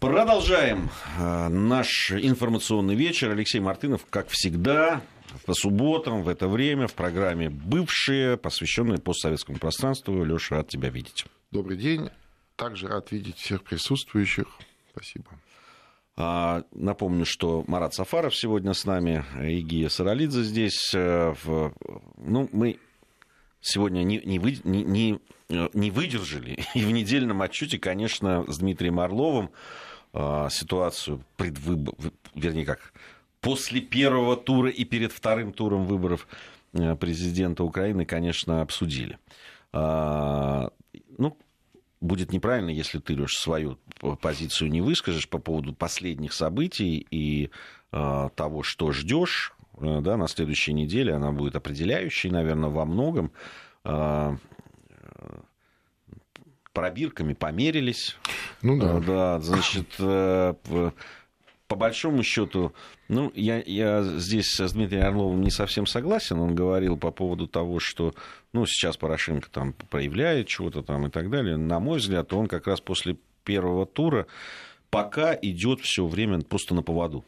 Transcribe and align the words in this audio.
Продолжаем 0.00 0.90
э, 1.18 1.48
наш 1.48 2.12
информационный 2.12 2.94
вечер. 2.94 3.30
Алексей 3.30 3.60
Мартынов, 3.60 4.04
как 4.10 4.28
всегда, 4.28 5.00
по 5.46 5.54
субботам 5.54 6.22
в 6.22 6.28
это 6.28 6.48
время 6.48 6.86
в 6.86 6.92
программе 6.92 7.48
«Бывшие», 7.48 8.36
посвященной 8.36 8.98
постсоветскому 8.98 9.58
пространству. 9.58 10.22
Леша, 10.22 10.56
рад 10.56 10.68
тебя 10.68 10.90
видеть. 10.90 11.24
Добрый 11.50 11.78
день. 11.78 12.10
Также 12.56 12.88
рад 12.88 13.10
видеть 13.10 13.38
всех 13.38 13.62
присутствующих. 13.62 14.46
Спасибо. 14.90 15.30
А, 16.18 16.64
напомню, 16.72 17.24
что 17.24 17.64
Марат 17.66 17.94
Сафаров 17.94 18.36
сегодня 18.36 18.74
с 18.74 18.84
нами, 18.84 19.24
и 19.42 19.62
Гия 19.62 19.88
Саралидзе 19.88 20.42
здесь. 20.42 20.92
Э, 20.94 21.34
ну, 22.18 22.50
мы 22.52 22.78
сегодня 23.62 24.02
не, 24.02 24.18
не, 24.18 24.38
вы, 24.38 24.58
не, 24.64 24.84
не, 24.84 25.20
э, 25.48 25.68
выдержали. 25.90 26.58
И 26.74 26.84
в 26.84 26.90
недельном 26.90 27.40
отчете, 27.42 27.78
конечно, 27.78 28.44
с 28.46 28.58
Дмитрием 28.58 29.00
Орловым 29.00 29.50
ситуацию 30.50 31.22
предвыбор, 31.36 31.94
вернее 32.34 32.64
как, 32.64 32.92
после 33.46 33.80
первого 33.80 34.36
тура 34.36 34.70
и 34.70 34.84
перед 34.84 35.12
вторым 35.12 35.52
туром 35.52 35.86
выборов 35.86 36.26
э, 36.72 36.96
президента 36.96 37.62
Украины, 37.62 38.04
конечно, 38.04 38.60
обсудили. 38.60 39.18
А, 39.72 40.70
ну, 41.16 41.36
будет 42.00 42.32
неправильно, 42.32 42.70
если 42.70 42.98
ты, 42.98 43.14
Леш, 43.14 43.36
свою 43.36 43.78
позицию 44.20 44.70
не 44.70 44.80
выскажешь 44.80 45.28
по 45.28 45.38
поводу 45.38 45.72
последних 45.74 46.32
событий 46.32 47.06
и 47.08 47.50
а, 47.92 48.30
того, 48.30 48.64
что 48.64 48.90
ждешь 48.90 49.54
э, 49.78 50.00
да, 50.00 50.16
на 50.16 50.26
следующей 50.26 50.72
неделе. 50.72 51.14
Она 51.14 51.30
будет 51.30 51.54
определяющей, 51.54 52.30
наверное, 52.30 52.70
во 52.70 52.84
многом 52.84 53.30
пробирками 56.76 57.32
померились. 57.32 58.18
Ну 58.60 58.78
да. 58.78 59.00
Да, 59.00 59.40
значит, 59.40 59.86
э, 59.98 60.52
по 61.68 61.74
большому 61.74 62.22
счету, 62.22 62.74
ну, 63.08 63.32
я, 63.34 63.62
я 63.64 64.02
здесь 64.02 64.60
с 64.60 64.72
Дмитрием 64.74 65.06
Орловым 65.06 65.40
не 65.40 65.50
совсем 65.50 65.86
согласен. 65.86 66.38
Он 66.38 66.54
говорил 66.54 66.98
по 66.98 67.10
поводу 67.10 67.46
того, 67.46 67.80
что, 67.80 68.14
ну, 68.52 68.66
сейчас 68.66 68.98
Порошенко 68.98 69.48
там 69.50 69.72
проявляет 69.72 70.48
чего-то 70.48 70.82
там 70.82 71.06
и 71.06 71.10
так 71.10 71.30
далее. 71.30 71.56
На 71.56 71.80
мой 71.80 71.98
взгляд, 71.98 72.30
он 72.34 72.46
как 72.46 72.66
раз 72.66 72.82
после 72.82 73.16
первого 73.42 73.86
тура 73.86 74.26
пока 74.90 75.34
идет 75.40 75.80
все 75.80 76.06
время 76.06 76.42
просто 76.42 76.74
на 76.74 76.82
поводу. 76.82 77.24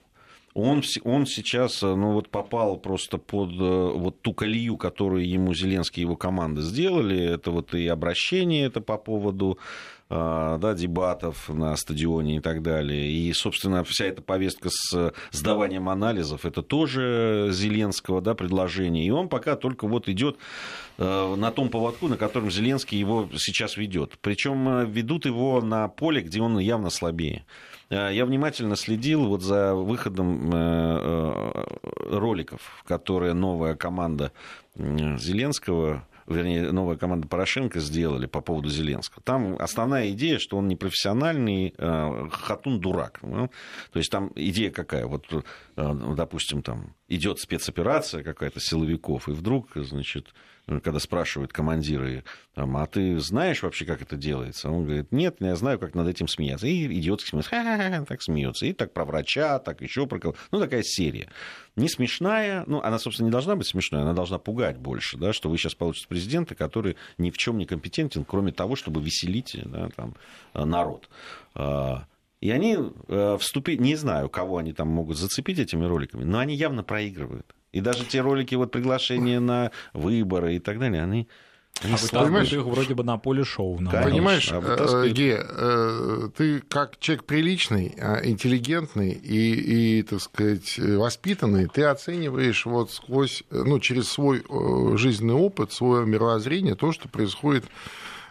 Он, 0.58 0.82
он 1.04 1.26
сейчас 1.26 1.84
э, 1.84 1.94
ну, 1.94 2.14
вот 2.14 2.30
попал 2.30 2.78
просто 2.78 3.16
под 3.16 3.52
э, 3.52 3.92
вот 3.94 4.20
ту 4.22 4.32
колею, 4.32 4.76
которую 4.76 5.28
ему 5.28 5.54
Зеленский 5.54 6.02
и 6.02 6.04
его 6.04 6.16
команда 6.16 6.62
сделали. 6.62 7.16
Это 7.16 7.52
вот 7.52 7.74
и 7.74 7.86
обращение 7.86 8.66
это 8.66 8.80
по 8.80 8.98
поводу 8.98 9.60
э, 10.10 10.58
да, 10.60 10.74
дебатов 10.74 11.48
на 11.48 11.76
стадионе 11.76 12.38
и 12.38 12.40
так 12.40 12.62
далее. 12.62 13.08
И, 13.08 13.32
собственно, 13.34 13.84
вся 13.84 14.06
эта 14.06 14.20
повестка 14.20 14.68
с 14.72 15.12
сдаванием 15.30 15.88
анализов, 15.88 16.44
это 16.44 16.62
тоже 16.62 17.50
Зеленского 17.52 18.20
да, 18.20 18.34
предложение. 18.34 19.06
И 19.06 19.10
он 19.10 19.28
пока 19.28 19.54
только 19.54 19.86
вот 19.86 20.08
идет 20.08 20.38
на 20.98 21.52
том 21.52 21.68
поводку, 21.68 22.08
на 22.08 22.16
котором 22.16 22.50
Зеленский 22.50 22.98
его 22.98 23.28
сейчас 23.36 23.76
ведет. 23.76 24.18
Причем 24.20 24.90
ведут 24.90 25.26
его 25.26 25.60
на 25.60 25.86
поле, 25.86 26.22
где 26.22 26.40
он 26.42 26.58
явно 26.58 26.90
слабее. 26.90 27.44
Э, 27.90 28.10
я 28.12 28.24
внимательно 28.24 28.76
следил 28.76 29.26
вот 29.26 29.42
за 29.42 29.74
выходом 29.74 30.50
э, 30.52 30.56
э, 30.56 32.18
роликов, 32.18 32.82
которые 32.86 33.34
новая 33.34 33.74
команда 33.74 34.32
Зеленского 34.76 36.06
вернее, 36.26 36.72
новая 36.72 36.96
команда 36.96 37.26
Порошенко 37.26 37.80
сделали 37.80 38.26
по 38.26 38.42
поводу 38.42 38.68
Зеленского. 38.68 39.22
Там 39.22 39.56
основная 39.58 40.10
идея, 40.10 40.38
что 40.38 40.58
он 40.58 40.68
непрофессиональный 40.68 41.74
хатун-дурак. 41.78 43.20
Ну, 43.22 43.50
то 43.90 43.98
есть 43.98 44.10
там 44.10 44.30
идея 44.34 44.70
какая? 44.70 45.06
Вот, 45.06 45.24
допустим, 45.74 46.60
там 46.60 46.94
идет 47.08 47.38
спецоперация 47.40 48.22
какая-то 48.22 48.60
силовиков, 48.60 49.28
и 49.28 49.32
вдруг, 49.32 49.70
значит, 49.74 50.28
когда 50.66 50.98
спрашивают 50.98 51.52
командиры, 51.52 52.24
там, 52.54 52.76
а 52.76 52.86
ты 52.86 53.18
знаешь 53.20 53.62
вообще, 53.62 53.86
как 53.86 54.02
это 54.02 54.16
делается? 54.16 54.70
Он 54.70 54.84
говорит, 54.84 55.10
нет, 55.12 55.36
я 55.40 55.56
знаю, 55.56 55.78
как 55.78 55.94
над 55.94 56.06
этим 56.08 56.28
смеяться. 56.28 56.66
И 56.66 56.86
идет 56.98 57.22
смеется, 57.22 57.50
ха-ха-ха, 57.50 58.04
так 58.04 58.20
смеется. 58.20 58.66
И 58.66 58.74
так 58.74 58.92
про 58.92 59.06
врача, 59.06 59.58
так 59.60 59.80
еще 59.80 60.06
про 60.06 60.18
кого. 60.18 60.34
Ну, 60.50 60.60
такая 60.60 60.82
серия. 60.82 61.30
Не 61.76 61.88
смешная, 61.88 62.64
ну, 62.66 62.82
она, 62.82 62.98
собственно, 62.98 63.26
не 63.26 63.32
должна 63.32 63.56
быть 63.56 63.66
смешной, 63.66 64.02
она 64.02 64.12
должна 64.12 64.38
пугать 64.38 64.76
больше, 64.76 65.16
да, 65.16 65.32
что 65.32 65.48
вы 65.48 65.56
сейчас 65.56 65.74
получите 65.74 66.08
президента, 66.08 66.54
который 66.54 66.96
ни 67.16 67.30
в 67.30 67.38
чем 67.38 67.56
не 67.56 67.64
компетентен, 67.64 68.24
кроме 68.24 68.52
того, 68.52 68.76
чтобы 68.76 69.00
веселить 69.00 69.56
да, 69.64 69.88
там, 69.96 70.14
народ. 70.52 71.08
И 72.40 72.50
они 72.50 72.78
э, 73.08 73.36
вступили, 73.40 73.82
не 73.82 73.96
знаю, 73.96 74.28
кого 74.28 74.58
они 74.58 74.72
там 74.72 74.88
могут 74.88 75.16
зацепить 75.16 75.58
этими 75.58 75.84
роликами, 75.84 76.24
но 76.24 76.38
они 76.38 76.54
явно 76.54 76.84
проигрывают. 76.84 77.54
И 77.72 77.80
даже 77.80 78.04
те 78.04 78.20
ролики, 78.20 78.54
вот 78.54 78.70
приглашения 78.70 79.40
на 79.40 79.72
выборы 79.92 80.56
и 80.56 80.58
так 80.58 80.78
далее, 80.78 81.02
они 81.02 81.28
они 81.82 81.94
а 81.94 81.96
вытаскивают 81.96 82.52
их 82.52 82.64
вроде 82.64 82.94
бы 82.94 83.04
на 83.04 83.18
поле 83.18 83.44
шоу. 83.44 83.78
На 83.78 83.90
Понимаешь, 84.02 84.50
а 84.50 84.60
э, 84.60 85.08
Ге, 85.10 85.40
э, 85.48 86.28
ты 86.36 86.60
как 86.60 86.98
человек 86.98 87.24
приличный, 87.24 87.94
а, 88.00 88.20
интеллигентный 88.24 89.12
и, 89.12 89.98
и, 89.98 90.02
так 90.02 90.20
сказать, 90.20 90.76
воспитанный, 90.78 91.68
ты 91.68 91.84
оцениваешь 91.84 92.66
вот 92.66 92.90
сквозь, 92.90 93.44
ну, 93.50 93.78
через 93.78 94.08
свой 94.08 94.42
жизненный 94.96 95.34
опыт, 95.34 95.72
свое 95.72 96.04
мировоззрение, 96.04 96.74
то, 96.74 96.90
что 96.90 97.08
происходит 97.08 97.64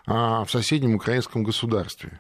а, 0.05 0.43
в 0.43 0.51
соседнем 0.51 0.95
украинском 0.95 1.43
государстве. 1.43 2.19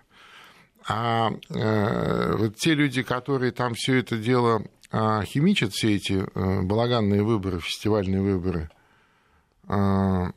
А 0.87 1.31
э, 1.49 2.35
вот 2.37 2.55
те 2.55 2.73
люди, 2.73 3.03
которые 3.03 3.51
там 3.51 3.73
все 3.73 3.99
это 3.99 4.17
дело 4.17 4.63
а, 4.89 5.23
химичат, 5.23 5.73
все 5.73 5.95
эти 5.95 6.13
э, 6.13 6.61
балаганные 6.61 7.21
выборы, 7.21 7.59
фестивальные 7.59 8.21
выборы, 8.21 8.69
а, 9.67 10.31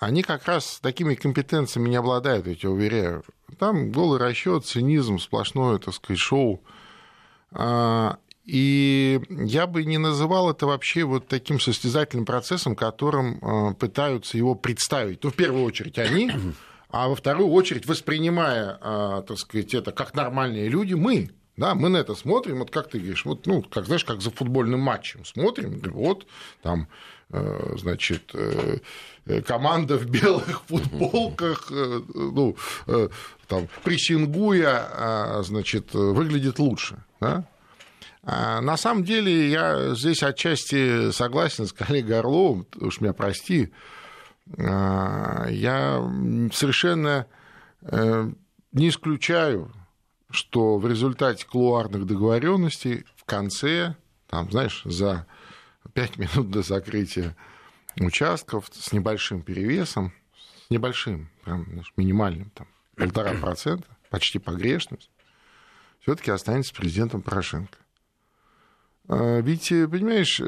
они 0.00 0.22
как 0.22 0.46
раз 0.46 0.80
такими 0.82 1.14
компетенциями 1.14 1.88
не 1.88 1.96
обладают, 1.96 2.48
я 2.48 2.56
тебя 2.56 2.70
уверяю. 2.70 3.22
Там 3.58 3.92
голый 3.92 4.18
расчет, 4.18 4.66
цинизм, 4.66 5.20
сплошное, 5.20 5.78
так 5.78 5.94
сказать, 5.94 6.18
шоу. 6.18 6.60
А, 7.52 8.18
и 8.44 9.20
я 9.30 9.68
бы 9.68 9.84
не 9.84 9.98
называл 9.98 10.50
это 10.50 10.66
вообще 10.66 11.04
вот 11.04 11.28
таким 11.28 11.60
состязательным 11.60 12.26
процессом, 12.26 12.74
которым 12.76 13.74
пытаются 13.76 14.36
его 14.36 14.54
представить. 14.54 15.24
Ну, 15.24 15.30
в 15.30 15.34
первую 15.34 15.64
очередь 15.64 15.98
они, 15.98 16.30
а 16.94 17.08
во 17.08 17.16
вторую 17.16 17.48
очередь, 17.48 17.86
воспринимая, 17.86 18.78
а, 18.80 19.22
так 19.22 19.36
сказать, 19.38 19.74
это 19.74 19.90
как 19.90 20.14
нормальные 20.14 20.68
люди, 20.68 20.94
мы, 20.94 21.30
да, 21.56 21.74
мы 21.74 21.88
на 21.88 21.96
это 21.96 22.14
смотрим, 22.14 22.60
вот 22.60 22.70
как 22.70 22.88
ты 22.88 22.98
говоришь, 22.98 23.24
вот, 23.24 23.46
ну, 23.46 23.62
как, 23.62 23.86
знаешь, 23.86 24.04
как 24.04 24.22
за 24.22 24.30
футбольным 24.30 24.78
матчем 24.78 25.24
смотрим, 25.24 25.82
вот 25.92 26.24
там, 26.62 26.86
э, 27.30 27.74
значит, 27.78 28.30
э, 28.34 28.78
команда 29.44 29.98
в 29.98 30.06
белых 30.06 30.62
футболках, 30.68 31.66
э, 31.72 32.00
ну, 32.14 32.56
там, 33.48 33.68
прессингуя, 33.82 34.88
а, 34.92 35.42
значит, 35.42 35.94
выглядит 35.94 36.60
лучше, 36.60 37.02
да? 37.20 37.44
А 38.22 38.60
на 38.60 38.76
самом 38.76 39.02
деле 39.02 39.50
я 39.50 39.94
здесь 39.96 40.22
отчасти 40.22 41.10
согласен 41.10 41.66
с 41.66 41.72
коллегой 41.72 42.20
Орловым, 42.20 42.66
уж 42.80 43.00
меня 43.00 43.12
прости, 43.12 43.72
я 44.46 46.00
совершенно 46.52 47.26
э, 47.82 48.30
не 48.72 48.88
исключаю, 48.88 49.72
что 50.30 50.78
в 50.78 50.86
результате 50.86 51.46
клуарных 51.46 52.06
договоренностей 52.06 53.04
в 53.16 53.24
конце, 53.24 53.96
там, 54.28 54.50
знаешь, 54.50 54.82
за 54.84 55.26
5 55.94 56.18
минут 56.18 56.50
до 56.50 56.62
закрытия 56.62 57.36
участков 57.98 58.68
с 58.72 58.92
небольшим 58.92 59.42
перевесом, 59.42 60.12
с 60.66 60.70
небольшим, 60.70 61.30
прям 61.44 61.64
знаешь, 61.66 61.92
минимальным, 61.96 62.50
там, 62.50 62.66
полтора 62.96 63.34
процента, 63.34 63.86
почти 64.10 64.38
погрешность, 64.38 65.10
все-таки 66.00 66.30
останется 66.30 66.74
президентом 66.74 67.22
Порошенко. 67.22 67.78
А, 69.06 69.40
ведь, 69.40 69.70
э, 69.70 69.86
понимаешь, 69.86 70.40
э, 70.40 70.44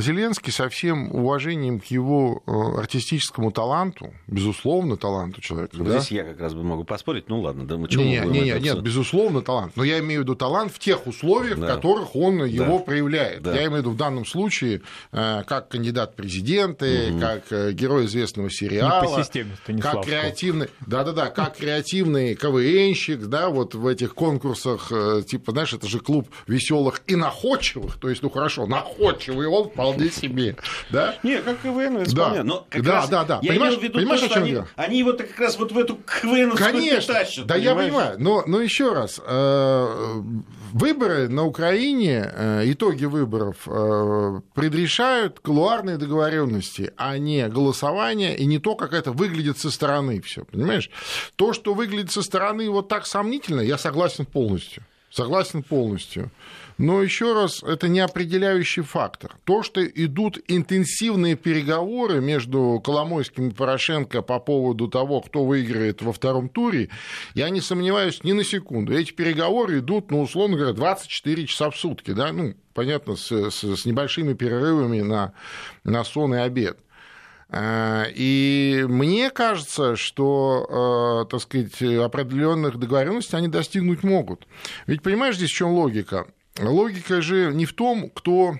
Зеленский 0.00 0.52
со 0.52 0.68
всем 0.68 1.14
уважением 1.14 1.78
к 1.78 1.84
его 1.84 2.42
э, 2.46 2.80
артистическому 2.80 3.52
таланту, 3.52 4.12
безусловно, 4.26 4.96
таланту 4.96 5.40
человека. 5.40 5.76
Ну, 5.76 5.84
да? 5.84 6.00
Здесь 6.00 6.10
я 6.10 6.24
как 6.24 6.40
раз 6.40 6.54
бы 6.54 6.64
могу 6.64 6.82
поспорить, 6.82 7.28
ну 7.28 7.40
ладно, 7.40 7.64
да 7.64 7.76
мы 7.76 7.86
чего 7.86 8.02
не, 8.02 8.18
не, 8.18 8.40
не, 8.40 8.60
Нет, 8.60 8.82
безусловно, 8.82 9.40
талант. 9.40 9.74
Но 9.76 9.84
я 9.84 10.00
имею 10.00 10.22
в 10.22 10.24
виду 10.24 10.34
талант 10.34 10.72
в 10.72 10.80
тех 10.80 11.06
условиях, 11.06 11.60
да. 11.60 11.66
в 11.66 11.76
которых 11.76 12.16
он 12.16 12.38
да. 12.38 12.46
его 12.46 12.80
проявляет. 12.80 13.42
Да. 13.42 13.52
Я 13.52 13.66
имею 13.66 13.74
в 13.74 13.78
виду 13.78 13.90
в 13.90 13.96
данном 13.96 14.26
случае 14.26 14.82
как 15.12 15.68
кандидат 15.68 16.12
в 16.12 16.16
президенты, 16.16 17.12
угу. 17.12 17.20
как 17.20 17.74
герой 17.74 18.06
известного 18.06 18.50
сериала, 18.50 19.02
Не 19.02 19.08
по 19.08 19.22
системе, 19.22 19.56
как 19.80 20.04
креативный, 20.04 20.68
да-да-да, 20.86 21.26
как 21.26 21.56
креативный 21.56 22.34
КВНщик, 22.34 23.26
да, 23.26 23.48
вот 23.48 23.74
в 23.74 23.86
этих 23.86 24.14
конкурсах, 24.14 24.90
типа, 25.26 25.52
знаешь, 25.52 25.72
это 25.72 25.86
же 25.86 26.00
клуб 26.00 26.28
веселых 26.48 27.02
и 27.06 27.14
находок 27.14 27.43
находчивых, 27.44 27.98
то 27.98 28.08
есть, 28.08 28.22
ну 28.22 28.30
хорошо, 28.30 28.66
находчивый 28.66 29.46
он 29.46 29.68
вполне 29.68 30.10
себе, 30.10 30.56
да? 30.90 31.16
Не, 31.22 31.40
как 31.40 31.60
КВН 31.60 31.98
это 31.98 32.14
да. 32.14 32.44
Но 32.44 32.66
как 32.68 32.82
да, 32.82 32.92
раз, 32.92 33.08
да, 33.08 33.24
да. 33.24 33.38
Я 33.42 33.52
понимаешь, 33.52 33.78
виду 33.78 33.98
понимаешь, 33.98 34.20
то, 34.20 34.28
что 34.28 34.40
они, 34.40 34.58
они 34.76 34.98
его 34.98 35.12
как 35.12 35.38
раз 35.38 35.58
вот 35.58 35.72
в 35.72 35.78
эту 35.78 35.96
КВН 35.96 36.52
Конечно, 36.52 37.14
тащат, 37.14 37.46
да 37.46 37.54
понимаешь? 37.54 37.64
я 37.64 37.74
понимаю, 37.74 38.16
но, 38.18 38.44
но 38.46 38.60
еще 38.60 38.92
раз, 38.92 39.20
э, 39.24 40.22
выборы 40.72 41.28
на 41.28 41.44
Украине, 41.44 42.30
э, 42.32 42.62
итоги 42.66 43.04
выборов 43.04 43.56
э, 43.66 44.40
предрешают 44.54 45.40
колуарные 45.40 45.98
договоренности, 45.98 46.92
а 46.96 47.18
не 47.18 47.48
голосование, 47.48 48.36
и 48.36 48.46
не 48.46 48.58
то, 48.58 48.74
как 48.74 48.92
это 48.92 49.12
выглядит 49.12 49.58
со 49.58 49.70
стороны 49.70 50.20
все, 50.20 50.44
понимаешь? 50.44 50.90
То, 51.36 51.52
что 51.52 51.74
выглядит 51.74 52.10
со 52.10 52.22
стороны 52.22 52.70
вот 52.70 52.88
так 52.88 53.06
сомнительно, 53.06 53.60
я 53.60 53.78
согласен 53.78 54.26
полностью. 54.26 54.84
Согласен 55.10 55.62
полностью. 55.62 56.32
Но 56.78 57.02
еще 57.02 57.34
раз, 57.34 57.62
это 57.62 57.88
не 57.88 58.00
определяющий 58.00 58.82
фактор. 58.82 59.36
То, 59.44 59.62
что 59.62 59.84
идут 59.84 60.38
интенсивные 60.48 61.36
переговоры 61.36 62.20
между 62.20 62.80
Коломойским 62.84 63.48
и 63.48 63.54
Порошенко 63.54 64.22
по 64.22 64.40
поводу 64.40 64.88
того, 64.88 65.20
кто 65.20 65.44
выиграет 65.44 66.02
во 66.02 66.12
втором 66.12 66.48
туре, 66.48 66.88
я 67.34 67.48
не 67.50 67.60
сомневаюсь 67.60 68.24
ни 68.24 68.32
на 68.32 68.42
секунду. 68.42 68.92
Эти 68.92 69.12
переговоры 69.12 69.78
идут, 69.78 70.10
ну, 70.10 70.22
условно 70.22 70.56
говоря, 70.56 70.72
24 70.72 71.46
часа 71.46 71.70
в 71.70 71.76
сутки, 71.76 72.10
да, 72.10 72.32
ну, 72.32 72.54
понятно, 72.72 73.14
с, 73.14 73.30
с, 73.30 73.62
с 73.62 73.84
небольшими 73.84 74.34
перерывами 74.34 75.00
на, 75.00 75.32
на 75.84 76.02
сон 76.02 76.34
и 76.34 76.38
обед. 76.38 76.78
А, 77.50 78.06
и 78.12 78.84
мне 78.88 79.30
кажется, 79.30 79.94
что, 79.94 80.66
а, 80.68 81.24
так 81.26 81.40
сказать, 81.40 81.80
определенных 81.80 82.78
договоренностей 82.78 83.36
они 83.36 83.46
достигнуть 83.46 84.02
могут. 84.02 84.48
Ведь 84.88 85.02
понимаешь, 85.02 85.36
здесь 85.36 85.50
в 85.50 85.54
чем 85.54 85.70
логика? 85.70 86.26
Логика 86.60 87.20
же 87.20 87.52
не 87.52 87.66
в 87.66 87.72
том, 87.72 88.10
кто 88.10 88.54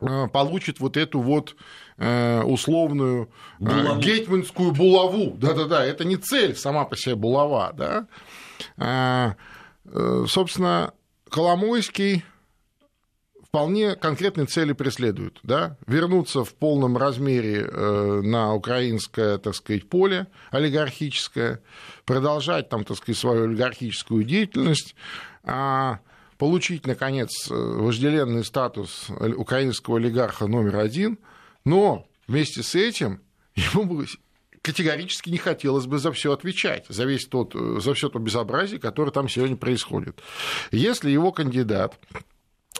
а, 0.00 0.28
получит 0.28 0.80
вот 0.80 0.96
эту 0.96 1.20
вот 1.20 1.56
условную 1.96 3.30
булаву. 3.60 4.00
гетманскую 4.00 4.72
булаву. 4.72 5.36
Да-да-да, 5.36 5.84
это 5.86 6.04
не 6.04 6.16
цель 6.16 6.56
сама 6.56 6.84
по 6.86 6.96
себе 6.96 7.14
булава, 7.14 7.72
да. 7.72 9.36
Собственно, 10.26 10.92
Коломойский 11.30 12.24
вполне 13.54 13.94
конкретные 13.94 14.46
цели 14.46 14.72
преследуют. 14.72 15.38
Да? 15.44 15.76
Вернуться 15.86 16.42
в 16.42 16.54
полном 16.54 16.96
размере 16.96 17.60
э, 17.60 18.20
на 18.24 18.52
украинское, 18.52 19.38
так 19.38 19.54
сказать, 19.54 19.88
поле 19.88 20.26
олигархическое, 20.50 21.62
продолжать 22.04 22.68
там, 22.68 22.82
так 22.84 22.96
сказать, 22.96 23.16
свою 23.16 23.44
олигархическую 23.44 24.24
деятельность, 24.24 24.96
а 25.44 26.00
получить, 26.38 26.86
наконец, 26.86 27.48
вожделенный 27.48 28.44
статус 28.44 29.08
украинского 29.10 29.98
олигарха 29.98 30.46
номер 30.46 30.76
один, 30.76 31.18
но 31.64 32.06
вместе 32.26 32.62
с 32.62 32.74
этим 32.74 33.20
ему 33.54 34.04
категорически 34.62 35.30
не 35.30 35.38
хотелось 35.38 35.86
бы 35.86 35.98
за 35.98 36.10
все 36.12 36.32
отвечать, 36.32 36.86
за, 36.88 37.04
весь 37.04 37.26
тот, 37.26 37.54
за 37.54 37.94
все 37.94 38.08
то 38.08 38.18
безобразие, 38.18 38.80
которое 38.80 39.10
там 39.10 39.28
сегодня 39.28 39.56
происходит. 39.56 40.20
Если 40.70 41.10
его 41.10 41.32
кандидат 41.32 41.98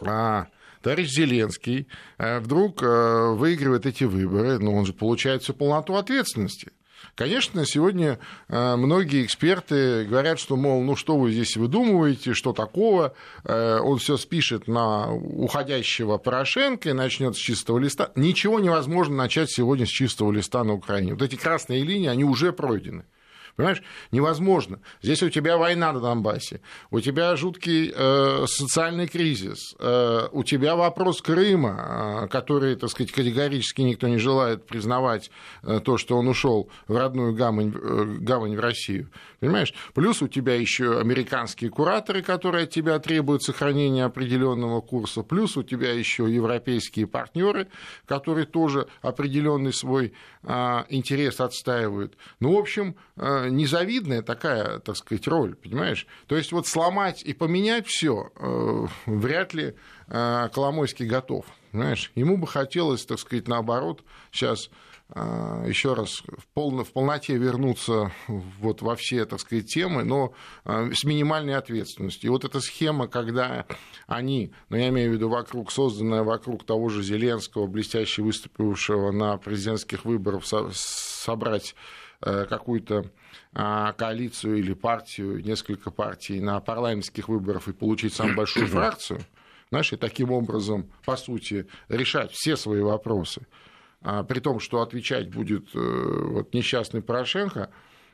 а, 0.01 0.47
товарищ 0.85 1.09
Зеленский 1.09 1.87
э, 2.19 2.39
вдруг 2.39 2.83
э, 2.83 3.33
выигрывает 3.33 3.87
эти 3.87 4.03
выборы, 4.03 4.59
но 4.59 4.71
он 4.71 4.85
же 4.85 4.93
получает 4.93 5.41
всю 5.41 5.55
полноту 5.55 5.95
ответственности. 5.95 6.71
Конечно, 7.15 7.65
сегодня 7.65 8.19
э, 8.47 8.75
многие 8.75 9.23
эксперты 9.23 10.05
говорят, 10.05 10.39
что, 10.39 10.55
мол, 10.55 10.81
ну 10.81 10.95
что 10.95 11.17
вы 11.17 11.31
здесь 11.31 11.57
выдумываете, 11.57 12.33
что 12.33 12.53
такого, 12.53 13.13
он 13.43 13.97
все 13.99 14.17
спишет 14.17 14.67
на 14.67 15.13
уходящего 15.13 16.17
Порошенко 16.17 16.89
и 16.89 16.93
начнет 16.93 17.35
с 17.35 17.39
чистого 17.39 17.79
листа. 17.79 18.11
Ничего 18.15 18.59
невозможно 18.59 19.15
начать 19.15 19.49
сегодня 19.49 19.85
с 19.85 19.89
чистого 19.89 20.31
листа 20.31 20.63
на 20.63 20.73
Украине. 20.73 21.13
Вот 21.13 21.21
эти 21.21 21.35
красные 21.35 21.83
линии, 21.83 22.07
они 22.07 22.23
уже 22.23 22.51
пройдены. 22.51 23.05
Понимаешь, 23.55 23.81
невозможно. 24.11 24.79
Здесь 25.01 25.23
у 25.23 25.29
тебя 25.29 25.57
война 25.57 25.93
на 25.93 26.01
Донбассе, 26.01 26.59
у 26.91 26.99
тебя 26.99 27.35
жуткий 27.37 27.93
э, 27.95 28.45
социальный 28.47 29.07
кризис, 29.07 29.75
э, 29.79 30.27
у 30.31 30.43
тебя 30.43 30.75
вопрос 30.75 31.21
Крыма, 31.21 32.25
э, 32.25 32.27
который, 32.27 32.75
так 32.75 32.89
сказать, 32.89 33.13
категорически 33.13 33.81
никто 33.81 34.07
не 34.07 34.17
желает 34.17 34.65
признавать 34.65 35.31
э, 35.63 35.79
то, 35.79 35.97
что 35.97 36.17
он 36.17 36.27
ушел 36.27 36.69
в 36.87 36.97
родную 36.97 37.33
гавань, 37.33 37.73
э, 37.73 38.03
гавань 38.19 38.57
в 38.57 38.59
Россию. 38.59 39.09
Понимаешь? 39.39 39.73
Плюс 39.93 40.21
у 40.21 40.27
тебя 40.27 40.55
еще 40.55 40.99
американские 40.99 41.69
кураторы, 41.69 42.23
которые 42.23 42.65
от 42.65 42.71
тебя 42.71 42.99
требуют 42.99 43.43
сохранения 43.43 44.03
определенного 44.03 44.81
курса, 44.81 45.21
плюс 45.23 45.55
у 45.55 45.63
тебя 45.63 45.93
еще 45.93 46.25
европейские 46.29 47.07
партнеры, 47.07 47.67
которые 48.05 48.45
тоже 48.45 48.87
определенный 49.01 49.71
свой 49.71 50.13
а, 50.43 50.85
интерес 50.89 51.39
отстаивают. 51.39 52.17
Ну, 52.39 52.55
в 52.55 52.57
общем, 52.57 52.95
а, 53.15 53.44
незавидная 53.49 54.21
такая, 54.21 54.79
так 54.79 54.95
сказать, 54.95 55.27
роль, 55.27 55.55
понимаешь? 55.55 56.07
То 56.27 56.35
есть 56.35 56.51
вот 56.51 56.67
сломать 56.67 57.23
и 57.23 57.33
поменять 57.33 57.87
все 57.87 58.31
э, 58.35 58.87
вряд 59.05 59.53
ли 59.53 59.75
а, 60.07 60.49
Коломойский 60.49 61.07
готов. 61.07 61.45
Знаешь, 61.71 62.11
ему 62.15 62.37
бы 62.37 62.47
хотелось, 62.47 63.05
так 63.05 63.19
сказать, 63.19 63.47
наоборот, 63.47 64.03
сейчас 64.31 64.69
а, 65.09 65.63
еще 65.67 65.93
раз 65.93 66.23
в, 66.25 66.47
пол, 66.53 66.83
в 66.83 66.91
полноте 66.91 67.37
вернуться 67.37 68.11
вот 68.27 68.81
во 68.81 68.95
все, 68.95 69.25
так 69.25 69.39
сказать, 69.39 69.67
темы, 69.67 70.03
но 70.03 70.33
а, 70.63 70.89
с 70.91 71.03
минимальной 71.03 71.55
ответственностью. 71.55 72.27
И 72.27 72.31
вот 72.31 72.43
эта 72.43 72.59
схема, 72.59 73.07
когда 73.07 73.65
они, 74.07 74.51
ну, 74.69 74.77
я 74.77 74.89
имею 74.89 75.11
в 75.11 75.13
виду 75.13 75.29
вокруг, 75.29 75.71
созданная 75.71 76.23
вокруг 76.23 76.65
того 76.65 76.89
же 76.89 77.03
Зеленского, 77.03 77.67
блестяще 77.67 78.23
выступившего 78.23 79.11
на 79.11 79.37
президентских 79.37 80.05
выборах, 80.05 80.43
собрать 80.45 81.75
э, 82.21 82.45
какую-то 82.45 83.11
коалицию 83.55 84.57
или 84.57 84.73
партию, 84.73 85.43
несколько 85.43 85.89
партий 85.89 86.41
на 86.41 86.59
парламентских 86.59 87.29
выборах 87.29 87.67
и 87.67 87.73
получить 87.73 88.13
самую 88.13 88.35
большую 88.37 88.67
фракцию, 88.67 89.21
знаешь, 89.69 89.93
и 89.93 89.97
таким 89.97 90.31
образом, 90.31 90.91
по 91.05 91.15
сути, 91.15 91.67
решать 91.87 92.31
все 92.31 92.57
свои 92.57 92.81
вопросы– 92.81 93.47
а, 94.05 94.23
при 94.23 94.39
том, 94.39 94.59
что 94.59 94.81
отвечать 94.81 95.33
будет 95.33 95.73
э, 95.73 95.79
вот, 95.79 96.53
несчастный 96.53 97.01
Порошенко, 97.01 97.71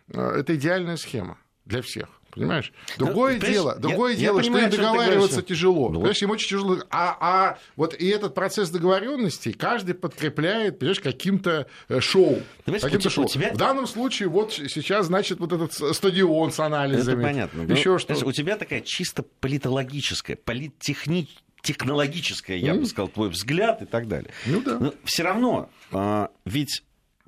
э, 0.08 0.22
это 0.22 0.56
идеальная 0.56 0.96
схема 0.96 1.38
для 1.66 1.82
всех. 1.82 2.21
Понимаешь? 2.32 2.72
Ну, 2.98 3.06
другое 3.06 3.40
ну, 3.40 3.48
дело, 3.48 3.76
другое 3.76 4.14
я, 4.14 4.20
дело, 4.20 4.38
я 4.38 4.44
понимаю, 4.44 4.72
что 4.72 4.76
им 4.76 4.82
договариваться 4.82 5.42
тяжело. 5.42 5.90
Ну, 5.90 5.96
понимаешь, 5.96 6.22
им 6.22 6.32
очень 6.32 6.50
тяжело. 6.50 6.78
А, 6.90 7.18
а 7.20 7.58
вот 7.76 7.94
и 7.94 8.08
этот 8.08 8.34
процесс 8.34 8.70
договоренности 8.70 9.52
каждый 9.52 9.96
подкрепляет, 9.96 10.80
понимаешь, 10.80 11.00
каким-то 11.00 11.68
э, 11.90 12.00
шоу. 12.00 12.42
каким-то 12.66 13.10
шоу. 13.10 13.28
Тебя... 13.28 13.52
В 13.54 13.58
данном 13.58 13.88
случае 13.88 14.30
вот 14.30 14.54
сейчас, 14.54 15.08
значит, 15.08 15.40
вот 15.40 15.52
этот 15.52 15.74
стадион 15.74 16.52
с 16.52 16.60
анализами. 16.60 17.16
Это 17.16 17.24
понятно. 17.24 17.62
Еще 17.72 17.98
что 17.98 18.14
у 18.26 18.32
тебя 18.32 18.58
такая 18.58 18.82
чисто 18.82 19.24
политологическая, 19.24 20.36
политтехническая 20.36 21.42
технологическое, 21.62 22.58
я 22.58 22.74
mm. 22.74 22.80
бы 22.80 22.86
сказал, 22.88 23.08
твой 23.08 23.30
взгляд 23.30 23.84
и 23.84 23.86
так 23.86 24.08
далее. 24.08 24.32
Ну 24.48 24.62
да. 24.62 24.80
Но 24.80 24.94
все 25.04 25.22
равно, 25.24 25.70
а, 25.92 26.32
ведь 26.44 26.84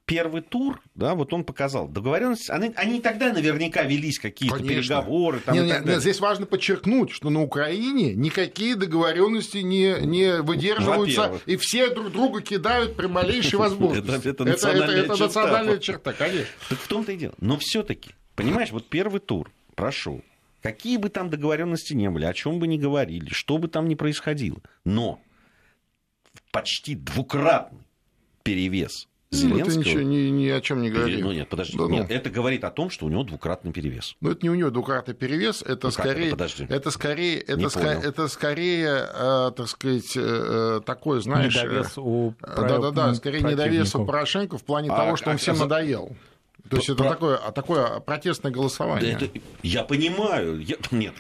первый 0.06 0.42
тур, 0.42 0.82
да, 0.96 1.16
вот 1.16 1.34
он 1.34 1.44
показал 1.44 1.88
договоренность, 1.88 2.50
они, 2.50 2.74
они 2.76 3.00
тогда 3.00 3.32
наверняка 3.32 3.84
велись 3.84 4.20
какие-то 4.20 4.58
Конечно. 4.58 4.82
переговоры. 4.82 5.40
Там, 5.40 5.56
нет, 5.56 5.66
нет, 5.66 5.86
нет, 5.86 6.02
здесь 6.02 6.20
важно 6.20 6.46
подчеркнуть, 6.46 7.12
что 7.12 7.30
на 7.30 7.42
Украине 7.42 8.14
никакие 8.14 8.76
договоренности 8.76 9.58
не, 9.58 9.96
не 10.02 10.42
выдерживаются, 10.42 11.40
и 11.46 11.56
все 11.58 11.90
друг 11.90 12.12
друга 12.12 12.42
кидают 12.42 12.96
при 12.96 13.08
малейшей 13.08 13.58
возможности. 13.60 14.28
Это 14.28 14.44
национальная 14.46 15.78
черта, 15.80 16.14
конечно. 16.14 16.48
Так 16.70 16.80
в 16.80 16.88
том-то 16.88 17.12
и 17.12 17.18
дело. 17.18 17.34
Но 17.40 17.58
все-таки, 17.58 18.12
понимаешь, 18.36 18.72
вот 18.72 18.88
первый 18.88 19.20
тур 19.20 19.52
прошел. 19.76 20.22
Какие 20.62 20.98
бы 20.98 21.10
там 21.10 21.30
договоренности 21.30 21.94
не 21.94 22.10
были, 22.10 22.24
о 22.24 22.34
чем 22.34 22.60
бы 22.60 22.68
ни 22.68 22.78
говорили, 22.78 23.30
что 23.32 23.58
бы 23.58 23.68
там 23.68 23.88
ни 23.90 23.96
происходило. 23.96 24.60
Но 24.86 25.22
почти 26.52 26.96
двукратный 26.96 27.82
перевес 28.44 29.08
Зеленского... 29.34 29.76
Ну, 29.76 29.82
это 29.82 29.90
ничего 29.90 30.02
ни, 30.02 30.16
ни 30.30 30.50
о 30.50 30.62
чем 30.62 30.82
не 30.82 30.90
говорит. 30.90 31.22
Ну, 31.22 31.32
нет, 31.32 31.50
подожди. 31.50 31.78
Да, 31.78 31.86
нет, 31.86 32.06
ну. 32.10 32.16
это 32.16 32.30
говорит 32.30 32.64
о 32.64 32.72
том, 32.72 32.90
что 32.90 33.06
у 33.06 33.10
него 33.10 33.24
двукратный 33.24 33.72
перевес. 33.72 34.16
Ну, 34.22 34.32
это 34.32 34.40
не 34.44 34.50
у 34.50 34.56
него 34.56 34.70
двукратный 34.70 35.14
перевес, 35.14 35.62
это 35.62 35.88
ну, 35.88 35.92
скорее... 35.92 36.28
Это, 36.28 36.36
подожди. 36.36 36.66
это 36.70 36.92
скорее... 36.92 37.40
Это, 37.42 37.70
ск... 37.70 37.78
это 37.78 38.28
скорее, 38.28 39.08
э, 39.14 39.52
так 39.56 39.68
сказать, 39.68 40.14
э, 40.16 40.82
такой, 40.86 41.22
знаешь... 41.22 41.56
Недовес 41.56 41.98
у... 41.98 42.34
Да-да-да, 42.42 43.14
скорее 43.16 43.42
недовес 43.42 43.96
у 43.96 44.06
Порошенко 44.06 44.58
в 44.58 44.64
плане 44.64 44.90
а, 44.92 44.98
того, 44.98 45.16
что 45.16 45.30
он 45.30 45.36
а, 45.36 45.38
всем 45.38 45.56
а, 45.56 45.60
надоел. 45.60 46.16
То 46.70 46.78
есть 46.78 46.90
это 46.90 47.04
такое, 47.04 47.38
такое 47.52 48.00
протестное 48.00 48.52
голосование. 48.52 49.18
Да 49.20 49.26
это, 49.26 49.40
я 49.62 49.84
понимаю. 49.84 50.60
Я, 50.60 50.78
нет, 50.92 51.14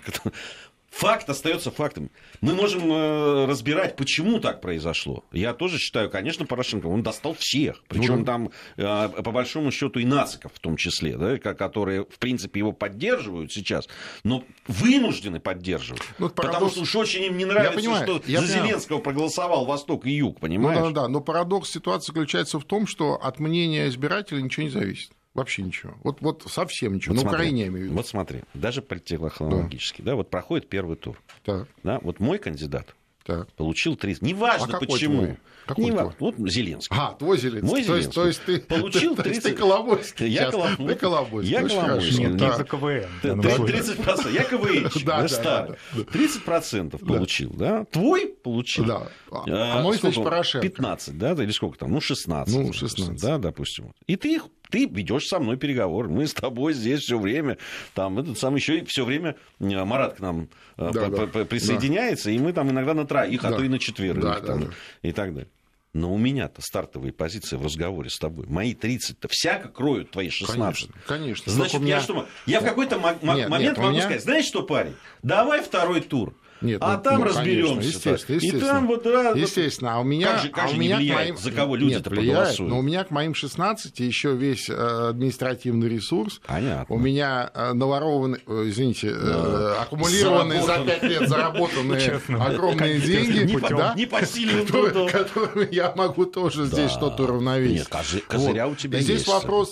Факт 0.93 1.27
остается 1.27 1.71
фактом. 1.71 2.11
Мы 2.41 2.53
можем 2.53 2.91
э, 2.91 3.45
разбирать, 3.47 3.95
почему 3.95 4.39
так 4.39 4.61
произошло. 4.61 5.25
Я 5.31 5.53
тоже 5.53 5.79
считаю, 5.79 6.07
конечно, 6.07 6.45
Порошенко, 6.45 6.85
он 6.85 7.01
достал 7.01 7.35
всех. 7.37 7.83
Причем 7.87 8.19
ну, 8.19 8.25
там, 8.25 8.51
э, 8.77 9.09
по 9.23 9.31
большому 9.31 9.71
счету, 9.71 9.99
и 9.99 10.05
нациков 10.05 10.53
в 10.53 10.59
том 10.59 10.77
числе, 10.77 11.17
да, 11.17 11.39
которые, 11.39 12.03
в 12.03 12.19
принципе, 12.19 12.59
его 12.59 12.73
поддерживают 12.73 13.51
сейчас, 13.51 13.89
но 14.23 14.43
вынуждены 14.67 15.39
поддерживать. 15.39 16.03
Ну, 16.19 16.29
парадокс... 16.29 16.53
Потому 16.53 16.71
что 16.71 16.81
уж 16.81 16.95
очень 16.95 17.23
им 17.23 17.37
не 17.37 17.45
нравится, 17.45 17.75
понимаю, 17.75 18.03
что 18.03 18.13
за 18.17 18.21
понимаю. 18.21 18.47
Зеленского 18.47 18.99
проголосовал 18.99 19.65
Восток 19.65 20.05
и 20.05 20.11
Юг, 20.11 20.39
понимаешь? 20.39 20.79
Ну, 20.79 20.91
да, 20.91 21.01
да, 21.01 21.07
но 21.07 21.21
парадокс 21.21 21.71
ситуации 21.71 22.11
заключается 22.11 22.59
в 22.59 22.65
том, 22.65 22.85
что 22.85 23.15
от 23.15 23.39
мнения 23.39 23.87
избирателя 23.87 24.41
ничего 24.41 24.65
не 24.65 24.69
зависит. 24.69 25.11
Вообще 25.33 25.63
ничего. 25.63 25.95
Вот, 26.03 26.21
вот 26.21 26.43
совсем 26.47 26.93
ничего. 26.95 27.15
Вот 27.15 27.23
На 27.23 27.29
смотри, 27.29 27.37
Украине 27.37 27.61
я 27.61 27.67
имею 27.67 27.81
в 27.81 27.85
виду. 27.85 27.95
Вот 27.95 28.07
смотри, 28.07 28.41
даже 28.53 28.81
политтехнологически, 28.81 30.01
да. 30.01 30.11
да, 30.11 30.15
вот 30.17 30.29
проходит 30.29 30.69
первый 30.69 30.95
тур. 30.95 31.19
Так. 31.43 31.67
Да, 31.83 31.99
вот 32.03 32.19
мой 32.19 32.37
кандидат 32.37 32.95
так. 33.23 33.51
получил 33.53 33.95
30. 33.95 34.21
Неважно 34.21 34.77
а 34.77 34.79
почему. 34.79 35.23
Твой? 35.23 35.37
Какой 35.65 35.85
не, 35.85 35.91
твой? 35.91 36.11
Вот 36.19 36.35
Зеленский. 36.37 36.95
А, 36.95 37.13
твой 37.13 37.37
Зеленский. 37.37 37.69
Мой 37.69 37.83
то 37.83 37.97
Зеленский. 37.97 38.13
То 38.21 38.27
есть, 38.27 38.43
ты 38.43 38.59
получил 38.59 39.15
30... 39.15 39.43
ты 39.43 39.53
Коломойский. 39.53 40.27
Я, 40.27 40.51
Колом... 40.51 40.75
ты 40.75 40.95
Коломойский. 40.95 41.51
Я 41.51 41.67
Коломойский. 41.67 42.27
Да. 42.33 42.57
за 42.57 42.63
КВН. 42.65 43.09
30%. 43.23 44.31
Я 44.31 44.43
КВНщик. 44.43 45.05
Да, 45.05 45.25
да, 45.43 45.75
30% 45.93 47.05
получил, 47.05 47.51
да? 47.51 47.85
Твой 47.85 48.27
получил. 48.27 48.85
Да. 48.85 49.07
А, 49.31 49.43
а 49.79 49.81
мой, 49.81 49.97
значит, 49.97 50.23
Порошенко. 50.23 50.67
15, 50.67 51.17
да? 51.17 51.31
Или 51.31 51.51
сколько 51.51 51.77
там? 51.79 51.91
Ну, 51.91 52.01
16. 52.01 52.53
Ну, 52.53 52.73
16. 52.73 53.21
Да, 53.21 53.37
допустим. 53.37 53.93
И 54.05 54.17
ты 54.17 54.35
их 54.35 54.47
ты 54.73 54.87
ведешь 54.87 55.27
со 55.27 55.39
мной 55.39 55.55
переговоры. 55.57 56.09
Мы 56.09 56.25
с 56.25 56.33
тобой 56.33 56.73
здесь 56.73 57.01
все 57.01 57.19
время, 57.19 57.59
там, 57.93 58.17
этот 58.17 58.39
сам 58.39 58.55
еще 58.55 58.83
все 58.85 59.05
время 59.05 59.35
э, 59.59 59.85
Марат 59.85 60.15
к 60.15 60.19
нам 60.19 60.49
э, 60.77 60.89
да, 60.91 61.09
да, 61.09 61.45
присоединяется, 61.45 62.25
да. 62.25 62.31
и 62.31 62.39
мы 62.39 62.53
там 62.53 62.71
иногда 62.71 62.95
на 62.95 63.05
троих, 63.05 63.43
а 63.43 63.49
да. 63.49 63.55
а 63.55 63.59
то 63.59 63.63
и 63.63 63.67
на 63.67 63.77
четверых 63.77 64.23
да, 64.23 64.39
там, 64.39 64.61
да, 64.61 64.65
да. 64.65 64.73
и 65.03 65.11
так 65.11 65.31
далее. 65.35 65.49
Но 65.93 66.11
у 66.11 66.17
меня-то 66.17 66.63
стартовые 66.63 67.13
позиции 67.13 67.55
в 67.55 67.63
разговоре 67.63 68.09
с 68.09 68.17
тобой. 68.17 68.47
Мои 68.47 68.73
30-то 68.73 69.27
всяко 69.29 69.69
кроют 69.69 70.09
твои 70.09 70.31
16. 70.31 70.57
Конечно, 70.57 70.95
конечно. 71.05 71.51
Значит, 71.51 71.81
меня... 71.81 71.97
я 71.97 72.01
что? 72.01 72.27
Я 72.47 72.61
в 72.61 72.63
какой-то 72.63 72.95
нет, 72.95 73.21
момент 73.21 73.61
нет, 73.61 73.77
могу 73.77 73.91
меня... 73.91 74.01
сказать, 74.01 74.23
знаешь 74.23 74.45
что, 74.45 74.63
парень, 74.63 74.95
давай 75.21 75.61
второй 75.61 76.01
тур. 76.01 76.33
Нет, 76.63 76.77
а 76.81 76.95
ну, 76.97 77.03
там 77.03 77.19
ну, 77.19 77.25
разберемся. 77.25 77.87
Естественно, 77.87 78.35
естественно. 78.35 78.57
И 78.57 78.61
там 78.61 78.87
вот, 78.87 79.03
да, 79.03 79.29
естественно. 79.31 79.95
А 79.95 79.99
у 79.99 80.03
меня, 80.03 80.27
как 80.27 80.41
же, 80.41 80.49
как 80.49 80.63
а 80.63 80.67
же 80.69 80.75
у 80.75 80.79
меня 80.79 80.97
не 80.97 81.03
влияет, 81.03 81.19
моим... 81.19 81.37
за 81.37 81.51
кого 81.51 81.75
люди-то 81.75 82.09
проголосуют? 82.09 82.71
Но 82.71 82.79
у 82.79 82.81
меня 82.81 83.03
к 83.03 83.11
моим 83.11 83.35
16 83.35 83.99
еще 83.99 84.33
весь 84.33 84.69
э, 84.69 85.09
административный 85.09 85.89
ресурс. 85.89 86.39
Понятно. 86.45 86.95
У 86.95 86.97
меня 86.97 87.51
э, 87.53 87.73
наворованный, 87.73 88.39
э, 88.47 88.63
извините, 88.67 89.13
да. 89.13 89.81
аккумулированные 89.81 90.63
за 90.63 90.79
5 90.79 91.03
лет 91.03 91.27
заработанные 91.27 92.21
огромные 92.39 92.99
деньги, 92.99 93.51
не 93.97 94.05
по 94.05 94.25
силе 94.25 94.63
которыми 94.63 95.67
я 95.73 95.93
могу 95.95 96.25
тоже 96.25 96.65
здесь 96.65 96.91
что-то 96.91 97.23
уравновесить. 97.23 97.91
Нет, 97.93 98.23
козыря 98.27 98.67
у 98.67 98.75
тебя 98.75 98.99
есть. 98.99 99.27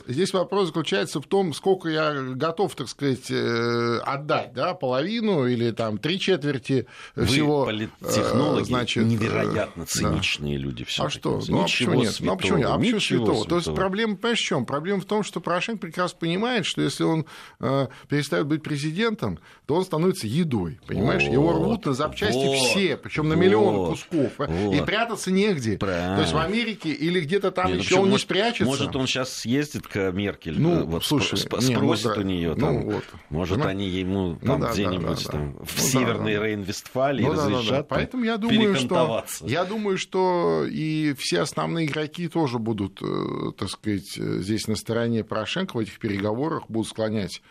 Здесь 0.07 0.33
вопрос 0.33 0.67
заключается 0.67 1.21
в 1.21 1.25
том, 1.25 1.53
сколько 1.53 1.89
я 1.89 2.13
готов, 2.13 2.75
так 2.75 2.89
сказать, 2.89 3.31
отдать, 3.31 4.53
да, 4.53 4.73
половину 4.73 5.47
или 5.47 5.71
там 5.71 5.97
три 5.97 6.19
четверти 6.19 6.80
вы 7.15 7.25
всего. 7.25 7.65
политтехнологи, 7.65 8.63
значит, 8.63 9.05
невероятно 9.05 9.85
циничные 9.85 10.57
да. 10.57 10.63
люди. 10.63 10.85
А 10.97 11.09
что? 11.09 11.41
Ну, 11.47 11.59
а 11.59 11.63
почему 11.63 11.95
нет? 11.95 12.15
Ну, 12.19 12.33
а 12.33 12.35
почему 12.35 12.57
нет? 12.57 12.67
А 12.69 12.77
почему 12.77 12.99
святого? 12.99 13.25
святого? 13.25 13.47
То 13.47 13.55
есть 13.57 13.75
проблема, 13.75 14.15
понимаешь, 14.15 14.39
в 14.39 14.43
чем? 14.43 14.65
Проблема 14.65 15.01
в 15.01 15.05
том, 15.05 15.23
что 15.23 15.39
Порошенко 15.39 15.79
прекрасно 15.81 16.19
понимает, 16.19 16.65
что 16.65 16.81
если 16.81 17.03
он 17.03 17.25
э, 17.59 17.87
перестает 18.07 18.47
быть 18.47 18.63
президентом, 18.63 19.39
то 19.65 19.75
он 19.75 19.83
становится 19.83 20.27
едой. 20.27 20.79
Понимаешь? 20.87 21.23
Вот, 21.23 21.33
Его 21.33 21.53
рвут 21.53 21.85
на 21.85 21.93
запчасти 21.93 22.45
вот, 22.45 22.57
все, 22.57 22.97
причем 22.97 23.29
на 23.29 23.33
миллионы 23.33 23.77
вот, 23.77 23.89
кусков. 23.91 24.31
Вот. 24.37 24.75
И 24.75 24.81
прятаться 24.81 25.31
негде. 25.31 25.77
Правильно. 25.77 26.15
То 26.15 26.21
есть 26.21 26.33
в 26.33 26.37
Америке 26.37 26.89
или 26.89 27.21
где-то 27.21 27.51
там 27.51 27.71
нет, 27.71 27.81
еще 27.81 27.95
он 27.95 28.09
не 28.09 28.17
спрячется. 28.17 28.65
Может, 28.65 28.95
он 28.95 29.07
сейчас 29.07 29.33
съездит 29.33 29.87
к 29.87 30.11
Меркель, 30.11 30.59
ну, 30.59 30.85
вот, 30.85 31.05
слушай, 31.05 31.35
сп- 31.35 31.59
не, 31.61 31.75
спросит 31.75 32.05
ну, 32.05 32.15
да. 32.15 32.21
у 32.21 32.23
нее, 32.23 32.55
там, 32.55 32.73
ну, 32.73 32.91
вот. 32.91 33.03
может, 33.29 33.57
ну, 33.57 33.65
они 33.65 33.87
ему 33.87 34.35
там 34.35 34.59
ну, 34.59 34.65
да, 34.65 34.73
где-нибудь 34.73 35.23
да, 35.23 35.23
да, 35.23 35.31
там, 35.31 35.53
да. 35.53 35.65
в 35.65 35.77
ну, 35.77 35.83
Северный 35.83 36.35
да, 36.35 36.41
Рейн-Вестфалии 36.61 37.23
ну, 37.23 37.33
разрешат 37.33 37.65
да, 37.65 37.71
да, 37.71 37.77
да. 37.77 37.83
Поэтому 37.83 38.23
я 38.23 38.37
думаю, 38.37 38.75
что, 38.75 39.25
я 39.41 39.65
думаю, 39.65 39.97
что 39.97 40.65
и 40.69 41.13
все 41.17 41.41
основные 41.41 41.85
игроки 41.87 42.27
тоже 42.27 42.59
будут, 42.59 43.01
э, 43.01 43.51
так 43.57 43.69
сказать, 43.69 44.13
здесь 44.15 44.67
на 44.67 44.75
стороне 44.75 45.23
Порошенко 45.23 45.75
в 45.75 45.79
этих 45.79 45.99
переговорах 45.99 46.63
будут 46.69 46.89
склонять 46.89 47.41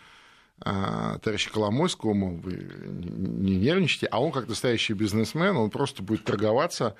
а, 0.63 1.17
товарища 1.19 1.51
Коломойского, 1.51 2.13
мол, 2.13 2.35
вы 2.35 2.67
не 2.85 3.55
нервничайте, 3.55 4.05
а 4.05 4.21
он, 4.21 4.31
как 4.31 4.47
настоящий 4.47 4.93
бизнесмен, 4.93 5.57
он 5.57 5.71
просто 5.71 6.03
будет 6.03 6.23
торговаться 6.23 6.95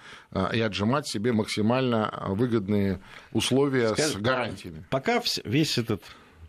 и 0.51 0.59
отжимать 0.59 1.07
себе 1.07 1.31
максимально 1.31 2.23
выгодные 2.29 3.01
условия 3.33 3.89
Скажи, 3.89 4.13
с 4.13 4.15
гарантиями. 4.15 4.83
Пока 4.89 5.21
весь 5.45 5.77
этот 5.77 6.03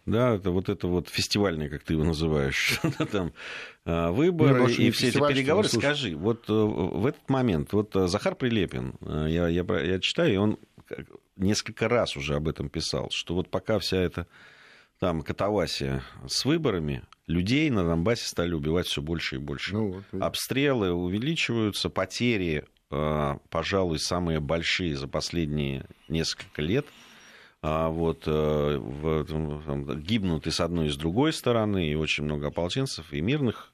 да, 0.04 0.35
это 0.35 0.50
вот 0.50 0.69
это 0.69 0.88
вот 0.88 1.09
фестивальный, 1.09 1.69
как 1.69 1.85
ты 1.85 1.92
его 1.92 2.02
называешь, 2.02 2.81
там 3.12 3.33
выборы 3.84 4.72
и 4.72 4.90
все 4.90 5.08
эти 5.08 5.18
переговоры. 5.18 5.68
Скажи, 5.68 6.16
вот 6.16 6.48
э, 6.48 6.52
в 6.52 7.04
этот 7.06 7.28
момент, 7.28 7.72
вот 7.72 7.94
э, 7.96 8.06
Захар 8.06 8.36
Прилепин, 8.36 8.94
э, 9.00 9.26
я, 9.28 9.48
я, 9.48 9.64
я 9.80 9.98
читаю, 9.98 10.32
и 10.32 10.36
он 10.36 10.58
несколько 11.36 11.88
раз 11.88 12.16
уже 12.16 12.36
об 12.36 12.48
этом 12.48 12.68
писал, 12.68 13.08
что 13.10 13.34
вот 13.34 13.48
пока 13.48 13.78
вся 13.78 13.98
эта 13.98 14.26
там 15.00 15.22
катавасия 15.22 16.04
с 16.28 16.44
выборами, 16.44 17.02
людей 17.26 17.70
на 17.70 17.84
Донбассе 17.84 18.26
стали 18.26 18.52
убивать 18.52 18.86
все 18.86 19.02
больше 19.02 19.36
и 19.36 19.38
больше. 19.38 19.74
Ну, 19.74 20.04
вот, 20.12 20.22
Обстрелы 20.22 20.92
увеличиваются, 20.92 21.90
потери, 21.90 22.66
пожалуй, 22.88 23.98
самые 23.98 24.38
большие 24.38 24.96
за 24.96 25.08
последние 25.08 25.86
несколько 26.08 26.62
лет. 26.62 26.86
А 27.64 27.90
вот, 27.90 28.26
в, 28.26 29.25
там, 29.25 30.00
гибнут 30.00 30.49
и 30.49 30.50
с 30.50 30.61
одной, 30.61 30.88
и 30.88 30.90
с 30.90 30.97
другой 30.97 31.33
стороны, 31.33 31.90
и 31.90 31.95
очень 31.95 32.25
много 32.25 32.49
ополченцев, 32.49 33.12
и 33.12 33.21
мирных 33.21 33.71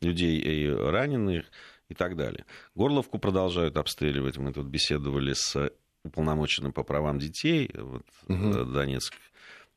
людей, 0.00 0.38
и 0.38 0.70
раненых, 0.70 1.44
и 1.90 1.94
так 1.94 2.16
далее. 2.16 2.46
Горловку 2.74 3.18
продолжают 3.18 3.76
обстреливать. 3.76 4.38
Мы 4.38 4.54
тут 4.54 4.66
беседовали 4.66 5.34
с 5.34 5.70
уполномоченным 6.04 6.72
по 6.72 6.82
правам 6.84 7.18
детей 7.18 7.70
вот, 7.74 8.06
угу. 8.28 8.64
Донецкой 8.64 9.20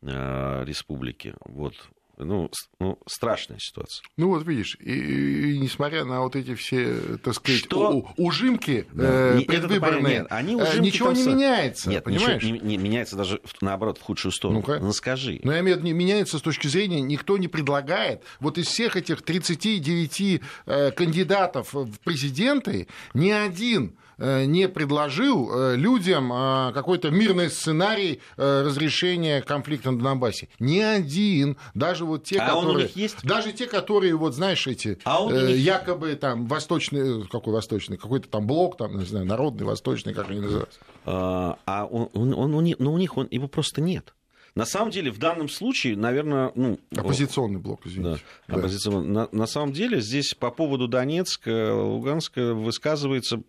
Э, 0.04 0.64
республики. 0.66 1.36
Вот. 1.46 1.76
Ну, 2.18 2.50
ну, 2.80 3.00
страшная 3.08 3.60
ситуация. 3.60 4.04
Ну, 4.18 4.30
вот 4.30 4.46
видишь, 4.46 4.78
и, 4.80 5.54
и 5.54 5.60
несмотря 5.60 6.06
на 6.06 6.22
вот 6.22 6.36
эти 6.36 6.56
все, 6.56 7.18
так 7.24 7.34
сказать, 7.36 7.62
Что? 7.62 7.92
У, 7.92 8.08
ужимки 8.18 8.86
да. 8.92 9.38
э, 9.38 9.42
предвыборные, 9.42 10.20
нет, 10.20 10.28
они 10.30 10.54
э, 10.54 10.64
ужимки 10.64 10.86
ничего 10.86 11.12
не 11.12 11.24
меняется, 11.24 11.90
нет, 11.90 12.04
понимаешь? 12.04 12.44
Ничего 12.44 12.58
не, 12.58 12.60
не 12.60 12.78
меняется 12.78 13.16
даже, 13.16 13.42
наоборот, 13.62 13.98
в 13.98 14.02
худшую 14.02 14.32
сторону. 14.32 14.60
Ну-ка. 14.60 14.80
Ну, 14.80 14.94
скажи. 14.94 15.40
Ну, 15.44 15.52
я 15.52 15.60
имею 15.62 15.78
в 15.78 15.80
виду, 15.80 15.88
не 15.88 15.94
меняется 15.94 16.38
с 16.38 16.42
точки 16.42 16.68
зрения, 16.68 17.02
никто 17.02 17.38
не 17.38 17.48
предлагает, 17.48 18.24
вот 18.40 18.58
из 18.58 18.68
всех 18.68 18.96
этих 18.96 19.22
39 19.22 20.42
э, 20.66 20.92
кандидатов 20.92 21.74
в 21.74 22.00
президенты, 22.04 22.88
ни 23.14 23.30
один 23.30 23.96
не 24.46 24.68
предложил 24.68 25.52
э, 25.52 25.76
людям 25.76 26.32
э, 26.32 26.72
какой-то 26.74 27.10
мирный 27.10 27.50
сценарий 27.50 28.22
разрешения 28.38 29.42
конфликта 29.42 29.92
на 29.92 30.00
Донбассе. 30.02 30.50
Ни 30.60 30.80
один, 30.80 31.58
даже 31.74 32.06
вот 32.06 32.24
те, 32.24 32.40
а 32.40 32.56
которые... 32.56 32.90
есть? 32.94 33.24
Даже 33.24 33.52
те, 33.52 33.68
которые, 33.68 34.16
вот 34.16 34.36
знаешь, 34.36 34.68
эти 34.68 35.00
а 35.06 35.28
э, 35.30 35.56
якобы 35.56 36.16
там 36.16 36.46
восточный, 36.46 37.28
какой 37.28 37.54
восточный, 37.54 37.98
какой-то 37.98 38.30
там 38.30 38.48
блок, 38.48 38.78
там, 38.78 38.98
не 38.98 39.06
знаю, 39.06 39.26
народный, 39.26 39.66
восточный, 39.66 40.14
как 40.14 40.30
они 40.30 40.42
называются. 40.42 40.80
А, 41.06 41.58
а 41.66 41.86
он, 41.86 42.10
он, 42.14 42.34
он, 42.34 42.54
он, 42.54 42.76
но 42.78 42.94
у 42.94 42.98
них 42.98 43.18
он, 43.18 43.28
его 43.32 43.48
просто 43.48 43.82
нет. 43.82 44.14
На 44.54 44.66
самом 44.66 44.92
деле, 44.92 45.12
в 45.12 45.18
данном 45.18 45.48
случае, 45.48 45.96
наверное... 45.96 46.52
Ну, 46.56 46.78
оппозиционный 46.96 47.60
блок, 47.60 47.82
извините. 47.86 48.22
Да, 48.48 48.56
да. 48.56 48.60
Оппозиционный. 48.60 49.08
На, 49.08 49.30
на 49.32 49.48
самом 49.48 49.72
деле, 49.72 50.02
здесь 50.02 50.34
по 50.34 50.52
поводу 50.52 50.90
Донецка, 50.90 51.74
Луганска 51.74 52.54
высказывается 52.54 53.42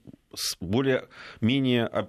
более-менее 0.60 2.08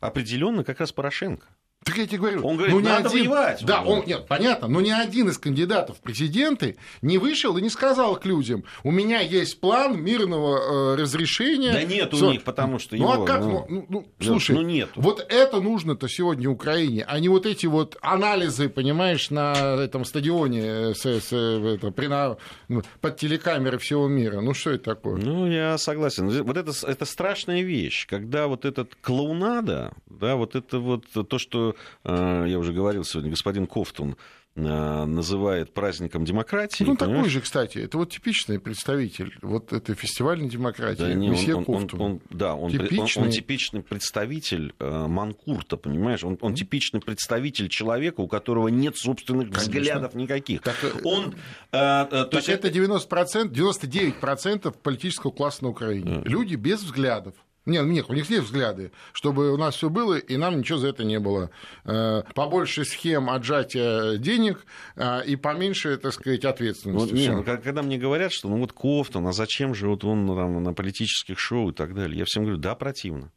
определенно 0.00 0.64
как 0.64 0.80
раз 0.80 0.92
Порошенко. 0.92 1.46
Так 1.88 1.96
я 1.96 2.06
тебе 2.06 2.18
говорю, 2.18 2.46
он 2.46 2.56
говорит, 2.56 2.74
ну, 2.74 2.80
не 2.80 2.86
надо 2.86 3.08
один, 3.08 3.30
воевать. 3.30 3.64
Да, 3.64 3.82
он, 3.82 4.04
нет, 4.04 4.26
понятно, 4.28 4.68
но 4.68 4.82
ни 4.82 4.90
один 4.90 5.30
из 5.30 5.38
кандидатов 5.38 5.96
в 5.96 6.00
президенты 6.00 6.76
не 7.00 7.16
вышел 7.16 7.56
и 7.56 7.62
не 7.62 7.70
сказал 7.70 8.16
к 8.16 8.26
людям, 8.26 8.64
у 8.84 8.90
меня 8.90 9.20
есть 9.20 9.58
план 9.58 9.98
мирного 9.98 10.92
э, 10.92 10.96
разрешения. 10.96 11.72
Да 11.72 11.82
нет 11.82 12.12
у 12.12 12.30
них, 12.30 12.42
потому 12.42 12.78
что 12.78 12.94
Ну 12.94 13.10
его, 13.10 13.22
а 13.22 13.26
как? 13.26 13.40
Ну, 13.40 13.64
ну, 13.70 13.86
ну, 13.88 14.06
слушай, 14.20 14.54
ну, 14.54 14.60
нет. 14.60 14.90
вот 14.96 15.24
это 15.26 15.60
нужно-то 15.62 16.08
сегодня 16.08 16.50
Украине, 16.50 17.06
а 17.08 17.18
не 17.20 17.30
вот 17.30 17.46
эти 17.46 17.64
вот 17.64 17.96
анализы, 18.02 18.68
понимаешь, 18.68 19.30
на 19.30 19.54
этом 19.82 20.04
стадионе 20.04 20.60
э, 20.62 20.94
с, 20.94 21.06
с, 21.06 21.32
это, 21.32 21.90
при, 21.90 22.08
на, 22.08 22.36
ну, 22.68 22.82
под 23.00 23.16
телекамеры 23.16 23.78
всего 23.78 24.08
мира. 24.08 24.42
Ну 24.42 24.52
что 24.52 24.72
это 24.72 24.84
такое? 24.94 25.16
Ну, 25.16 25.50
я 25.50 25.78
согласен. 25.78 26.28
Вот 26.42 26.56
это, 26.58 26.72
это 26.86 27.04
страшная 27.06 27.62
вещь, 27.62 28.06
когда 28.06 28.46
вот 28.46 28.66
этот 28.66 28.94
клоунада, 29.00 29.92
да, 30.06 30.36
вот 30.36 30.54
это 30.54 30.80
вот 30.80 31.06
то, 31.28 31.38
что 31.38 31.76
я 32.04 32.58
уже 32.58 32.72
говорил 32.72 33.04
сегодня, 33.04 33.30
господин 33.30 33.66
Кофтун 33.66 34.16
Э, 34.58 35.04
называет 35.04 35.72
праздником 35.72 36.24
демократии. 36.24 36.82
Ну, 36.82 36.96
понимаешь? 36.96 37.18
такой 37.18 37.30
же, 37.30 37.40
кстати. 37.40 37.78
Это 37.78 37.96
вот 37.96 38.10
типичный 38.10 38.58
представитель. 38.58 39.36
Вот 39.40 39.72
это 39.72 39.94
фестивальной 39.94 40.48
демократии. 40.48 40.98
Да, 40.98 41.14
не, 41.14 41.30
он, 41.30 41.64
он, 41.68 41.88
он, 41.92 42.00
он, 42.00 42.20
да, 42.30 42.54
он, 42.56 42.72
типичный... 42.72 43.22
Он, 43.22 43.28
он 43.28 43.30
типичный 43.30 43.82
представитель 43.82 44.74
э, 44.80 45.06
Манкурта, 45.06 45.76
понимаешь? 45.76 46.24
Он, 46.24 46.36
он 46.40 46.54
типичный 46.54 47.00
представитель 47.00 47.68
человека, 47.68 48.20
у 48.20 48.26
которого 48.26 48.66
нет 48.66 48.96
собственных 48.96 49.50
Конечно. 49.50 49.70
взглядов 49.70 50.14
никаких. 50.14 50.62
Так, 50.62 50.76
э, 50.82 50.90
он, 51.04 51.34
э, 51.70 51.76
э, 51.76 52.06
то 52.10 52.24
так 52.24 52.34
есть 52.34 52.48
это 52.48 52.68
90%, 52.68 53.50
99% 53.50 54.74
политического 54.82 55.30
класса 55.30 55.62
на 55.62 55.70
Украине. 55.70 56.22
Люди 56.24 56.56
без 56.56 56.82
взглядов. 56.82 57.34
Нет, 57.68 57.84
нет, 57.86 58.06
у 58.08 58.14
них 58.14 58.28
есть 58.30 58.44
взгляды, 58.44 58.92
чтобы 59.12 59.52
у 59.52 59.56
нас 59.58 59.76
все 59.76 59.90
было, 59.90 60.16
и 60.16 60.36
нам 60.36 60.58
ничего 60.58 60.78
за 60.78 60.88
это 60.88 61.04
не 61.04 61.20
было. 61.20 61.50
Э, 61.84 62.22
побольше 62.34 62.84
схем 62.84 63.28
отжатия 63.28 64.16
денег 64.16 64.64
э, 64.96 65.24
и 65.26 65.36
поменьше, 65.36 65.98
так 65.98 66.14
сказать, 66.14 66.44
ответственности. 66.44 67.10
Вот, 67.10 67.12
нет, 67.12 67.34
ну, 67.34 67.44
когда 67.44 67.82
мне 67.82 67.98
говорят, 67.98 68.32
что 68.32 68.48
ну 68.48 68.58
вот 68.58 68.72
Кофтон, 68.72 69.26
а 69.26 69.32
зачем 69.32 69.74
же 69.74 69.88
вот 69.88 70.04
он 70.04 70.26
там, 70.26 70.62
на 70.62 70.72
политических 70.72 71.38
шоу 71.38 71.70
и 71.70 71.74
так 71.74 71.94
далее, 71.94 72.18
я 72.18 72.24
всем 72.24 72.44
говорю, 72.44 72.58
да, 72.58 72.74
противно. 72.74 73.30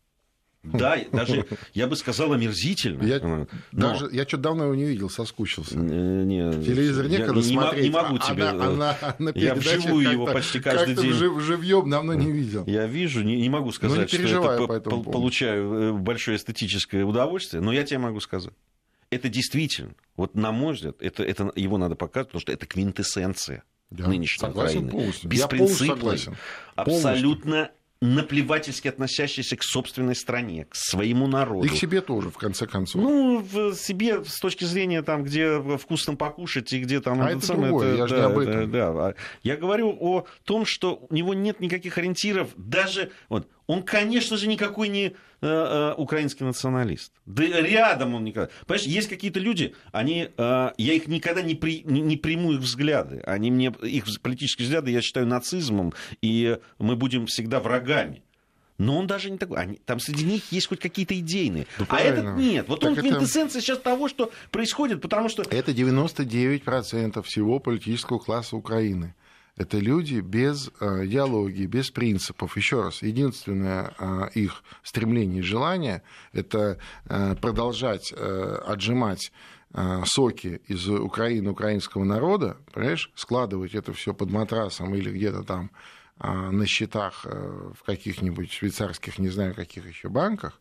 Да, 0.63 0.97
даже, 1.11 1.47
я 1.73 1.87
бы 1.87 1.95
сказал, 1.95 2.33
омерзительно. 2.33 3.03
Я, 3.03 3.19
Но... 3.19 3.47
даже, 3.71 4.09
я 4.11 4.23
что-то 4.27 4.43
давно 4.43 4.65
его 4.65 4.75
не 4.75 4.85
видел, 4.85 5.09
соскучился. 5.09 5.75
Не, 5.75 6.53
Телевизор 6.63 7.07
некогда 7.07 7.39
я 7.39 7.43
смотреть. 7.43 7.83
Не 7.83 7.89
могу 7.89 8.19
тебе... 8.19 8.43
Она, 8.43 8.67
она, 8.67 8.97
она 9.17 9.31
я 9.33 9.55
вживую 9.55 10.11
его 10.11 10.27
почти 10.27 10.59
каждый 10.59 10.95
день. 10.95 11.13
Жив, 11.13 11.41
живьем 11.41 11.89
давно 11.89 12.13
не 12.13 12.31
видел. 12.31 12.63
Я 12.67 12.85
вижу, 12.85 13.23
не, 13.23 13.41
не 13.41 13.49
могу 13.49 13.71
сказать, 13.71 14.11
ну, 14.13 14.19
не 14.19 14.27
что 14.27 14.53
это 14.53 14.67
по 14.67 15.01
по 15.01 15.11
получаю 15.11 15.73
э, 15.73 15.93
большое 15.93 16.37
эстетическое 16.37 17.05
удовольствие, 17.05 17.61
но 17.61 17.73
я 17.73 17.83
тебе 17.83 17.97
могу 17.97 18.19
сказать. 18.19 18.53
Это 19.09 19.29
действительно, 19.29 19.95
вот 20.15 20.35
на 20.35 20.51
мой 20.51 20.75
взгляд, 20.75 20.95
это, 21.01 21.23
это 21.23 21.51
его 21.55 21.77
надо 21.77 21.95
показывать, 21.95 22.29
потому 22.29 22.41
что 22.41 22.51
это 22.51 22.65
квинтэссенция 22.67 23.63
да, 23.89 24.07
нынешней 24.07 24.39
согласен 24.39 24.85
Украины. 24.85 24.91
Полностью. 24.91 25.29
Беспринципный, 25.29 26.35
абсолютно 26.75 27.71
наплевательски 28.01 28.87
относящийся 28.87 29.55
к 29.55 29.63
собственной 29.63 30.15
стране, 30.15 30.65
к 30.65 30.75
своему 30.75 31.27
народу. 31.27 31.67
И 31.67 31.69
к 31.69 31.75
себе 31.75 32.01
тоже, 32.01 32.31
в 32.31 32.37
конце 32.37 32.65
концов. 32.65 33.01
Ну, 33.01 33.39
в 33.39 33.75
себе 33.75 34.25
с 34.25 34.39
точки 34.39 34.63
зрения, 34.65 35.03
там, 35.03 35.23
где 35.23 35.61
вкусно 35.77 36.15
покушать 36.15 36.73
и 36.73 36.79
где 36.79 36.99
там... 36.99 37.21
А 37.21 37.29
это, 37.29 37.37
это 37.37 37.53
другое, 37.53 37.89
это, 37.89 37.97
я 37.97 38.07
же 38.07 38.15
да, 38.15 38.21
не 38.21 38.25
об 38.25 38.39
этом. 38.39 38.71
Да, 38.71 38.93
да. 38.93 39.13
Я 39.43 39.55
говорю 39.55 39.95
о 39.99 40.25
том, 40.43 40.65
что 40.65 41.05
у 41.09 41.13
него 41.13 41.35
нет 41.35 41.59
никаких 41.59 41.99
ориентиров, 41.99 42.49
даже... 42.55 43.11
Вот, 43.29 43.47
он, 43.71 43.83
конечно 43.83 44.35
же, 44.35 44.47
никакой 44.47 44.89
не 44.89 45.05
э, 45.05 45.13
э, 45.41 45.93
украинский 45.97 46.45
националист. 46.45 47.13
Да 47.25 47.43
рядом 47.45 48.15
он 48.15 48.25
никогда. 48.25 48.49
Понимаешь, 48.67 48.85
есть 48.85 49.07
какие-то 49.07 49.39
люди, 49.39 49.73
они, 49.93 50.29
э, 50.35 50.71
я 50.77 50.93
их 50.93 51.07
никогда 51.07 51.41
не, 51.41 51.55
при, 51.55 51.81
не, 51.85 52.17
приму 52.17 52.51
их 52.51 52.59
взгляды. 52.59 53.21
Они 53.25 53.49
мне, 53.49 53.73
их 53.81 54.07
политические 54.21 54.65
взгляды 54.65 54.91
я 54.91 55.01
считаю 55.01 55.25
нацизмом, 55.25 55.93
и 56.21 56.57
мы 56.79 56.97
будем 56.97 57.27
всегда 57.27 57.61
врагами. 57.61 58.23
Но 58.77 58.97
он 58.97 59.07
даже 59.07 59.31
не 59.31 59.37
такой. 59.37 59.59
Они, 59.59 59.79
там 59.85 60.01
среди 60.01 60.25
них 60.25 60.51
есть 60.51 60.67
хоть 60.67 60.81
какие-то 60.81 61.17
идейные. 61.17 61.65
Ну, 61.79 61.85
а 61.87 61.99
этот 62.01 62.35
нет. 62.35 62.67
Вот 62.67 62.81
так 62.81 62.89
он 62.89 62.95
квинтэссенция 62.97 63.59
это... 63.59 63.61
сейчас 63.61 63.77
того, 63.77 64.09
что 64.09 64.33
происходит, 64.51 65.01
потому 65.01 65.29
что... 65.29 65.43
Это 65.43 65.71
99% 65.71 67.23
всего 67.23 67.59
политического 67.59 68.19
класса 68.19 68.57
Украины. 68.57 69.15
Это 69.57 69.79
люди 69.79 70.21
без 70.21 70.71
э, 70.79 71.05
идеологии, 71.05 71.65
без 71.65 71.91
принципов. 71.91 72.55
Еще 72.55 72.81
раз, 72.81 73.01
единственное 73.01 73.93
э, 73.97 74.29
их 74.33 74.63
стремление 74.81 75.39
и 75.39 75.43
желание– 75.43 76.03
это 76.33 76.77
э, 77.05 77.35
продолжать 77.35 78.13
отжимать 78.13 79.31
соки 80.03 80.61
из 80.67 80.85
Украины, 80.89 81.51
украинского 81.51 82.03
народа, 82.03 82.57
понимаешь, 82.73 83.09
складывать 83.15 83.73
это 83.73 83.93
все 83.93 84.13
под 84.13 84.29
матрасом 84.29 84.93
или 84.93 85.09
где-то 85.09 85.43
там 85.43 85.71
на 86.17 86.65
счетах 86.65 87.23
в 87.23 87.81
каких-нибудь 87.85 88.51
швейцарских, 88.51 89.17
не 89.17 89.29
знаю, 89.29 89.55
каких 89.55 89.87
еще 89.87 90.09
банках, 90.09 90.59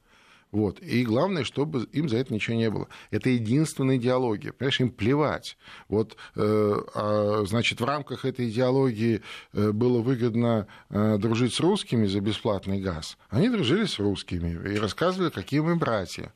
вот. 0.52 0.80
И 0.80 1.04
главное, 1.04 1.44
чтобы 1.44 1.84
им 1.92 2.08
за 2.08 2.18
это 2.18 2.34
ничего 2.34 2.56
не 2.56 2.70
было. 2.70 2.88
Это 3.10 3.30
единственная 3.30 3.96
идеология. 3.96 4.52
Понимаешь, 4.52 4.80
им 4.80 4.90
плевать. 4.90 5.56
Вот, 5.88 6.16
э, 6.34 6.80
а, 6.94 7.44
значит, 7.46 7.80
в 7.80 7.84
рамках 7.84 8.24
этой 8.24 8.48
идеологии 8.48 9.22
э, 9.52 9.70
было 9.70 10.00
выгодно 10.00 10.66
э, 10.88 11.18
дружить 11.18 11.54
с 11.54 11.60
русскими 11.60 12.06
за 12.06 12.20
бесплатный 12.20 12.80
газ. 12.80 13.16
Они 13.28 13.48
дружили 13.48 13.84
с 13.84 13.98
русскими 13.98 14.72
и 14.72 14.76
рассказывали, 14.76 15.30
какие 15.30 15.60
мы 15.60 15.76
братья. 15.76 16.32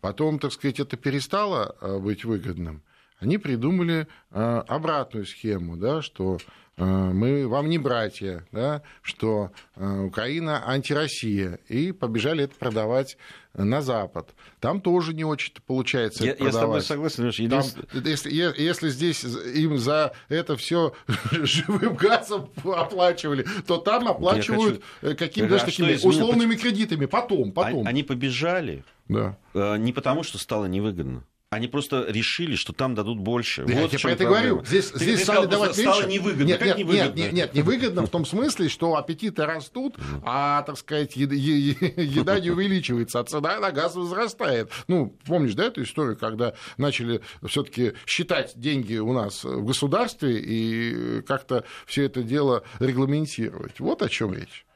Потом, 0.00 0.38
так 0.38 0.52
сказать, 0.52 0.80
это 0.80 0.98
перестало 0.98 1.74
быть 2.00 2.26
выгодным. 2.26 2.82
Они 3.24 3.38
придумали 3.38 4.06
обратную 4.30 5.24
схему, 5.24 5.78
да, 5.78 6.02
что 6.02 6.36
мы 6.76 7.48
вам 7.48 7.70
не 7.70 7.78
братья, 7.78 8.44
да, 8.52 8.82
что 9.00 9.50
Украина 9.76 10.68
антироссия, 10.68 11.58
и 11.68 11.92
побежали 11.92 12.44
это 12.44 12.54
продавать 12.56 13.16
на 13.54 13.80
Запад. 13.80 14.34
Там 14.60 14.82
тоже 14.82 15.14
не 15.14 15.24
очень 15.24 15.54
получается 15.66 16.24
я, 16.24 16.36
я 16.38 16.52
с 16.52 16.54
тобой 16.54 16.82
согласен. 16.82 17.48
Там, 17.48 17.64
если, 18.04 18.30
если 18.30 18.90
здесь 18.90 19.24
им 19.24 19.78
за 19.78 20.12
это 20.28 20.56
все 20.56 20.92
живым 21.30 21.94
газом 21.94 22.50
оплачивали, 22.62 23.46
то 23.66 23.78
там 23.78 24.06
оплачивают 24.06 24.82
хочу... 25.00 25.16
какими-то 25.16 25.56
а 25.56 25.60
такими 25.60 25.94
условными 25.94 26.56
кредитами. 26.56 27.06
Потом, 27.06 27.52
потом. 27.52 27.86
Они 27.86 28.02
побежали 28.02 28.84
да. 29.08 29.36
Э, 29.54 29.76
не 29.76 29.92
потому, 29.92 30.22
что 30.22 30.38
стало 30.38 30.66
невыгодно. 30.66 31.24
Они 31.54 31.68
просто 31.68 32.04
решили, 32.08 32.56
что 32.56 32.72
там 32.72 32.96
дадут 32.96 33.20
больше. 33.20 33.64
Да, 33.64 33.82
вот 33.82 33.92
я 33.92 33.98
про 34.00 34.10
это 34.10 34.24
говорю. 34.24 34.64
Здесь, 34.64 34.90
ты, 34.90 34.98
здесь 34.98 35.18
ты 35.18 35.24
стали 35.24 35.36
сказал, 35.36 35.50
давать 35.50 35.76
стало 35.76 36.02
меньше. 36.02 36.18
невыгодно. 36.18 36.44
Нет, 36.44 36.58
как 36.58 36.66
нет, 36.66 36.78
невыгодно? 36.78 37.04
Нет, 37.04 37.16
нет, 37.16 37.32
нет, 37.32 37.54
невыгодно 37.54 38.06
в 38.06 38.08
том 38.08 38.26
смысле, 38.26 38.68
что 38.68 38.96
аппетиты 38.96 39.46
растут, 39.46 39.96
а, 40.24 40.62
так 40.62 40.76
сказать, 40.78 41.14
еда 41.14 42.40
не 42.40 42.50
увеличивается, 42.50 43.20
а 43.20 43.24
цена 43.24 43.60
на 43.60 43.70
газ 43.70 43.94
возрастает. 43.94 44.70
Ну, 44.88 45.16
помнишь, 45.26 45.54
да, 45.54 45.66
эту 45.66 45.84
историю, 45.84 46.16
когда 46.16 46.54
начали 46.76 47.20
все-таки 47.46 47.92
считать 48.04 48.54
деньги 48.56 48.96
у 48.96 49.12
нас 49.12 49.44
в 49.44 49.64
государстве 49.64 50.40
и 50.40 51.22
как-то 51.22 51.64
все 51.86 52.04
это 52.04 52.24
дело 52.24 52.64
регламентировать. 52.80 53.78
Вот 53.78 54.02
о 54.02 54.08
чем 54.08 54.34
речь. 54.34 54.66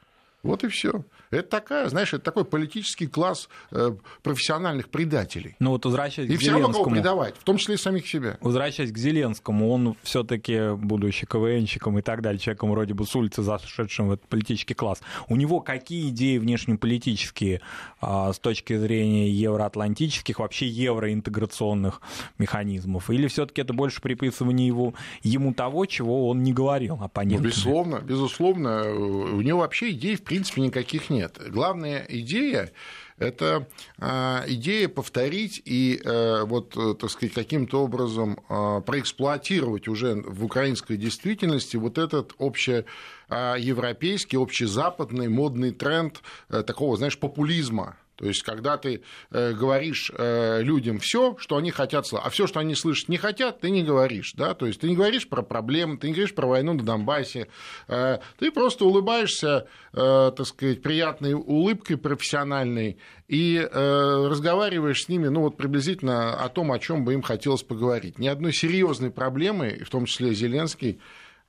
Вот 0.45 0.63
и 0.63 0.69
все. 0.69 1.05
Это 1.31 1.49
такая, 1.49 1.89
знаешь, 1.89 2.15
это 2.15 2.25
такой 2.25 2.45
политический 2.45 3.07
класс 3.07 3.49
э, 3.71 3.95
профессиональных 4.23 4.89
предателей. 4.89 5.57
Ну 5.59 5.71
вот 5.71 5.85
возвращаясь 5.85 6.31
и 6.31 6.37
к 6.37 6.41
все 6.41 6.53
равно 6.53 6.85
предавать, 6.85 7.37
в 7.37 7.45
том 7.45 7.59
числе 7.59 7.75
и 7.75 7.79
самих 7.79 8.07
себя. 8.09 8.39
Возвращаясь 8.41 8.93
к 8.93 8.97
Зеленскому, 8.97 9.71
он 9.71 9.97
все-таки, 10.03 10.75
будучи 10.75 11.27
КВНщиком 11.27 11.99
и 11.99 12.03
так 12.03 12.23
далее, 12.23 12.39
человеком 12.39 12.71
вроде 12.71 12.95
бы 12.95 13.05
с 13.05 13.15
улицы, 13.15 13.43
зашедшим 13.43 14.09
в 14.09 14.13
этот 14.13 14.27
политический 14.29 14.75
класс, 14.75 15.01
у 15.29 15.37
него 15.37 15.61
какие 15.61 16.09
идеи 16.09 16.39
внешнеполитические 16.39 17.61
а, 18.01 18.33
с 18.33 18.39
точки 18.39 18.77
зрения 18.77 19.31
евроатлантических, 19.31 20.39
вообще 20.39 20.67
евроинтеграционных 20.67 22.01
механизмов? 22.39 23.11
Или 23.11 23.29
все-таки 23.29 23.61
это 23.61 23.75
больше 23.75 24.01
приписывание 24.01 24.67
его, 24.67 24.95
ему 25.23 25.53
того, 25.53 25.85
чего 25.85 26.29
он 26.29 26.43
не 26.43 26.55
говорил 26.55 26.99
оппонентам? 27.03 27.45
Ну, 27.45 27.51
безусловно, 27.51 28.01
безусловно. 28.01 28.91
У 28.95 29.43
него 29.43 29.61
вообще 29.61 29.91
идей, 29.91 30.17
в 30.17 30.23
принципе, 30.23 30.63
никаких 30.63 31.11
нет 31.11 31.18
нет. 31.19 31.39
Главная 31.51 32.07
идея 32.09 32.71
это 33.19 33.67
а, 33.99 34.45
идея 34.47 34.89
повторить 34.89 35.61
и 35.65 36.01
э, 36.05 36.45
вот, 36.45 36.77
э, 36.77 36.95
так 36.95 37.11
сказать, 37.11 37.35
каким-то 37.35 37.83
образом 37.83 38.39
а, 38.49 38.81
проэксплуатировать 38.81 39.89
уже 39.89 40.15
в 40.15 40.45
украинской 40.45 40.97
действительности 40.97 41.77
вот 41.77 41.99
этот 41.99 42.35
общеевропейский, 42.39 44.39
общезападный 44.39 45.29
модный 45.29 45.73
тренд 45.73 46.23
э, 46.49 46.63
такого, 46.63 46.97
знаешь, 46.97 47.19
популизма 47.19 47.97
то 48.19 48.27
есть, 48.27 48.43
когда 48.43 48.77
ты 48.77 49.03
э, 49.31 49.53
говоришь 49.53 50.11
э, 50.13 50.61
людям 50.63 50.99
все, 50.99 51.37
что 51.39 51.57
они 51.57 51.71
хотят 51.71 52.05
слышать, 52.05 52.27
а 52.27 52.31
все, 52.31 52.49
что 52.49 52.59
они 52.59 52.75
слышать 52.75 53.09
не 53.09 53.17
хотят, 53.17 53.61
ты 53.61 53.71
не 53.71 53.85
говоришь. 53.85 54.33
Да? 54.35 54.55
То 54.55 54.67
есть, 54.67 54.81
ты 54.81 54.89
не 54.89 54.97
говоришь 54.97 55.29
про 55.29 55.43
проблемы, 55.43 55.99
ты 55.99 56.09
не 56.09 56.15
говоришь 56.15 56.35
про 56.35 56.49
войну 56.49 56.73
на 56.73 56.83
Донбассе, 56.83 57.47
э, 57.87 58.19
ты 58.41 58.51
просто 58.51 58.85
улыбаешься, 58.85 59.69
так 59.93 60.47
сказать, 60.47 60.83
приятной 60.83 61.35
улыбкой 61.35 61.97
профессиональной 61.97 62.99
и 63.27 63.59
разговариваешь 63.73 65.05
с 65.05 65.09
ними, 65.09 65.29
ну, 65.29 65.41
вот 65.43 65.57
приблизительно 65.57 66.35
о 66.35 66.49
том, 66.49 66.73
о 66.73 66.79
чем 66.79 67.05
бы 67.05 67.15
им 67.15 67.23
хотелось 67.23 67.63
поговорить. 67.63 68.19
Ни 68.19 68.29
одной 68.29 68.53
серьезной 68.53 69.11
проблемы, 69.11 69.83
в 69.85 69.91
том 69.91 70.07
числе 70.07 70.35
Зеленский, 70.35 71.01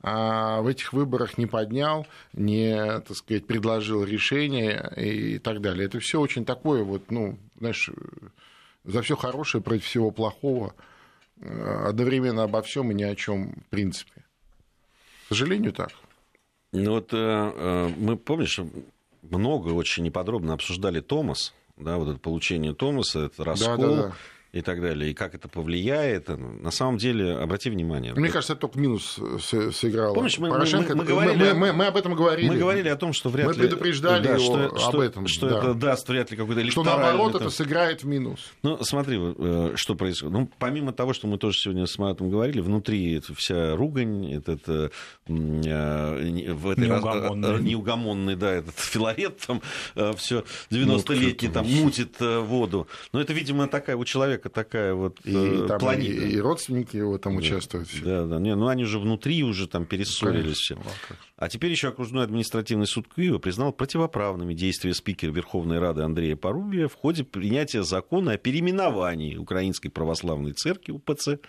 а 0.02 0.62
в 0.62 0.68
этих 0.68 0.94
выборах 0.94 1.38
не 1.38 1.46
поднял, 1.46 2.08
не, 2.34 3.00
так 3.02 3.16
сказать, 3.16 3.46
предложил 3.46 4.04
решение 4.04 4.92
и 4.96 5.40
так 5.40 5.62
далее. 5.62 5.86
Это 5.86 6.00
все 6.00 6.20
очень 6.20 6.46
такое 6.46 6.84
вот, 6.84 7.12
ну, 7.12 7.38
знаешь, 7.58 7.90
за 8.86 9.02
все 9.02 9.16
хорошее 9.18 9.64
против 9.64 9.86
всего 9.86 10.12
плохого, 10.12 10.74
одновременно 11.42 12.44
обо 12.44 12.62
всем 12.62 12.92
и 12.92 12.94
ни 12.94 13.04
о 13.04 13.16
чем 13.16 13.52
в 13.52 13.70
принципе. 13.70 14.24
К 15.26 15.30
сожалению, 15.30 15.74
так. 15.74 15.92
Ну 16.72 16.92
вот 16.92 17.14
э, 17.14 17.18
э, 17.18 17.90
мы, 17.98 18.16
помнишь, 18.16 18.60
много 19.24 19.70
очень 19.70 20.04
неподробно 20.04 20.54
обсуждали 20.54 21.02
Томас, 21.02 21.54
да, 21.78 21.98
вот 21.98 22.10
это 22.10 22.20
получение 22.20 22.74
Томаса, 22.74 23.26
это 23.26 23.44
раскол. 23.44 23.78
Да, 23.78 23.88
да, 23.88 23.96
да 24.04 24.16
и 24.52 24.62
так 24.62 24.82
далее, 24.82 25.12
и 25.12 25.14
как 25.14 25.36
это 25.36 25.48
повлияет. 25.48 26.28
На 26.30 26.72
самом 26.72 26.98
деле, 26.98 27.38
обрати 27.38 27.70
внимание. 27.70 28.14
Мне 28.16 28.30
кажется, 28.30 28.54
это 28.54 28.62
только 28.62 28.80
минус 28.80 29.20
сыграл. 29.74 30.16
Помнишь, 30.16 30.40
мы, 30.40 30.50
Порошенко, 30.50 30.96
мы, 30.96 31.04
мы, 31.04 31.06
говорили, 31.06 31.38
мы, 31.38 31.54
мы, 31.54 31.74
мы 31.74 31.86
об 31.86 31.98
этом 31.98 32.16
говорили. 32.16 32.50
Мы 32.50 32.58
говорили 32.58 32.90
о 32.90 32.96
том, 32.96 33.14
что 33.14 33.30
вряд 33.30 33.48
мы 33.48 33.54
ли... 33.54 33.60
Мы 33.60 33.68
предупреждали 33.68 34.24
да, 34.24 34.34
его 34.36 34.44
что, 34.44 34.66
об 34.66 34.80
что, 34.80 35.04
этом. 35.04 35.28
Что 35.28 35.50
да. 35.50 35.58
это 35.60 35.74
даст 35.76 36.10
вряд 36.10 36.32
ли 36.32 36.38
какой-то 36.38 36.72
Что 36.72 36.84
наоборот 36.84 37.36
это 37.36 37.50
сыграет 37.52 38.04
в 38.04 38.08
минус. 38.08 38.40
Ну, 38.64 38.84
смотри, 38.84 39.20
э, 39.20 39.74
что 39.76 39.96
происходит. 39.96 40.34
Ну, 40.34 40.50
помимо 40.58 40.94
того, 40.94 41.14
что 41.14 41.28
мы 41.28 41.38
тоже 41.38 41.60
сегодня 41.60 41.86
с 41.86 41.98
Маратом 42.00 42.32
говорили, 42.32 42.60
внутри 42.60 43.18
это 43.18 43.36
вся 43.36 43.76
ругань, 43.76 44.34
этот, 44.34 44.68
э, 44.68 44.90
в 45.28 46.70
этой 46.72 46.88
неугомонный. 46.88 47.52
Раз, 47.52 47.62
неугомонный, 47.62 48.36
да, 48.36 48.52
этот 48.52 48.76
филарет 48.78 49.40
там 49.46 49.62
все 50.16 50.44
90-летний 50.72 51.50
ну, 51.50 51.54
там 51.54 51.68
мутит 51.68 52.16
воду. 52.20 52.88
Но 53.14 53.22
это, 53.22 53.34
видимо, 53.34 53.68
такая 53.68 53.96
у 53.96 54.06
человека 54.06 54.39
такая 54.48 54.94
вот 54.94 55.20
и, 55.26 55.36
э, 55.36 55.66
там, 55.68 55.80
планета. 55.80 56.24
И, 56.26 56.32
и 56.32 56.40
родственники 56.40 56.96
его 56.96 57.18
там 57.18 57.34
да. 57.34 57.40
участвуют. 57.40 57.90
Да, 58.02 58.26
да. 58.26 58.40
Не, 58.40 58.56
ну 58.56 58.68
они 58.68 58.86
же 58.86 59.00
внутри 59.00 59.44
уже 59.44 59.68
там 59.68 59.86
перессорились 59.86 60.56
все. 60.56 60.78
А 61.36 61.50
теперь 61.50 61.72
еще 61.72 61.90
окружной 61.90 62.24
административный 62.24 62.88
суд 62.88 63.08
Киева 63.14 63.40
признал 63.40 63.74
противоправными 63.74 64.54
действия 64.54 64.94
спикера 64.94 65.32
Верховной 65.32 65.80
Рады 65.80 66.04
Андрея 66.04 66.38
Порубия 66.38 66.88
в 66.88 66.96
ходе 66.96 67.26
принятия 67.26 67.84
закона 67.84 68.34
о 68.34 68.38
переименовании 68.38 69.36
Украинской 69.36 69.90
Православной 69.90 70.54
Церкви 70.54 70.94
УПЦ. 70.94 71.40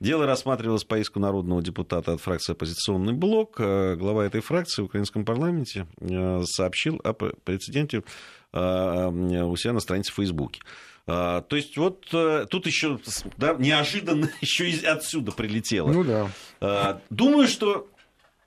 Дело 0.00 0.26
рассматривалось 0.26 0.84
по 0.84 0.96
иску 0.98 1.18
народного 1.18 1.60
депутата 1.60 2.12
от 2.12 2.20
фракции 2.20 2.52
«Оппозиционный 2.52 3.14
блок». 3.14 3.56
Глава 3.56 4.26
этой 4.26 4.40
фракции 4.40 4.82
в 4.82 4.84
украинском 4.84 5.24
парламенте 5.24 5.88
э, 6.00 6.42
сообщил 6.44 7.00
о 7.02 7.14
прецеденте 7.14 8.04
э, 8.52 9.08
у 9.42 9.56
себя 9.56 9.72
на 9.72 9.80
странице 9.80 10.12
в 10.12 10.14
Фейсбуке. 10.14 10.60
То 11.08 11.46
есть 11.52 11.78
вот 11.78 12.06
э, 12.12 12.44
тут 12.50 12.66
еще 12.66 13.00
да, 13.38 13.54
неожиданно 13.54 14.30
еще 14.42 14.68
и 14.68 14.84
отсюда 14.84 15.32
прилетело. 15.32 15.90
Ну 15.90 16.04
да. 16.60 17.00
Думаю, 17.08 17.48
что 17.48 17.88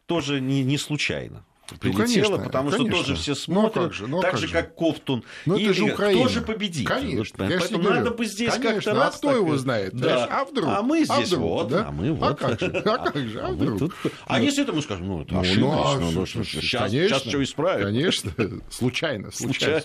тоже 0.05 0.39
не, 0.39 0.63
не 0.63 0.77
случайно 0.77 1.43
прилетело, 1.79 1.97
ну, 1.99 2.05
конечно, 2.05 2.37
потому 2.39 2.69
конечно. 2.71 2.95
что 2.95 3.03
тоже 3.03 3.15
все 3.21 3.35
смотрят, 3.35 3.75
ну, 3.75 3.81
как 3.83 3.93
же, 3.93 4.07
ну, 4.07 4.21
так 4.21 4.31
как 4.31 4.39
же, 4.39 4.47
как 4.47 4.75
Кофтун. 4.75 5.23
Ну, 5.45 5.57
и 5.57 5.65
это 5.65 5.73
же 5.73 5.83
Украина. 5.85 6.19
кто 6.19 6.29
же 6.29 6.41
победит? 6.41 6.87
Конечно, 6.87 7.43
я 7.43 7.59
поэтому 7.59 7.83
говорю. 7.83 7.99
надо 8.03 8.11
бы 8.11 8.25
здесь 8.25 8.53
Конечно, 8.53 8.73
как-то 8.73 8.91
а 8.91 8.95
раз 8.95 9.17
кто 9.17 9.27
так 9.29 9.37
его 9.37 9.57
знает? 9.57 9.93
Да. 9.93 10.25
А 10.25 10.45
вдруг? 10.45 10.69
А 10.69 10.81
мы 10.81 11.05
здесь 11.05 11.27
вдруг, 11.27 11.43
вот, 11.43 11.67
да? 11.69 11.87
а 11.87 11.91
мы 11.91 12.09
А 12.09 12.13
вот. 12.13 12.39
как 12.39 12.59
же? 12.59 12.65
А 12.85 12.97
как 12.97 13.27
же? 13.27 13.41
А 13.41 13.47
мы 13.49 13.55
вдруг? 13.55 13.79
тут- 13.79 13.93
А 14.25 14.39
если 14.41 14.63
это 14.63 14.73
мы 14.73 14.81
скажем, 14.81 15.07
ну, 15.07 15.21
это 15.21 15.33
Ну, 15.33 15.43
ну, 15.43 15.71
а 15.83 15.97
ну, 15.99 16.11
ну, 16.11 16.25
что- 16.25 16.43
сейчас, 16.43 16.91
конечно, 16.91 17.19
сейчас 17.19 17.41
исправим. 17.41 17.85
Конечно, 17.85 18.31
случайно, 18.69 19.31
случайно. 19.31 19.81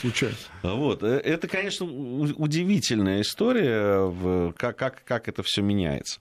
Случайно. 0.00 0.34
Вот. 0.62 1.02
Э, 1.02 1.18
Это, 1.24 1.48
конечно, 1.48 1.86
удивительная 1.86 3.22
история, 3.22 4.52
как, 4.56 4.76
как, 4.76 5.04
как 5.04 5.28
это 5.28 5.42
все 5.42 5.62
меняется 5.62 6.20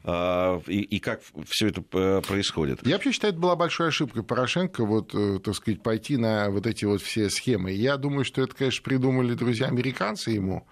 и, 0.03 0.81
и 0.89 0.99
как 0.99 1.21
все 1.47 1.67
это 1.67 1.83
э, 1.93 2.21
происходит. 2.21 2.85
Я 2.85 2.95
вообще 2.95 3.11
считаю, 3.11 3.33
это 3.33 3.41
была 3.41 3.55
большой 3.55 3.89
ошибкой 3.89 4.23
Порошенко, 4.23 4.83
вот, 4.85 5.13
э, 5.13 5.39
так 5.43 5.53
сказать, 5.55 5.83
пойти 5.83 6.17
на 6.17 6.49
вот 6.49 6.65
эти 6.65 6.85
вот 6.85 7.01
все 7.01 7.29
схемы. 7.29 7.71
Я 7.71 7.97
думаю, 7.97 8.25
что 8.25 8.41
это, 8.41 8.55
конечно, 8.55 8.83
придумали 8.83 9.33
друзья-американцы 9.35 10.31
ему, 10.31 10.67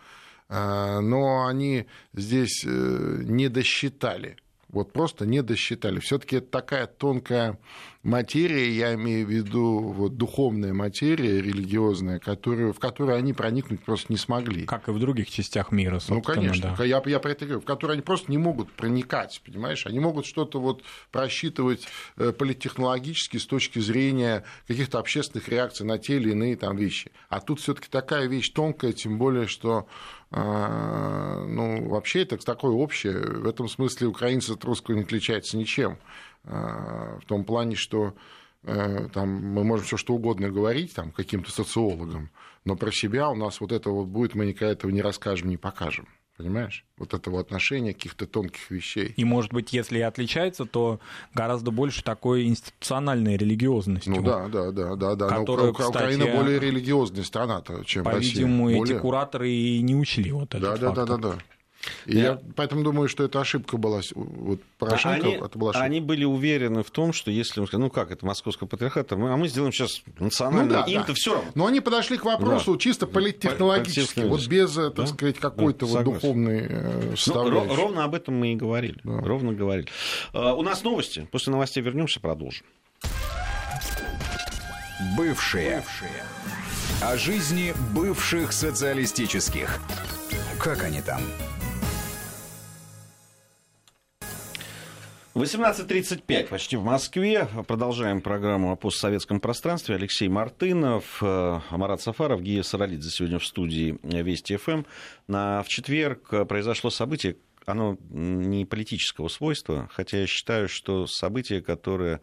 а, 0.47 0.99
но 1.01 1.45
они 1.45 1.85
здесь 2.13 2.63
э, 2.65 3.21
не 3.23 3.49
досчитали. 3.49 4.37
Вот 4.69 4.93
просто 4.93 5.25
не 5.25 5.41
досчитали. 5.41 5.99
Все-таки 5.99 6.37
это 6.37 6.47
такая 6.47 6.85
тонкая 6.85 7.57
материя, 8.03 8.71
я 8.71 8.93
имею 8.93 9.25
в 9.25 9.29
виду 9.29 9.79
вот, 9.79 10.15
духовная 10.15 10.73
материя, 10.73 11.41
религиозная, 11.41 12.19
которую, 12.19 12.73
в 12.73 12.79
которую 12.79 13.17
они 13.17 13.33
проникнуть 13.33 13.83
просто 13.83 14.13
не 14.13 14.17
смогли. 14.17 14.65
Как 14.65 14.87
и 14.87 14.91
в 14.91 14.99
других 14.99 15.29
частях 15.29 15.71
мира, 15.71 15.99
собственно. 15.99 16.17
Ну, 16.17 16.21
конечно. 16.21 16.75
да. 16.77 16.83
Я, 16.83 17.01
я 17.05 17.19
про 17.19 17.31
это 17.31 17.45
говорю, 17.45 17.61
в 17.61 17.65
которые 17.65 17.95
они 17.95 18.01
просто 18.03 18.31
не 18.31 18.37
могут 18.37 18.71
проникать, 18.71 19.41
понимаешь? 19.45 19.85
Они 19.85 19.99
могут 19.99 20.25
что-то 20.25 20.59
вот 20.59 20.83
просчитывать 21.11 21.87
э, 22.17 22.31
политтехнологически 22.31 23.37
с 23.37 23.45
точки 23.45 23.79
зрения 23.79 24.43
каких-то 24.67 24.99
общественных 24.99 25.49
реакций 25.49 25.85
на 25.85 25.97
те 25.97 26.17
или 26.17 26.31
иные 26.31 26.55
там 26.55 26.77
вещи. 26.77 27.11
А 27.27 27.41
тут 27.41 27.59
все 27.59 27.73
таки 27.73 27.87
такая 27.89 28.27
вещь 28.27 28.49
тонкая, 28.51 28.93
тем 28.93 29.17
более, 29.17 29.47
что 29.47 29.87
ну, 30.31 31.89
вообще 31.89 32.21
это 32.21 32.37
такое 32.37 32.71
общее. 32.71 33.19
В 33.19 33.47
этом 33.47 33.67
смысле 33.67 34.07
украинцы 34.07 34.51
от 34.51 34.63
русского 34.63 34.95
не 34.95 35.01
отличаются 35.01 35.57
ничем. 35.57 35.97
Э, 36.43 37.17
В 37.21 37.25
том 37.25 37.43
плане, 37.43 37.75
что 37.75 38.13
э, 38.63 39.07
там 39.13 39.29
мы 39.29 39.63
можем 39.63 39.85
все 39.85 39.97
что 39.97 40.13
угодно 40.13 40.49
говорить 40.49 40.93
там, 40.93 41.11
каким-то 41.11 41.51
социологам, 41.51 42.29
но 42.63 42.75
про 42.75 42.91
себя 42.91 43.29
у 43.29 43.35
нас 43.35 43.59
вот 43.59 43.71
это 43.71 43.89
вот 43.89 44.07
будет, 44.07 44.35
мы 44.35 44.45
никогда 44.45 44.73
этого 44.73 44.91
не 44.91 45.01
расскажем, 45.01 45.49
не 45.49 45.57
покажем. 45.57 46.07
Понимаешь? 46.39 46.85
Вот 46.97 47.13
этого 47.13 47.41
отношения 47.41 47.91
каких-то 47.93 48.25
тонких 48.25 48.71
вещей. 48.71 49.13
И, 49.17 49.25
может 49.25 49.51
быть, 49.51 49.73
если 49.73 49.97
и 49.99 50.01
отличается, 50.01 50.63
то 50.63 51.01
гораздо 51.33 51.69
больше 51.69 52.01
такой 52.01 52.45
институциональной 52.45 53.35
религиозности. 53.35 54.07
Ну 54.07 54.21
да, 54.21 54.47
да, 54.47 54.71
да, 54.71 54.95
да, 54.95 55.15
да. 55.15 55.29
Но 55.31 55.39
Которую, 55.39 55.71
Укра- 55.71 55.89
Украина 55.89 56.23
кстати, 56.23 56.37
более 56.41 56.59
религиозная 56.61 57.25
страна-то, 57.25 57.83
чем 57.83 58.05
По-видимому, 58.05 58.67
Россия. 58.67 58.77
эти 58.77 58.87
Более. 58.87 58.99
кураторы 59.01 59.49
и 59.51 59.81
не 59.81 59.95
учли 59.97 60.31
вот 60.31 60.55
этот 60.55 60.61
Да, 60.61 60.77
да, 60.77 60.77
да, 60.77 60.95
фактор. 60.95 61.17
да, 61.19 61.27
да. 61.31 61.37
И 62.05 62.17
Я- 62.17 62.21
я 62.23 62.39
поэтому 62.57 62.83
думаю, 62.83 63.07
что 63.07 63.23
это 63.23 63.39
ошибка 63.39 63.77
была. 63.77 64.01
Вот 64.13 64.59
Порошенко, 64.77 65.25
они, 65.27 65.35
это 65.35 65.57
была 65.57 65.71
ошибка. 65.71 65.85
они 65.85 66.01
были 66.01 66.25
уверены 66.25 66.83
в 66.83 66.91
том, 66.91 67.13
что 67.13 67.31
если 67.31 67.61
мы 67.61 67.67
скажем, 67.67 67.83
ну 67.85 67.89
как 67.89 68.11
это 68.11 68.25
московского 68.25 68.67
патриархата, 68.67 69.15
мы- 69.15 69.31
а 69.31 69.37
мы 69.37 69.47
сделаем 69.47 69.71
сейчас 69.71 70.01
национальное, 70.19 70.79
Ну 70.79 70.85
да, 70.85 70.91
им-то 70.91 71.07
да. 71.07 71.13
все 71.13 71.33
равно. 71.35 71.49
Но 71.55 71.65
они 71.67 71.79
подошли 71.79 72.17
к 72.17 72.25
вопросу 72.25 72.75
чисто 72.77 73.07
политтехнологически, 73.07 74.19
вот 74.21 74.45
без, 74.47 74.77
э, 74.77 74.87
так 74.89 74.95
Да, 74.95 75.07
сказать, 75.07 75.37
какой-то 75.39 75.85
да, 75.85 75.85
вот 75.85 75.97
согласен. 75.99 76.21
духовной 76.21 76.59
э, 76.69 77.01
Ну, 77.11 77.15
составляющей. 77.15 77.75
ровно 77.75 78.03
об 78.03 78.13
этом 78.15 78.35
мы 78.35 78.51
и 78.53 78.55
говорили. 78.55 78.99
Да. 79.05 79.21
Ровно 79.21 79.53
говорили. 79.53 79.87
А, 80.33 80.53
у 80.55 80.61
нас 80.61 80.83
новости. 80.83 81.27
После 81.31 81.51
новостей 81.51 81.81
вернемся, 81.81 82.19
продолжим. 82.19 82.65
Бывшие. 85.17 85.83
О 87.01 87.15
жизни 87.17 87.73
бывших 87.95 88.51
социалистических. 88.51 89.79
Как 90.59 90.83
они 90.83 91.01
там? 91.01 91.21
18.35 95.39 96.47
почти 96.49 96.75
в 96.75 96.83
Москве. 96.83 97.47
Продолжаем 97.65 98.19
программу 98.19 98.73
о 98.73 98.75
постсоветском 98.75 99.39
пространстве. 99.39 99.95
Алексей 99.95 100.27
Мартынов, 100.27 101.23
э, 101.23 101.59
Амарат 101.69 102.01
Сафаров, 102.01 102.41
Гия 102.41 102.61
Саралидзе 102.61 103.09
сегодня 103.09 103.39
в 103.39 103.45
студии 103.45 103.97
Вести 104.03 104.57
ФМ. 104.57 104.83
На, 105.27 105.63
в 105.63 105.69
четверг 105.69 106.33
э, 106.33 106.43
произошло 106.43 106.89
событие, 106.89 107.37
оно 107.65 107.97
не 108.09 108.65
политического 108.65 109.29
свойства, 109.29 109.89
хотя 109.93 110.17
я 110.19 110.27
считаю, 110.27 110.67
что 110.67 111.07
событие, 111.07 111.61
которое, 111.61 112.19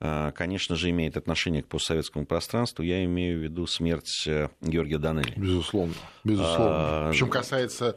э, 0.00 0.32
конечно 0.34 0.74
же, 0.74 0.90
имеет 0.90 1.16
отношение 1.16 1.62
к 1.62 1.68
постсоветскому 1.68 2.26
пространству, 2.26 2.82
я 2.82 3.04
имею 3.04 3.38
в 3.38 3.42
виду 3.44 3.68
смерть 3.68 4.28
Георгия 4.60 4.98
Данелли. 4.98 5.34
Безусловно, 5.36 5.94
безусловно. 6.24 6.66
А, 6.66 7.10
Причем 7.12 7.30
касается 7.30 7.96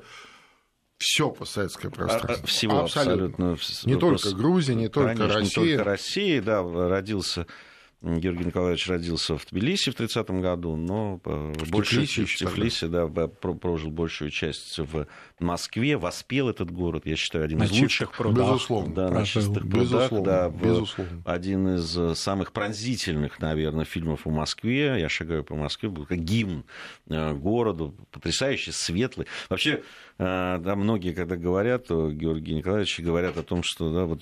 все 1.00 1.30
постсоветское 1.32 1.90
пространство. 1.90 2.44
А, 2.44 2.48
Всего 2.48 2.80
абсолютно. 2.82 3.58
Не 3.86 3.94
Вопрос- 3.96 4.22
только 4.24 4.36
Грузия, 4.38 4.76
не 4.76 4.90
только 4.90 5.16
Конечно, 5.16 5.40
Россия. 5.40 5.64
не 5.64 5.70
только 5.78 5.84
Россия, 5.90 6.42
да, 6.42 6.62
родился 6.90 7.48
Георгий 8.02 8.46
Николаевич 8.46 8.88
родился 8.88 9.38
в 9.38 9.46
Тбилиси 9.46 9.92
в 9.92 10.00
30-м 10.00 10.40
году, 10.42 10.78
но 10.78 11.20
э, 11.26 11.54
больше 11.70 11.96
Тбилиси 11.96 12.24
в 12.46 12.54
Тбилиси, 12.54 12.86
да, 12.88 13.06
в- 13.08 13.28
про- 13.28 13.54
прожил 13.54 13.92
большую 13.92 14.32
часть 14.32 14.78
в 14.80 15.06
Москве, 15.40 15.98
воспел 15.98 16.48
этот 16.48 16.72
город, 16.72 17.02
я 17.06 17.18
считаю, 17.18 17.44
один 17.44 17.58
На 17.60 17.64
из 17.66 17.72
лучших. 17.72 18.14
прудах. 18.14 18.46
Безусловно. 18.48 18.96
Да, 18.96 19.10
на 19.10 19.26
чистых 19.26 19.64
прудах, 19.70 19.74
Безусловно, 19.82 20.26
да, 20.26 20.50
в- 20.50 20.62
безусловно. 20.64 21.22
один 21.26 21.76
из 21.76 21.98
э, 21.98 22.16
самых 22.16 22.54
пронзительных, 22.54 23.40
наверное, 23.40 23.84
фильмов 23.84 24.26
о 24.26 24.30
Москве. 24.30 24.96
Я 24.98 25.10
шагаю 25.10 25.44
по 25.44 25.56
Москве, 25.56 25.90
был 25.90 26.06
как 26.06 26.20
гимн 26.20 26.64
э, 27.10 27.34
городу, 27.34 27.96
потрясающий, 28.12 28.72
светлый. 28.72 29.28
Вообще, 29.50 29.84
да, 30.18 30.74
многие, 30.78 31.12
когда 31.14 31.36
говорят 31.36 31.92
о 31.92 32.12
Георгии 32.12 32.54
Николаевиче, 32.54 33.04
говорят 33.04 33.38
о 33.38 33.44
том, 33.44 33.62
что 33.64 33.92
да, 33.94 34.06
вот 34.06 34.22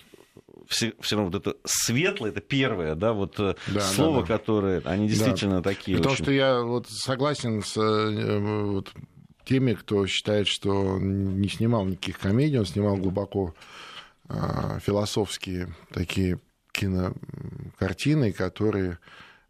все, 0.68 0.94
все 1.00 1.16
равно 1.16 1.32
вот 1.32 1.48
это 1.48 1.58
светлое, 1.66 2.32
это 2.32 2.42
первое, 2.42 2.96
да, 2.96 3.14
вот 3.14 3.40
э, 3.40 3.56
Да, 3.68 3.82
слово, 3.82 4.22
да, 4.22 4.28
да. 4.28 4.38
которое, 4.38 4.82
они 4.86 5.08
действительно 5.08 5.62
такие. 5.64 5.98
Потому 5.98 6.14
очень- 6.14 6.24
что 6.26 6.32
я 6.32 6.62
вот 6.62 6.88
согласен 6.90 7.64
с 7.64 7.78
э, 7.78 8.40
вот, 8.66 8.92
теми, 9.46 9.74
кто 9.74 10.06
считает, 10.08 10.48
что 10.48 10.98
не 11.00 11.48
снимал 11.50 11.86
никаких 11.86 12.20
комедий, 12.20 12.58
он 12.60 12.66
снимал 12.66 12.98
глубоко 12.98 13.54
э, 14.30 14.80
философские 14.82 15.74
такие 15.94 16.40
кинокартины, 16.72 18.32
которые 18.34 18.92
э, 18.92 18.96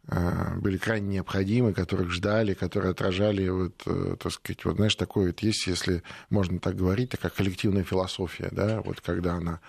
были 0.08 0.78
крайне 0.78 1.08
необходимы, 1.16 1.74
которых 1.74 2.10
ждали, 2.10 2.54
которые 2.54 2.92
отражали, 2.92 3.46
вот, 3.48 3.82
э, 3.84 4.16
так 4.18 4.32
сказать, 4.32 4.64
вот, 4.64 4.76
знаешь, 4.76 4.94
такое 4.94 5.28
вот 5.28 5.40
есть, 5.40 5.66
если 5.66 6.02
можно 6.30 6.58
так 6.58 6.76
говорить, 6.76 7.10
такая 7.10 7.30
коллективная 7.30 7.84
философия, 7.84 8.48
да, 8.50 8.80
вот 8.80 9.02
когда 9.02 9.34
она, 9.34 9.60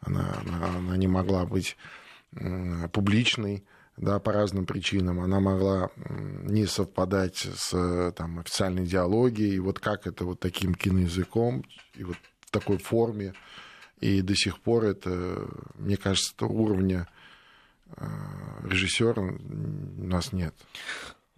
она, 0.00 0.36
она, 0.76 0.96
не 0.96 1.08
могла 1.08 1.46
быть 1.46 1.76
публичной, 2.92 3.64
да, 3.96 4.18
по 4.18 4.32
разным 4.32 4.66
причинам. 4.66 5.20
Она 5.20 5.40
могла 5.40 5.90
не 6.42 6.66
совпадать 6.66 7.36
с 7.36 8.12
там, 8.14 8.40
официальной 8.40 8.84
идеологией. 8.84 9.54
И 9.54 9.58
вот 9.58 9.78
как 9.78 10.06
это 10.06 10.26
вот 10.26 10.40
таким 10.40 10.74
киноязыком 10.74 11.64
и 11.94 12.04
вот 12.04 12.16
в 12.40 12.50
такой 12.50 12.76
форме. 12.76 13.32
И 14.00 14.20
до 14.20 14.34
сих 14.34 14.60
пор 14.60 14.84
это, 14.84 15.48
мне 15.76 15.96
кажется, 15.96 16.34
уровня 16.44 17.08
режиссера 18.64 19.22
у 19.22 20.04
нас 20.04 20.32
нет. 20.32 20.54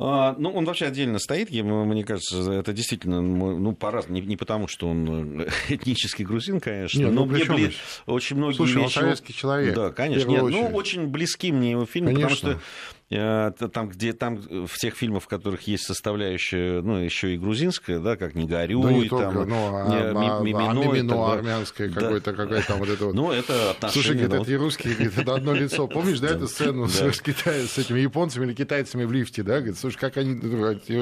А, 0.01 0.37
ну, 0.39 0.53
он 0.53 0.65
вообще 0.65 0.87
отдельно 0.87 1.19
стоит, 1.19 1.51
мне 1.51 2.05
кажется, 2.05 2.53
это 2.53 2.73
действительно, 2.73 3.21
ну, 3.21 3.75
по-разному, 3.75 4.21
не, 4.21 4.27
не 4.27 4.37
потому, 4.37 4.69
что 4.69 4.89
он 4.89 5.41
э, 5.41 5.49
этнический 5.71 6.25
грузин, 6.25 6.61
конечно, 6.61 7.01
Нет, 7.01 7.13
но 7.13 7.25
ну, 7.25 7.33
мне 7.33 7.45
бли... 7.45 7.73
очень 8.07 8.37
многие 8.37 8.55
Слушай, 8.55 8.77
вещи... 8.77 8.85
он 8.85 8.91
советский 8.91 9.35
человек. 9.35 9.75
Да, 9.75 9.91
конечно. 9.91 10.29
Нет, 10.29 10.43
ну, 10.43 10.69
очень 10.69 11.09
близки 11.09 11.51
мне 11.51 11.73
его 11.73 11.85
фильмы, 11.85 12.15
конечно. 12.15 12.37
потому 12.37 12.61
что 12.61 12.63
там, 13.09 13.89
где 13.89 14.13
там 14.13 14.37
в 14.37 14.77
тех 14.77 14.95
фильмах, 14.95 15.23
в 15.23 15.29
которых 15.29 15.63
есть 15.63 15.85
составляющая, 15.85 16.83
ну, 16.83 16.97
еще 16.97 17.35
и 17.35 17.39
грузинская, 17.39 18.01
да, 18.01 18.17
как 18.17 18.35
«Не 18.35 18.47
горюй», 18.47 18.83
да 18.83 18.93
не 18.93 19.09
там, 19.09 19.19
только, 19.19 19.45
ну, 19.47 19.75
а, 19.75 20.39
а, 20.39 20.43
Мимино, 20.43 20.71
а, 20.71 20.75
Мимино 20.75 21.33
армянское 21.33 21.89
да. 21.89 22.01
какое-то, 22.03 22.35
какое 22.35 22.63
там 22.63 22.79
вот 22.79 22.89
это 22.91 23.07
вот. 23.07 23.15
Ну, 23.15 23.33
это. 23.33 23.75
Слушай, 23.91 24.17
говорит, 24.17 24.43
это 24.43 24.51
и 24.51 24.57
русские, 24.57 24.95
говорит, 24.95 25.19
это 25.19 25.35
одно 25.35 25.55
лицо. 25.55 25.87
Помнишь, 25.87 26.21
да, 26.21 26.29
эту 26.29 26.49
сцену 26.49 26.87
с, 26.87 27.21
Китаем, 27.21 27.67
с 27.67 27.79
этими 27.79 28.01
японцами 28.01 28.45
или 28.47 28.55
китайцами 28.55 29.05
в 29.05 29.13
лифте, 29.13 29.43
да? 29.43 29.57
Говорит, 29.57 29.79
слушай, 29.79 29.97
как 29.97 30.19
они... 30.19 30.39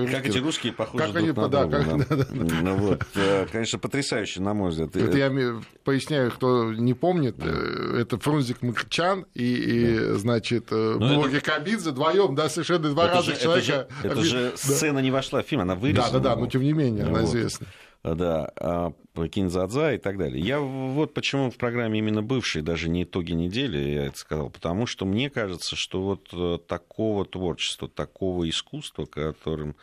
Как 0.07 0.27
эти 0.27 0.38
русские 0.38 0.73
похожи 0.73 1.12
друг 1.12 1.37
на 1.37 1.49
друга. 1.49 2.07
Ну, 2.31 2.77
вот. 2.77 3.05
Э, 3.14 3.47
конечно, 3.51 3.79
потрясающе, 3.79 4.40
на 4.40 4.55
мой 4.55 4.71
взгляд. 4.71 4.95
Это 4.95 5.19
я 5.19 5.61
поясняю, 5.83 6.31
кто 6.31 6.73
не 6.73 6.95
помнит, 6.95 7.37
э, 7.38 7.99
это 8.01 8.19
Фрунзик 8.19 8.62
Мыкчан 8.62 9.27
и, 9.35 10.12
значит, 10.14 10.71
ну, 10.71 10.99
Блоги 10.99 11.40
Кабидзе 11.40 11.96
вдвоем, 11.97 12.35
да, 12.35 12.49
совершенно 12.49 12.91
два 12.91 13.07
это 13.07 13.15
разных 13.15 13.37
же, 13.37 13.43
человека. 13.43 13.89
Это 14.03 14.03
же, 14.03 14.09
это 14.11 14.23
же 14.23 14.51
да. 14.51 14.57
сцена 14.57 14.99
не 15.01 15.11
вошла 15.11 15.43
в 15.43 15.47
фильм, 15.47 15.63
она 15.63 15.75
вырезана. 15.75 16.13
Да, 16.13 16.19
да, 16.19 16.35
да, 16.35 16.37
но 16.37 16.47
тем 16.47 16.63
не 16.63 16.73
менее, 16.73 17.05
она 17.05 17.25
известна. 17.25 17.67
Да, 18.03 18.53
а, 18.61 18.93
Кинзадза 19.29 19.95
и 19.95 19.99
так 19.99 20.17
далее. 20.17 20.45
Я 20.45 20.61
вот 20.61 21.13
почему 21.13 21.51
в 21.51 21.57
программе 21.57 21.99
именно 21.99 22.23
бывшие, 22.23 22.63
даже 22.63 22.89
не 22.89 23.03
итоги 23.03 23.33
недели, 23.33 23.79
я 23.79 24.07
это 24.07 24.19
сказал, 24.19 24.51
потому 24.51 24.87
что 24.87 25.07
мне 25.07 25.29
кажется, 25.29 25.75
что 25.75 26.03
вот 26.03 26.29
э, 26.33 26.59
такого 26.69 27.25
творчества, 27.25 27.89
такого 27.89 28.49
искусства, 28.49 29.07
которым 29.07 29.75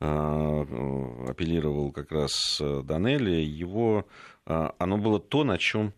а, 0.00 0.66
э, 0.68 1.30
апеллировал 1.30 1.92
как 1.92 2.12
раз 2.12 2.58
э, 2.60 2.82
Данелли, 2.84 3.40
его, 3.40 4.06
а, 4.44 4.74
оно 4.78 4.98
было 4.98 5.18
то, 5.18 5.44
на 5.44 5.56
чем 5.56 5.94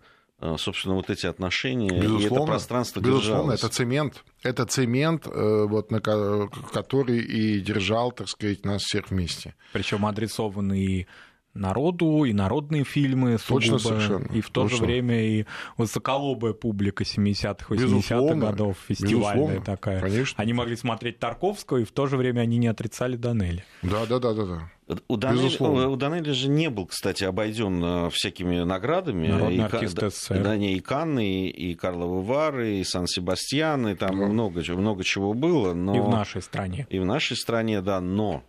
собственно, 0.58 0.94
вот 0.94 1.10
эти 1.10 1.26
отношения 1.26 1.88
безусловно, 1.88 2.22
и 2.22 2.26
это 2.26 2.44
пространство 2.44 3.00
безусловно, 3.00 3.52
держалось. 3.52 3.60
это 3.60 3.68
цемент, 3.68 4.24
это 4.42 4.66
цемент, 4.66 5.26
э, 5.26 5.64
вот, 5.66 5.90
на, 5.90 6.00
который 6.00 7.18
и 7.18 7.60
держал, 7.60 8.12
так 8.12 8.28
сказать, 8.28 8.64
нас 8.64 8.82
всех 8.82 9.10
вместе. 9.10 9.54
Причем 9.72 10.06
адресованный 10.06 11.06
народу, 11.54 12.24
и 12.24 12.32
народные 12.32 12.84
фильмы 12.84 13.38
Точно, 13.46 13.78
совершенно. 13.78 14.26
и 14.32 14.40
в 14.40 14.50
то 14.50 14.62
Точно. 14.62 14.78
же 14.78 14.84
время 14.84 15.24
и 15.24 15.46
высоколобая 15.76 16.52
публика 16.52 17.04
70-х, 17.04 17.74
80-х 17.74 18.34
годов, 18.34 18.76
фестивальная 18.86 19.34
Безусловно. 19.34 19.60
такая. 19.64 20.00
Конечно. 20.00 20.42
Они 20.42 20.52
могли 20.52 20.76
смотреть 20.76 21.18
Тарковского, 21.18 21.78
и 21.78 21.84
в 21.84 21.92
то 21.92 22.06
же 22.06 22.16
время 22.16 22.40
они 22.40 22.58
не 22.58 22.66
отрицали 22.66 23.16
Данели. 23.16 23.64
Да, 23.82 24.06
да, 24.06 24.18
да, 24.18 24.34
да, 24.34 24.44
да. 24.44 24.70
У 25.08 25.16
Данели, 25.16 25.86
у 25.86 25.96
Данели 25.96 26.32
же 26.32 26.48
не 26.50 26.68
был, 26.68 26.86
кстати, 26.86 27.24
обойден 27.24 27.82
э, 27.82 28.10
всякими 28.10 28.64
наградами. 28.64 29.28
Народный 29.28 29.56
и, 29.56 29.60
артист 29.60 29.98
СССР. 29.98 30.42
Да, 30.42 30.56
не, 30.58 30.74
и 30.74 30.80
Канны, 30.80 31.48
и, 31.48 31.70
и 31.70 31.74
Карловы 31.74 32.22
Вары, 32.22 32.74
и 32.76 32.84
Сан-Себастьян, 32.84 33.88
и 33.88 33.94
там 33.94 34.18
да. 34.18 34.26
много, 34.26 34.62
много 34.74 35.02
чего 35.02 35.32
было. 35.32 35.72
Но... 35.72 35.96
И 35.96 36.00
в 36.00 36.08
нашей 36.10 36.42
стране. 36.42 36.86
И 36.90 36.98
в 36.98 37.04
нашей 37.06 37.34
стране, 37.34 37.80
да, 37.80 38.02
но, 38.02 38.42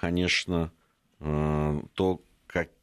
конечно, 0.00 0.72
э, 1.20 1.80
то, 1.94 2.20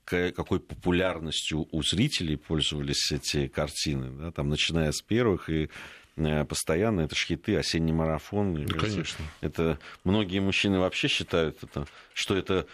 какой 0.05 0.59
популярностью 0.59 1.67
у 1.71 1.83
зрителей 1.83 2.37
пользовались 2.37 3.11
эти 3.11 3.47
картины, 3.47 4.11
да, 4.11 4.31
там, 4.31 4.49
начиная 4.49 4.91
с 4.91 5.01
первых 5.01 5.49
и 5.49 5.69
э, 6.15 6.45
постоянно 6.45 7.01
это 7.01 7.15
хиты, 7.15 7.57
осенний 7.57 7.93
марафон. 7.93 8.65
Да, 8.65 8.77
конечно. 8.77 9.25
Это 9.41 9.79
многие 10.03 10.39
мужчины 10.39 10.79
вообще 10.79 11.07
считают, 11.07 11.63
это, 11.63 11.87
что 12.13 12.35
это 12.35 12.67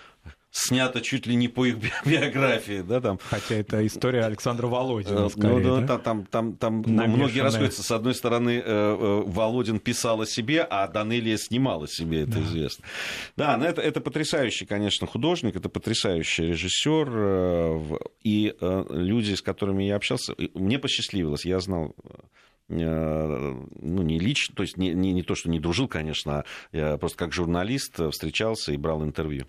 снято 0.51 1.01
чуть 1.01 1.25
ли 1.25 1.35
не 1.35 1.47
по 1.47 1.65
их 1.65 1.77
биографии, 2.05 2.81
да, 2.81 3.01
там. 3.01 3.19
Хотя 3.29 3.55
это 3.55 3.85
история 3.87 4.25
Александра 4.25 4.67
Володина, 4.67 5.25
э, 5.25 5.29
скорее, 5.29 5.59
ну, 5.59 5.81
да? 5.81 5.97
Там, 5.97 6.25
там, 6.25 6.55
там 6.57 6.83
многие 6.85 7.39
расходятся. 7.39 7.83
С 7.83 7.91
одной 7.91 8.13
стороны, 8.13 8.61
э, 8.63 8.63
э, 8.63 9.23
Володин 9.25 9.79
писал 9.79 10.21
о 10.21 10.25
себе, 10.25 10.61
а 10.69 10.87
Данелия 10.87 11.37
снимала 11.37 11.87
себе, 11.87 12.23
это 12.23 12.33
да. 12.33 12.41
известно. 12.41 12.85
Да, 13.37 13.57
но 13.57 13.65
это, 13.65 13.81
это 13.81 14.01
потрясающий, 14.01 14.65
конечно, 14.65 15.07
художник, 15.07 15.55
это 15.55 15.69
потрясающий 15.69 16.47
режиссер, 16.47 17.99
и 18.23 18.55
люди, 18.89 19.33
с 19.33 19.41
которыми 19.41 19.85
я 19.85 19.95
общался, 19.95 20.35
мне 20.53 20.77
посчастливилось, 20.79 21.45
я 21.45 21.59
знал 21.59 21.95
ну, 22.67 24.01
не 24.01 24.17
лично, 24.17 24.55
то 24.55 24.63
есть 24.63 24.77
не, 24.77 24.93
не, 24.93 25.11
не 25.11 25.23
то, 25.23 25.35
что 25.35 25.49
не 25.49 25.59
дружил, 25.59 25.89
конечно, 25.89 26.39
а 26.39 26.45
я 26.71 26.97
просто 26.97 27.17
как 27.17 27.33
журналист 27.33 27.99
встречался 28.11 28.71
и 28.71 28.77
брал 28.77 29.03
интервью 29.03 29.45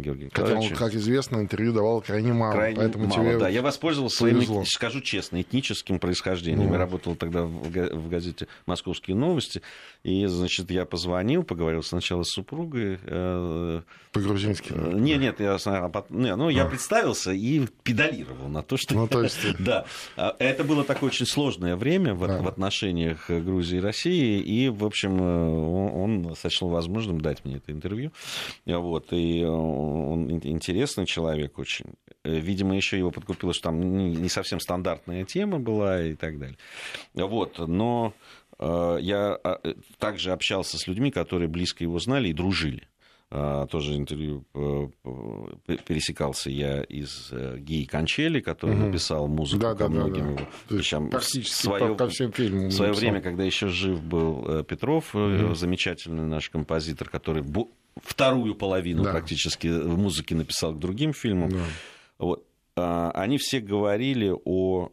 Георгия 0.00 0.30
Хотя 0.32 0.54
он, 0.54 0.68
как 0.70 0.94
известно, 0.94 1.38
интервью 1.38 1.72
давал 1.72 2.00
крайне 2.00 2.32
мало. 2.32 2.52
Крайне 2.52 2.76
поэтому 2.76 3.06
мало, 3.06 3.22
тебе 3.22 3.38
да. 3.38 3.48
Я 3.48 3.62
воспользовался 3.62 4.18
своим, 4.18 4.64
скажу 4.66 5.00
честно, 5.00 5.40
этническим 5.40 5.98
происхождением. 5.98 6.68
Ну. 6.68 6.72
Я 6.72 6.78
работал 6.78 7.14
тогда 7.14 7.44
в 7.44 8.08
газете 8.08 8.46
«Московские 8.66 9.16
новости», 9.16 9.62
и, 10.04 10.26
значит, 10.26 10.70
я 10.70 10.84
позвонил, 10.84 11.44
поговорил 11.44 11.82
сначала 11.82 12.24
с 12.24 12.28
супругой. 12.28 12.98
Э, 13.04 13.80
По-грузински? 14.12 14.72
Э, 14.74 14.92
нет, 14.92 15.18
нет, 15.18 15.40
я, 15.40 15.56
не, 16.10 16.36
ну, 16.36 16.50
я 16.50 16.64
а. 16.64 16.68
представился 16.68 17.32
и 17.32 17.66
педалировал 17.82 18.48
на 18.48 18.62
то, 18.62 18.76
что... 18.76 18.94
Ну, 18.94 19.08
то 19.08 19.22
есть... 19.22 19.40
да. 19.58 19.86
А, 20.18 20.36
это 20.38 20.62
было 20.62 20.84
такое 20.84 21.08
очень 21.08 21.24
сложное 21.24 21.74
время 21.76 22.14
в, 22.14 22.26
да. 22.26 22.42
в 22.42 22.46
отношениях 22.46 23.30
Грузии 23.30 23.78
и 23.78 23.80
России, 23.80 24.40
и, 24.40 24.68
в 24.68 24.84
общем, 24.84 25.18
э, 25.18 25.48
он, 25.48 26.26
он 26.26 26.36
сочел 26.36 26.68
возможным 26.68 27.22
дать 27.22 27.42
мне 27.46 27.56
это 27.56 27.72
интервью. 27.72 28.12
Вот, 28.66 29.06
и 29.10 29.42
он 29.84 30.30
интересный 30.30 31.06
человек 31.06 31.58
очень. 31.58 31.86
Видимо, 32.24 32.74
еще 32.76 32.98
его 32.98 33.10
подкупило, 33.10 33.52
что 33.52 33.64
там 33.64 33.80
не 33.80 34.28
совсем 34.28 34.60
стандартная 34.60 35.24
тема 35.24 35.58
была 35.58 36.02
и 36.02 36.14
так 36.14 36.38
далее. 36.38 36.56
Вот, 37.14 37.58
но 37.58 38.14
Э, 38.58 38.98
я 39.00 39.38
а, 39.42 39.60
э, 39.62 39.74
также 39.98 40.32
общался 40.32 40.78
с 40.78 40.86
людьми, 40.86 41.10
которые 41.10 41.48
близко 41.48 41.84
его 41.84 41.98
знали 41.98 42.28
и 42.28 42.32
дружили. 42.32 42.88
Э, 43.30 43.66
тоже 43.70 43.96
интервью 43.96 44.44
пересекался 45.86 46.50
я 46.50 46.82
из 46.82 47.32
Гии 47.32 47.84
Кончели, 47.84 48.40
который 48.40 48.76
угу. 48.76 48.86
написал 48.86 49.26
музыку 49.26 49.62
да, 49.62 49.74
ко 49.74 49.84
да, 49.84 49.88
многим 49.88 50.36
да, 50.36 50.46
да. 50.68 50.76
вещам. 50.76 51.10
Практически 51.10 51.62
свое, 51.62 51.96
ко 51.96 52.08
всем 52.08 52.32
фильмам. 52.32 52.68
В 52.68 52.72
свое 52.72 52.92
время, 52.92 53.20
когда 53.20 53.44
еще 53.44 53.68
жив 53.68 54.02
был 54.02 54.62
Петров, 54.64 55.14
угу. 55.14 55.54
замечательный 55.54 56.24
наш 56.24 56.50
композитор, 56.50 57.08
который 57.08 57.42
вторую 58.02 58.54
половину 58.54 59.04
да. 59.04 59.12
практически 59.12 59.68
в 59.68 59.98
музыке 59.98 60.34
написал 60.34 60.74
к 60.74 60.78
другим 60.78 61.12
фильмам. 61.12 61.50
Да. 61.50 61.64
Вот. 62.18 62.46
А, 62.76 63.10
они 63.12 63.38
все 63.38 63.60
говорили 63.60 64.32
о 64.44 64.90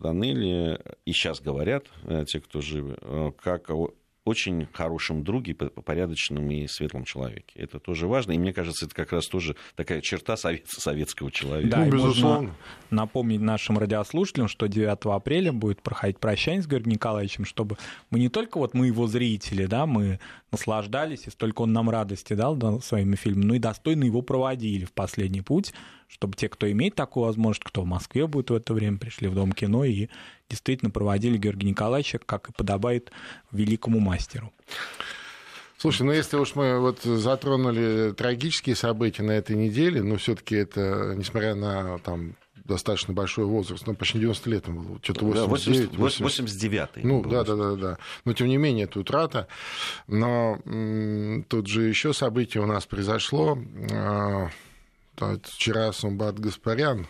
Данеле, 0.00 0.80
и 1.04 1.12
сейчас 1.12 1.40
говорят, 1.40 1.86
э, 2.04 2.24
те, 2.26 2.40
кто 2.40 2.60
живы, 2.60 2.96
э, 3.00 3.32
как 3.40 3.70
о 3.70 3.90
очень 4.24 4.66
хорошем 4.72 5.22
друге, 5.22 5.54
порядочном 5.54 6.50
и 6.50 6.66
светлом 6.66 7.04
человеке. 7.04 7.52
Это 7.56 7.78
тоже 7.78 8.06
важно. 8.06 8.32
И 8.32 8.38
мне 8.38 8.54
кажется, 8.54 8.86
это 8.86 8.94
как 8.94 9.12
раз 9.12 9.26
тоже 9.26 9.54
такая 9.76 10.00
черта 10.00 10.36
совет, 10.36 10.66
советского 10.66 11.30
человека. 11.30 11.76
Да, 11.76 11.84
ну, 11.84 11.90
безусловно. 11.90 12.54
напомнить 12.90 13.40
нашим 13.40 13.78
радиослушателям, 13.78 14.48
что 14.48 14.66
9 14.66 15.06
апреля 15.14 15.52
будет 15.52 15.82
проходить 15.82 16.18
прощание 16.18 16.62
с 16.62 16.66
Георгием 16.66 16.92
Николаевичем, 16.92 17.44
чтобы 17.44 17.76
мы 18.10 18.18
не 18.18 18.30
только 18.30 18.56
вот 18.56 18.72
мы 18.72 18.86
его 18.86 19.06
зрители, 19.06 19.66
да, 19.66 19.84
мы 19.84 20.18
наслаждались, 20.50 21.26
и 21.26 21.30
столько 21.30 21.62
он 21.62 21.72
нам 21.72 21.90
радости 21.90 22.32
дал 22.32 22.56
да, 22.56 22.78
своими 22.80 23.16
фильмами, 23.16 23.44
но 23.44 23.54
и 23.56 23.58
достойно 23.58 24.04
его 24.04 24.22
проводили 24.22 24.86
в 24.86 24.92
последний 24.92 25.42
путь, 25.42 25.74
чтобы 26.14 26.36
те, 26.36 26.48
кто 26.48 26.70
имеет 26.70 26.94
такую 26.94 27.26
возможность, 27.26 27.64
кто 27.64 27.82
в 27.82 27.86
Москве 27.86 28.26
будет 28.28 28.50
в 28.50 28.54
это 28.54 28.72
время, 28.72 28.98
пришли 28.98 29.26
в 29.26 29.34
Дом 29.34 29.52
кино 29.52 29.84
и 29.84 30.08
действительно 30.48 30.90
проводили 30.90 31.36
Георгия 31.36 31.68
Николаевича, 31.68 32.20
как 32.24 32.50
и 32.50 32.52
подобает 32.52 33.10
великому 33.50 33.98
мастеру. 33.98 34.52
Слушай, 35.76 36.02
ну 36.04 36.12
если 36.12 36.36
уж 36.36 36.54
мы 36.54 36.78
вот 36.78 37.02
затронули 37.02 38.12
трагические 38.16 38.76
события 38.76 39.24
на 39.24 39.32
этой 39.32 39.56
неделе, 39.56 40.02
но 40.02 40.16
все-таки 40.16 40.54
это, 40.54 41.14
несмотря 41.16 41.56
на 41.56 41.98
там 41.98 42.36
достаточно 42.64 43.12
большой 43.12 43.44
возраст, 43.44 43.86
ну, 43.86 43.94
почти 43.94 44.18
90 44.18 44.48
лет 44.50 44.68
ему 44.68 44.80
было, 44.82 44.98
что-то 45.02 45.26
89. 45.26 45.98
80, 45.98 46.20
89 46.20 47.04
Ну, 47.04 47.22
да, 47.24 47.44
да, 47.44 47.56
да, 47.56 47.74
да. 47.74 47.98
Но, 48.24 48.32
тем 48.32 48.46
не 48.46 48.56
менее, 48.56 48.84
это 48.84 49.00
утрата. 49.00 49.48
Но 50.06 50.58
м- 50.64 51.44
тут 51.48 51.66
же 51.66 51.82
еще 51.82 52.14
событие 52.14 52.62
у 52.62 52.66
нас 52.66 52.86
произошло. 52.86 53.58
А, 53.92 54.48
вчера 55.16 55.92
Сумбат 55.92 56.38
Гаспарян, 56.38 57.06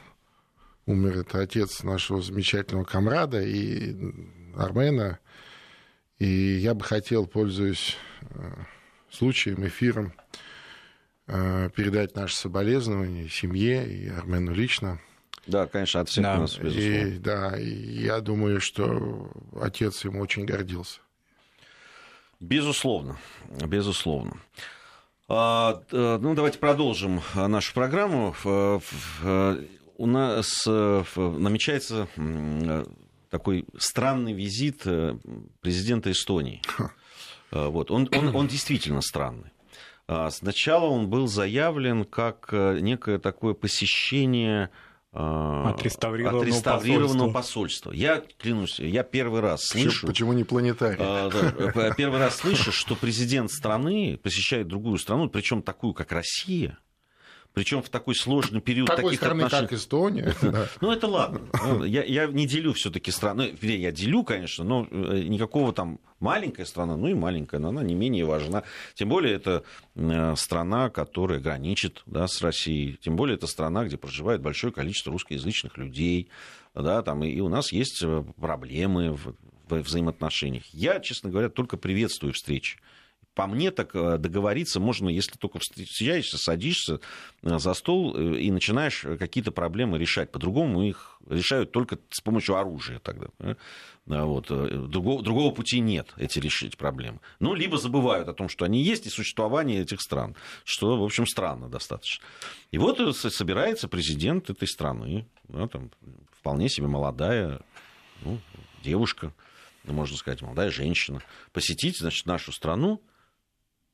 умер 0.86 1.18
это 1.18 1.40
отец 1.40 1.82
нашего 1.82 2.20
замечательного 2.22 2.84
комрада 2.84 3.42
и 3.42 3.94
армена, 4.56 5.18
И 6.18 6.26
я 6.26 6.74
бы 6.74 6.84
хотел, 6.84 7.26
пользуясь 7.26 7.96
случаем, 9.10 9.66
эфиром, 9.66 10.12
передать 11.26 12.14
наши 12.14 12.36
соболезнования 12.36 13.28
семье 13.28 13.86
и 13.86 14.08
Армену 14.08 14.52
лично. 14.52 15.00
Да, 15.46 15.66
конечно, 15.66 16.00
от 16.00 16.08
всех 16.08 16.22
да. 16.24 16.38
нас, 16.38 16.56
безусловно. 16.56 17.08
И, 17.08 17.18
да, 17.18 17.58
и 17.58 17.68
я 17.68 18.20
думаю, 18.20 18.60
что 18.60 19.30
отец 19.60 20.04
ему 20.04 20.20
очень 20.20 20.44
гордился. 20.44 21.00
Безусловно, 22.40 23.18
безусловно. 23.66 24.38
А, 25.28 25.82
ну, 25.90 26.34
давайте 26.34 26.58
продолжим 26.58 27.22
нашу 27.34 27.72
программу. 27.72 28.34
У 29.96 30.06
нас 30.06 30.66
намечается 30.66 32.08
такой 33.30 33.64
странный 33.76 34.32
визит 34.32 34.82
э, 34.86 35.18
президента 35.60 36.12
Эстонии. 36.12 36.62
Вот. 37.50 37.90
Он, 37.90 38.08
он, 38.16 38.34
он 38.34 38.46
действительно 38.46 39.00
странный. 39.00 39.50
А, 40.06 40.30
сначала 40.30 40.86
он 40.86 41.08
был 41.08 41.26
заявлен 41.26 42.04
как 42.04 42.48
э, 42.52 42.78
некое 42.80 43.18
такое 43.18 43.54
посещение 43.54 44.70
отреставрированного, 45.14 46.42
отреставрированного 46.44 47.32
посольства. 47.32 47.90
посольства. 47.90 47.92
Я 47.92 48.22
клянусь, 48.38 48.80
я 48.80 49.02
первый 49.02 49.40
раз 49.40 49.64
слышу... 49.64 50.06
Почему 50.06 50.32
не 50.32 50.44
планетарий? 50.44 50.98
А, 51.00 51.94
первый 51.96 52.18
раз 52.18 52.36
слышу, 52.36 52.72
что 52.72 52.96
президент 52.96 53.50
страны 53.50 54.18
посещает 54.22 54.66
другую 54.66 54.98
страну, 54.98 55.28
причем 55.28 55.62
такую, 55.62 55.94
как 55.94 56.12
Россия, 56.12 56.78
причем 57.54 57.82
в 57.82 57.88
такой 57.88 58.16
сложный 58.16 58.60
период 58.60 58.88
Такой 58.88 59.04
таких 59.04 59.20
страны, 59.20 59.42
отношений. 59.42 59.68
как 59.68 59.78
Эстония. 59.78 60.34
Ну, 60.80 60.90
это 60.90 61.06
ладно. 61.06 61.40
Ну, 61.64 61.84
я, 61.84 62.26
не 62.26 62.46
делю 62.46 62.72
все-таки 62.72 63.12
страны. 63.12 63.54
Я 63.62 63.92
делю, 63.92 64.24
конечно, 64.24 64.64
но 64.64 64.88
э, 64.90 65.22
никакого 65.28 65.72
там 65.72 66.00
маленькая 66.18 66.64
страна, 66.64 66.96
ну 66.96 67.06
и 67.06 67.14
маленькая, 67.14 67.60
но 67.60 67.68
она 67.68 67.84
не 67.84 67.94
менее 67.94 68.24
важна. 68.24 68.64
Тем 68.94 69.08
более, 69.08 69.34
это 69.34 69.62
э, 69.94 70.34
страна, 70.36 70.90
которая 70.90 71.38
граничит 71.38 72.02
да, 72.06 72.26
с 72.26 72.42
Россией. 72.42 72.98
Тем 73.00 73.14
более, 73.14 73.36
это 73.36 73.46
страна, 73.46 73.84
где 73.84 73.96
проживает 73.96 74.42
большое 74.42 74.72
количество 74.72 75.12
русскоязычных 75.12 75.78
людей. 75.78 76.28
Да, 76.74 77.02
там, 77.02 77.22
и 77.22 77.38
у 77.38 77.48
нас 77.48 77.70
есть 77.70 78.02
э, 78.02 78.24
проблемы 78.40 79.12
в, 79.12 79.36
в 79.68 79.78
взаимоотношениях. 79.80 80.64
Я, 80.72 80.98
честно 80.98 81.30
говоря, 81.30 81.48
только 81.48 81.76
приветствую 81.76 82.32
встречи 82.32 82.78
по 83.34 83.46
мне 83.46 83.70
так 83.70 83.94
э, 83.94 84.16
договориться 84.18 84.80
можно, 84.80 85.08
если 85.08 85.36
только 85.36 85.58
встречаешься, 85.58 86.38
садишься 86.38 87.00
э, 87.42 87.58
за 87.58 87.74
стол 87.74 88.16
э, 88.16 88.38
и 88.38 88.50
начинаешь 88.50 89.04
какие-то 89.18 89.50
проблемы 89.50 89.98
решать. 89.98 90.30
По-другому 90.30 90.82
их 90.82 91.18
решают 91.28 91.72
только 91.72 91.98
с 92.10 92.20
помощью 92.20 92.56
оружия 92.56 93.00
тогда. 93.00 93.26
Вот. 94.06 94.48
Другого, 94.90 95.22
другого 95.22 95.50
пути 95.50 95.80
нет, 95.80 96.12
эти 96.16 96.38
решить 96.38 96.76
проблемы. 96.76 97.20
Ну, 97.40 97.54
либо 97.54 97.78
забывают 97.78 98.28
о 98.28 98.34
том, 98.34 98.48
что 98.48 98.66
они 98.66 98.82
есть, 98.82 99.06
и 99.06 99.10
существование 99.10 99.80
этих 99.80 100.00
стран, 100.00 100.36
что, 100.64 100.98
в 100.98 101.02
общем, 101.02 101.26
странно 101.26 101.68
достаточно. 101.68 102.22
И 102.70 102.78
вот 102.78 103.16
собирается 103.16 103.88
президент 103.88 104.50
этой 104.50 104.68
страны, 104.68 105.26
да, 105.48 105.66
там, 105.68 105.90
вполне 106.38 106.68
себе 106.68 106.86
молодая 106.86 107.60
ну, 108.22 108.38
девушка, 108.82 109.32
можно 109.84 110.16
сказать, 110.16 110.42
молодая 110.42 110.70
женщина, 110.70 111.22
посетить 111.52 111.98
значит, 111.98 112.26
нашу 112.26 112.52
страну, 112.52 113.00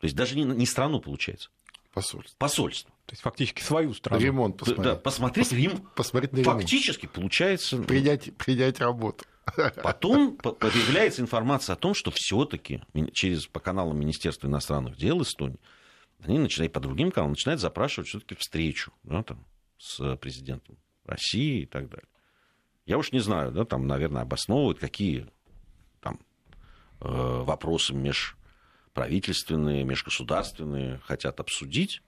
то 0.01 0.07
есть 0.07 0.17
даже 0.17 0.35
не, 0.35 0.45
не 0.45 0.67
страну 0.67 1.01
получается. 1.01 1.51
Посольство. 1.93 2.37
Посольство. 2.39 2.91
То 3.07 3.13
есть 3.13 3.23
фактически 3.23 3.63
свою 3.63 3.93
страну. 3.93 4.23
Ремонт 4.23 4.57
посмотреть. 4.57 4.85
Да, 4.85 4.97
посмотреть, 4.97 5.49
Пос, 5.49 5.59
Рим, 5.59 5.89
посмотреть 5.95 6.33
на 6.33 6.37
ремонт. 6.39 6.63
Фактически 6.63 7.07
получается... 7.07 7.79
Принять, 7.83 8.35
принять 8.37 8.81
работу. 8.81 9.25
Потом 9.83 10.37
появляется 10.37 11.21
информация 11.21 11.75
о 11.75 11.77
том, 11.77 11.95
что 11.95 12.11
все-таки 12.13 12.83
через 13.13 13.47
по 13.47 13.59
каналам 13.61 13.99
Министерства 13.99 14.47
иностранных 14.47 14.97
дел 14.97 15.21
Эстонии 15.23 15.59
они 16.23 16.39
начинают 16.39 16.73
по 16.73 16.81
другим 16.81 17.11
каналам 17.11 17.33
начинают 17.33 17.61
запрашивать 17.61 18.09
все-таки 18.09 18.37
встречу 18.37 18.93
да, 19.03 19.23
там, 19.23 19.45
с 19.79 20.17
президентом 20.17 20.77
России 21.05 21.63
и 21.63 21.67
так 21.67 21.89
далее. 21.89 22.09
Я 22.87 22.99
уж 22.99 23.13
не 23.13 23.21
знаю, 23.21 23.53
да, 23.53 23.65
там, 23.65 23.87
наверное, 23.87 24.23
обосновывают, 24.23 24.79
какие 24.79 25.27
там 26.01 26.21
э, 27.01 27.07
вопросы 27.09 27.95
меж 27.95 28.37
правительственные, 28.95 29.85
межгосударственные 29.85 30.99
хотят 31.05 31.41
обсудить. 31.41 32.03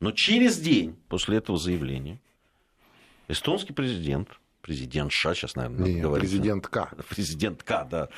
Но 0.00 0.12
через 0.12 0.58
день 0.58 0.96
после 1.08 1.38
этого 1.38 1.58
заявления 1.58 2.20
эстонский 3.26 3.72
президент, 3.72 4.28
президент 4.62 5.12
Ша, 5.12 5.34
сейчас, 5.34 5.56
наверное, 5.56 5.86
надо 5.86 6.00
говорить. 6.00 6.30
Президент 6.30 6.66
К. 6.68 6.94
Президент 7.08 7.62
К, 7.62 7.84
да. 7.84 8.08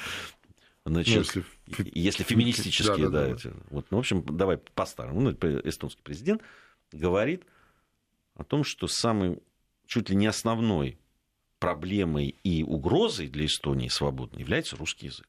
Значит, 0.85 1.15
ну, 1.35 1.43
если, 1.67 1.91
если 1.95 2.23
феминистические, 2.23 3.11
да, 3.11 3.27
да, 3.27 3.27
да, 3.27 3.35
эти, 3.35 3.53
вот, 3.71 3.87
ну, 3.91 3.99
в 3.99 4.01
общем, 4.01 4.25
давай 4.25 4.57
по-старому. 4.59 5.21
Ну, 5.21 5.31
эстонский 5.65 6.03
президент 6.03 6.43
говорит 6.91 7.45
о 8.35 8.45
том, 8.45 8.65
что 8.65 8.87
самый, 8.87 9.43
чуть 9.87 10.09
ли 10.09 10.17
не 10.17 10.27
основной 10.27 10.99
проблемой 11.59 12.35
и 12.43 12.63
угрозой 12.63 13.29
для 13.29 13.45
Эстонии 13.45 13.89
свободной 13.89 14.41
является 14.41 14.77
русский 14.77 15.07
язык. 15.07 15.29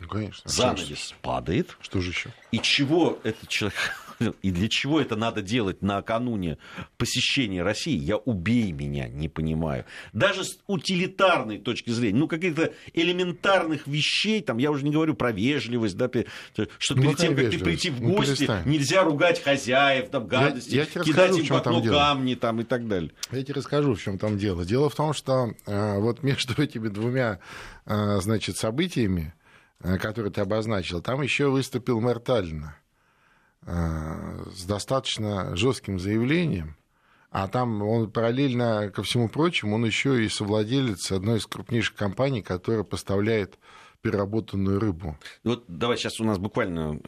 Ну, 0.00 0.08
конечно. 0.08 0.50
Занавес 0.50 0.98
что, 0.98 1.14
падает. 1.22 1.76
Что 1.80 2.00
же 2.00 2.10
еще? 2.10 2.30
И 2.50 2.58
чего 2.58 3.18
этот 3.22 3.48
человек 3.48 3.76
и 4.42 4.50
для 4.50 4.68
чего 4.68 5.00
это 5.00 5.16
надо 5.16 5.42
делать 5.42 5.82
накануне 5.82 6.58
посещения 6.96 7.62
России, 7.62 7.96
я 7.96 8.16
убей 8.16 8.72
меня, 8.72 9.08
не 9.08 9.28
понимаю. 9.28 9.84
Даже 10.12 10.44
с 10.44 10.58
утилитарной 10.66 11.58
точки 11.58 11.90
зрения, 11.90 12.18
ну, 12.18 12.28
каких-то 12.28 12.72
элементарных 12.92 13.86
вещей, 13.86 14.42
там, 14.42 14.58
я 14.58 14.70
уже 14.70 14.84
не 14.84 14.90
говорю 14.90 15.14
про 15.14 15.32
вежливость, 15.32 15.96
да, 15.96 16.08
что 16.78 16.94
ну, 16.94 17.02
перед 17.02 17.16
тем, 17.16 17.36
как 17.36 17.50
ты 17.50 17.58
прийти 17.58 17.90
в 17.90 18.00
ну, 18.00 18.16
гости, 18.16 18.44
ну, 18.48 18.70
нельзя 18.70 19.02
ругать 19.04 19.42
хозяев, 19.42 20.10
там, 20.10 20.26
гадости, 20.26 20.74
я, 20.74 20.82
я 20.82 21.02
кидать 21.02 21.36
им 21.38 21.46
в 21.46 21.52
окно 21.52 21.82
камни 21.82 22.34
там, 22.34 22.60
и 22.60 22.64
так 22.64 22.88
далее. 22.88 23.12
Я 23.30 23.42
тебе 23.42 23.54
расскажу, 23.54 23.94
в 23.94 24.02
чем 24.02 24.18
там 24.18 24.38
дело. 24.38 24.64
Дело 24.64 24.88
в 24.88 24.94
том, 24.94 25.12
что 25.12 25.52
э, 25.66 25.98
вот 25.98 26.22
между 26.22 26.60
этими 26.60 26.88
двумя, 26.88 27.40
э, 27.86 28.20
значит, 28.20 28.56
событиями, 28.56 29.34
э, 29.80 29.98
которые 29.98 30.32
ты 30.32 30.40
обозначил, 30.40 31.00
там 31.00 31.22
еще 31.22 31.48
выступил 31.48 32.00
мэр 32.00 32.20
Таллина 32.20 32.76
Э, 33.66 34.44
с 34.54 34.64
достаточно 34.64 35.56
жестким 35.56 35.98
заявлением, 35.98 36.76
а 37.30 37.48
там 37.48 37.82
он 37.82 38.10
параллельно 38.10 38.90
ко 38.90 39.02
всему 39.02 39.28
прочему, 39.30 39.76
он 39.76 39.86
еще 39.86 40.22
и 40.22 40.28
совладелец 40.28 41.10
одной 41.10 41.38
из 41.38 41.46
крупнейших 41.46 41.94
компаний, 41.94 42.42
которая 42.42 42.84
поставляет 42.84 43.58
переработанную 44.02 44.78
рыбу. 44.78 45.16
Вот 45.44 45.64
давай 45.66 45.96
сейчас 45.96 46.20
у 46.20 46.24
нас 46.24 46.36
буквально 46.36 47.00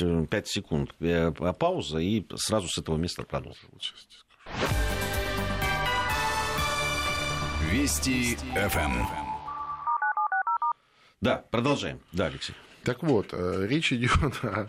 6-5 0.00 0.44
секунд 0.46 0.94
э, 1.00 1.30
пауза, 1.30 1.98
и 1.98 2.24
сразу 2.36 2.68
с 2.68 2.78
этого 2.78 2.96
места 2.96 3.24
продолжим. 3.24 3.68
Вести 7.70 8.36
ФМ. 8.54 9.21
Да, 11.22 11.44
продолжаем. 11.50 12.00
Да, 12.10 12.26
Алексей. 12.26 12.54
Так 12.82 13.02
вот, 13.04 13.28
э, 13.30 13.66
речь 13.68 13.92
идет 13.92 14.10
о 14.42 14.68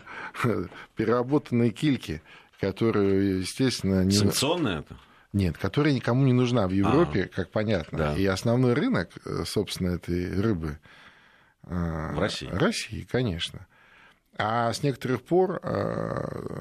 переработанной 0.96 1.70
кильке, 1.70 2.22
которую, 2.60 3.40
естественно... 3.40 4.04
Не... 4.04 4.12
Санкционная 4.12 4.78
это? 4.80 4.96
Нет, 5.32 5.58
которая 5.58 5.92
никому 5.92 6.24
не 6.24 6.32
нужна 6.32 6.68
в 6.68 6.70
Европе, 6.70 7.24
а, 7.24 7.34
как 7.34 7.50
понятно. 7.50 7.98
Да. 7.98 8.14
И 8.14 8.24
основной 8.24 8.74
рынок, 8.74 9.10
э, 9.24 9.42
собственно, 9.44 9.96
этой 9.96 10.40
рыбы... 10.40 10.78
Э, 11.64 12.12
в 12.14 12.20
России. 12.20 12.48
России, 12.48 13.02
конечно. 13.10 13.66
А 14.36 14.72
с 14.72 14.82
некоторых 14.82 15.22
пор 15.22 15.60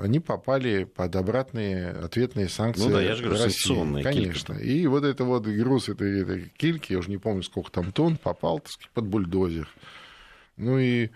они 0.02 0.20
попали 0.20 0.84
под 0.84 1.16
обратные 1.16 1.90
ответные 1.90 2.48
санкции. 2.48 2.84
Ну 2.84 2.92
да, 2.92 3.02
я 3.02 3.16
же 3.16 3.24
говорю, 3.24 3.44
России. 3.44 3.58
санкционные. 3.58 4.04
Конечно. 4.04 4.56
Кильки. 4.56 4.70
И 4.70 4.88
вот 4.88 5.04
это 5.04 5.24
вот 5.24 5.46
груз 5.46 5.90
этой, 5.90 6.22
этой 6.22 6.50
кильки, 6.56 6.94
я 6.94 7.00
уже 7.00 7.10
не 7.10 7.18
помню, 7.18 7.42
сколько 7.42 7.72
там 7.72 7.92
тонн, 7.92 8.18
попал 8.18 8.60
так 8.60 8.70
сказать, 8.72 8.92
под 8.92 9.08
бульдозер. 9.08 9.68
Ну 10.58 10.78
и 10.78 11.10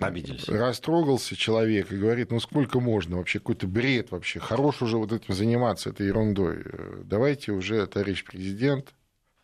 Обиделись. 0.00 0.48
Растрогался 0.48 1.34
человек 1.34 1.90
и 1.90 1.96
говорит, 1.96 2.30
ну 2.30 2.38
сколько 2.38 2.78
можно 2.78 3.16
вообще, 3.16 3.40
какой-то 3.40 3.66
бред 3.66 4.12
вообще, 4.12 4.38
хорош 4.38 4.82
уже 4.82 4.96
вот 4.98 5.12
этим 5.12 5.34
заниматься, 5.34 5.90
этой 5.90 6.06
ерундой. 6.06 6.64
Давайте 7.02 7.50
уже, 7.52 7.84
товарищ 7.86 8.24
президент, 8.24 8.94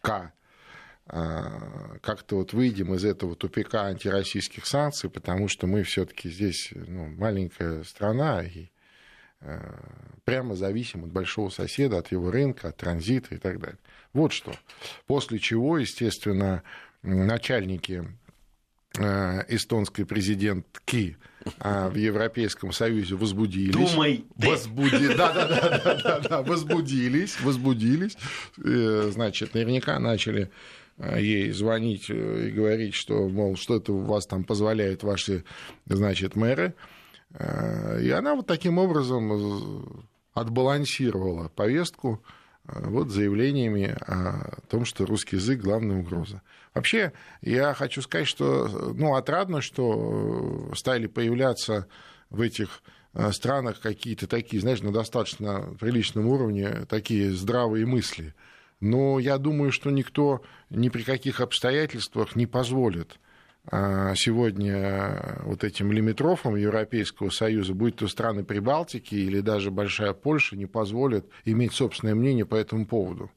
К, 0.00 0.32
как-то 1.10 2.36
вот 2.36 2.52
выйдем 2.52 2.94
из 2.94 3.04
этого 3.04 3.34
тупика 3.34 3.86
антироссийских 3.86 4.64
санкций, 4.64 5.10
потому 5.10 5.48
что 5.48 5.66
мы 5.66 5.82
все-таки 5.82 6.30
здесь 6.30 6.70
ну, 6.72 7.08
маленькая 7.08 7.82
страна 7.82 8.44
и 8.44 8.68
а, 9.40 9.80
прямо 10.24 10.54
зависим 10.54 11.04
от 11.04 11.10
большого 11.10 11.48
соседа, 11.48 11.98
от 11.98 12.12
его 12.12 12.30
рынка, 12.30 12.68
от 12.68 12.76
транзита 12.76 13.34
и 13.34 13.38
так 13.38 13.58
далее. 13.58 13.78
Вот 14.12 14.32
что. 14.32 14.54
После 15.06 15.38
чего, 15.38 15.78
естественно, 15.78 16.62
начальники 17.02 18.06
Э, 18.98 19.44
эстонской 19.46 20.04
президентки 20.04 21.16
а 21.60 21.88
в 21.88 21.94
Европейском 21.94 22.72
Союзе 22.72 23.14
возбудились. 23.14 23.72
Думай, 23.72 24.24
возбуди... 24.34 25.14
да, 25.14 25.32
да, 25.32 25.46
да, 25.46 25.78
да, 25.78 25.94
да, 25.94 26.18
да, 26.18 26.42
возбудились, 26.42 27.40
возбудились. 27.40 28.16
Э, 28.58 29.10
значит, 29.12 29.54
наверняка 29.54 29.96
начали 30.00 30.50
ей 31.18 31.50
звонить 31.52 32.10
и 32.10 32.50
говорить, 32.50 32.94
что, 32.94 33.28
мол, 33.28 33.56
что 33.56 33.76
это 33.76 33.92
у 33.92 34.00
вас 34.00 34.26
там 34.26 34.44
позволяют 34.44 35.02
ваши, 35.02 35.44
значит, 35.86 36.36
мэры. 36.36 36.74
И 37.38 38.10
она 38.10 38.34
вот 38.34 38.46
таким 38.46 38.78
образом 38.78 40.06
отбалансировала 40.34 41.48
повестку 41.48 42.22
вот 42.64 43.10
заявлениями 43.10 43.96
о 44.06 44.60
том, 44.68 44.84
что 44.84 45.06
русский 45.06 45.36
язык 45.36 45.60
главная 45.60 46.00
угроза. 46.00 46.42
Вообще, 46.74 47.12
я 47.40 47.74
хочу 47.74 48.02
сказать, 48.02 48.28
что 48.28 48.68
ну, 48.94 49.14
отрадно, 49.14 49.60
что 49.60 50.70
стали 50.74 51.06
появляться 51.06 51.86
в 52.28 52.40
этих 52.40 52.82
э, 53.12 53.32
странах 53.32 53.80
какие-то 53.80 54.26
такие, 54.28 54.60
знаешь, 54.60 54.82
на 54.82 54.92
достаточно 54.92 55.74
приличном 55.80 56.26
уровне 56.26 56.86
такие 56.88 57.32
здравые 57.32 57.86
мысли. 57.86 58.34
Но 58.80 59.18
я 59.18 59.38
думаю, 59.38 59.72
что 59.72 59.90
никто 59.90 60.42
ни 60.70 60.88
при 60.88 61.02
каких 61.02 61.40
обстоятельствах 61.40 62.34
не 62.34 62.46
позволит 62.46 63.18
а, 63.66 64.14
сегодня 64.14 65.40
вот 65.44 65.64
этим 65.64 65.92
лимитрофам 65.92 66.56
Европейского 66.56 67.30
Союза, 67.30 67.74
будь 67.74 67.96
то 67.96 68.08
страны 68.08 68.42
Прибалтики 68.42 69.14
или 69.14 69.40
даже 69.40 69.70
Большая 69.70 70.14
Польша, 70.14 70.56
не 70.56 70.66
позволят 70.66 71.26
иметь 71.44 71.74
собственное 71.74 72.14
мнение 72.14 72.46
по 72.46 72.54
этому 72.54 72.86
поводу. 72.86 73.30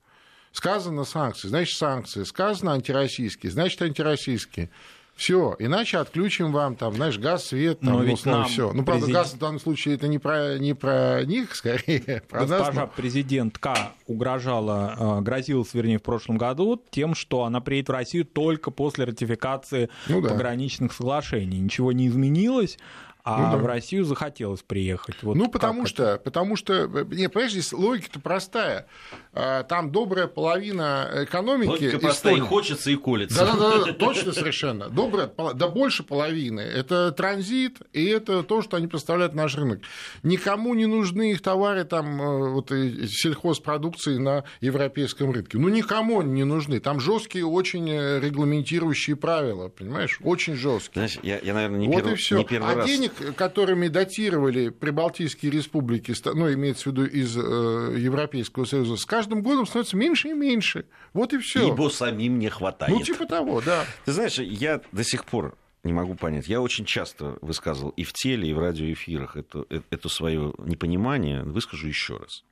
Сказано 0.54 1.04
санкции, 1.04 1.48
значит 1.48 1.78
санкции. 1.78 2.24
Сказано 2.24 2.74
антироссийские, 2.74 3.52
значит 3.52 3.82
антироссийские. 3.82 4.70
Все, 5.16 5.56
иначе 5.60 6.00
отключим 6.00 6.52
вам 6.52 6.76
там, 6.76 6.96
знаешь, 6.96 7.20
газ, 7.20 7.46
свет, 7.46 7.80
там, 7.82 7.94
Но 7.94 8.04
ну, 8.04 8.16
все. 8.46 8.74
Ну, 8.74 8.84
правда, 8.84 9.06
президент... 9.06 9.14
газ 9.14 9.34
в 9.34 9.38
данном 9.38 9.60
случае 9.60 9.96
это 9.96 10.08
не 10.08 10.18
про, 10.18 10.58
не 10.58 10.74
про 10.74 11.24
них, 11.24 11.56
скорее, 11.56 12.24
про 12.30 12.46
Госпожа 12.46 12.82
нас. 12.82 12.90
президентка 12.96 13.94
угрожала, 14.08 15.20
э, 15.20 15.22
грозилась, 15.22 15.74
вернее, 15.74 16.00
в 16.00 16.04
прошлом 16.04 16.38
году 16.38 16.82
тем, 16.90 17.14
что 17.14 17.44
она 17.44 17.62
приедет 17.62 17.90
в 17.90 17.92
Россию 17.92 18.26
только 18.26 18.72
после 18.72 19.06
ратификации 19.06 19.90
ну, 20.08 20.20
да. 20.20 20.30
пограничных 20.30 20.92
соглашений. 20.94 21.60
Ничего 21.60 21.92
не 21.92 22.08
изменилось 22.08 22.80
а 23.24 23.38
ну, 23.38 23.58
да. 23.58 23.64
в 23.64 23.66
Россию 23.66 24.04
захотелось 24.04 24.64
приехать. 24.64 25.16
Вот 25.22 25.38
ну, 25.38 25.50
потому 25.50 25.86
что, 25.86 26.04
это? 26.04 26.24
потому 26.24 26.58
что, 26.58 26.88
не, 26.88 27.30
понимаешь, 27.30 27.52
здесь 27.52 27.72
логика-то 27.72 28.20
простая. 28.20 28.88
А, 29.32 29.64
там 29.64 29.94
добрая 29.94 30.28
половина 30.28 31.10
экономики... 31.24 31.70
Логика 31.70 32.00
простая, 32.00 32.36
и 32.36 32.40
хочется, 32.42 32.92
и 32.92 32.96
колется. 32.96 33.46
Да-да-да, 33.46 33.94
точно 34.00 34.34
совершенно. 34.34 34.90
Добрая, 34.90 35.32
да 35.54 35.70
больше 35.70 36.04
половины. 36.04 36.60
Это 36.60 37.14
транзит, 37.14 37.78
и 37.94 38.06
это 38.08 38.44
то, 38.44 38.62
что 38.62 38.76
они 38.76 38.88
представляют 38.88 39.34
наш 39.34 39.56
рынок. 39.56 39.80
Никому 40.24 40.74
не 40.74 40.86
нужны 40.86 41.32
их 41.32 41.42
товары, 41.42 41.86
там, 41.86 42.22
э, 42.22 42.50
вот, 42.50 42.72
сельхозпродукции 42.72 44.18
на 44.18 44.44
европейском 44.60 45.32
рынке. 45.32 45.58
Ну, 45.58 45.70
никому 45.70 46.20
они 46.20 46.34
не 46.34 46.44
нужны. 46.44 46.82
Там 46.82 47.00
жесткие 47.00 47.46
очень 47.46 47.90
э, 47.90 48.20
регламентирующие 48.20 49.16
правила, 49.16 49.70
понимаешь? 49.70 50.20
Очень 50.22 50.56
жесткие. 50.56 51.08
Знаешь, 51.08 51.20
я, 51.24 51.40
я 51.40 51.54
наверное, 51.54 51.80
не, 51.80 51.88
вот 51.88 52.04
первый, 52.04 52.38
не 52.38 52.46
первый 52.46 52.74
а 52.74 52.76
раз... 52.76 52.86
денег 52.86 53.13
которыми 53.36 53.88
датировали 53.88 54.70
прибалтийские 54.70 55.52
республики, 55.52 56.14
ну, 56.26 56.52
имеется 56.54 56.90
в 56.90 56.94
виду 56.94 57.06
из 57.06 57.38
э, 57.38 57.96
Европейского 57.98 58.66
Союза, 58.66 58.98
с 58.98 59.06
каждым 59.06 59.42
годом 59.42 59.66
становится 59.66 59.98
меньше 59.98 60.30
и 60.30 60.34
меньше. 60.34 60.86
Вот 61.14 61.34
и 61.34 61.38
все. 61.38 61.68
Ибо 61.68 61.90
самим 61.90 62.40
не 62.40 62.50
хватает. 62.50 62.94
Ну, 62.94 63.02
типа 63.02 63.26
того, 63.26 63.62
да. 63.62 63.86
Ты 64.06 64.12
знаешь, 64.12 64.40
я 64.40 64.82
до 64.92 65.04
сих 65.04 65.26
пор 65.26 65.56
не 65.84 65.94
могу 65.94 66.16
понять. 66.16 66.48
Я 66.48 66.62
очень 66.62 66.86
часто 66.86 67.38
высказывал 67.42 67.92
и 67.92 68.04
в 68.04 68.14
теле, 68.14 68.50
и 68.50 68.54
в 68.54 68.60
радиоэфирах 68.60 69.36
это, 69.36 69.66
э, 69.70 69.82
это 69.90 70.10
свое 70.10 70.54
непонимание. 70.60 71.44
Выскажу 71.44 71.88
еще 71.88 72.18
раз. 72.18 72.44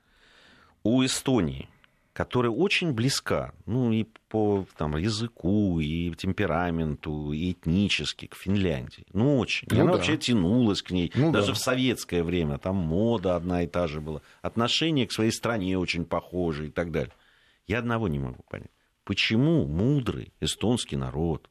У 0.83 1.03
Эстонии 1.05 1.69
которая 2.13 2.51
очень 2.51 2.91
близка, 2.93 3.53
ну, 3.65 3.91
и 3.91 4.05
по 4.27 4.65
там, 4.77 4.97
языку, 4.97 5.79
и 5.79 6.13
темпераменту, 6.15 7.31
и 7.31 7.51
этнически 7.51 8.27
к 8.27 8.35
Финляндии. 8.35 9.05
Ну, 9.13 9.37
очень. 9.37 9.67
Ну, 9.69 9.77
и 9.77 9.79
она 9.79 9.91
да. 9.91 9.97
вообще 9.97 10.17
тянулась 10.17 10.81
к 10.81 10.91
ней. 10.91 11.11
Ну, 11.15 11.31
Даже 11.31 11.47
да. 11.47 11.53
в 11.53 11.57
советское 11.57 12.23
время. 12.23 12.57
Там 12.57 12.75
мода 12.75 13.35
одна 13.35 13.63
и 13.63 13.67
та 13.67 13.87
же 13.87 14.01
была. 14.01 14.21
Отношение 14.41 15.07
к 15.07 15.11
своей 15.11 15.31
стране 15.31 15.77
очень 15.77 16.05
похожие 16.05 16.69
и 16.69 16.71
так 16.71 16.91
далее. 16.91 17.13
Я 17.67 17.79
одного 17.79 18.07
не 18.07 18.19
могу 18.19 18.43
понять. 18.49 18.71
Почему 19.03 19.65
мудрый 19.65 20.33
эстонский 20.41 20.97
народ, 20.97 21.49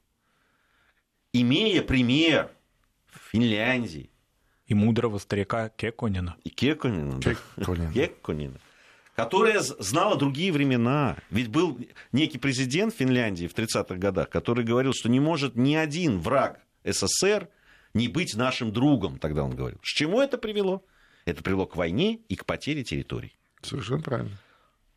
имея 1.33 1.81
пример 1.81 2.51
в 3.07 3.31
Финляндии, 3.31 4.09
и 4.67 4.73
мудрого 4.73 5.17
старика 5.17 5.67
Кеконина. 5.67 6.37
И 6.45 6.49
Кеконина, 6.49 7.19
да. 7.19 7.35
Кеконина. 7.91 8.57
Которая 9.15 9.59
знала 9.59 10.15
другие 10.15 10.51
времена. 10.51 11.17
Ведь 11.29 11.49
был 11.49 11.79
некий 12.11 12.37
президент 12.37 12.95
Финляндии 12.95 13.47
в 13.47 13.53
30-х 13.53 13.95
годах, 13.95 14.29
который 14.29 14.63
говорил, 14.63 14.93
что 14.93 15.09
не 15.09 15.19
может 15.19 15.55
ни 15.55 15.75
один 15.75 16.19
враг 16.19 16.61
СССР 16.83 17.49
не 17.93 18.07
быть 18.07 18.35
нашим 18.35 18.71
другом, 18.71 19.19
тогда 19.19 19.43
он 19.43 19.55
говорил. 19.55 19.79
К 19.79 19.83
чему 19.83 20.21
это 20.21 20.37
привело? 20.37 20.85
Это 21.25 21.43
привело 21.43 21.65
к 21.65 21.75
войне 21.75 22.19
и 22.29 22.35
к 22.35 22.45
потере 22.45 22.83
территорий. 22.83 23.35
Совершенно 23.61 24.01
правильно. 24.01 24.37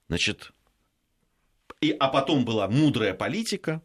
Значит, 0.08 0.52
и, 1.80 1.90
а 1.98 2.08
потом 2.08 2.44
была 2.44 2.68
мудрая 2.68 3.14
политика, 3.14 3.82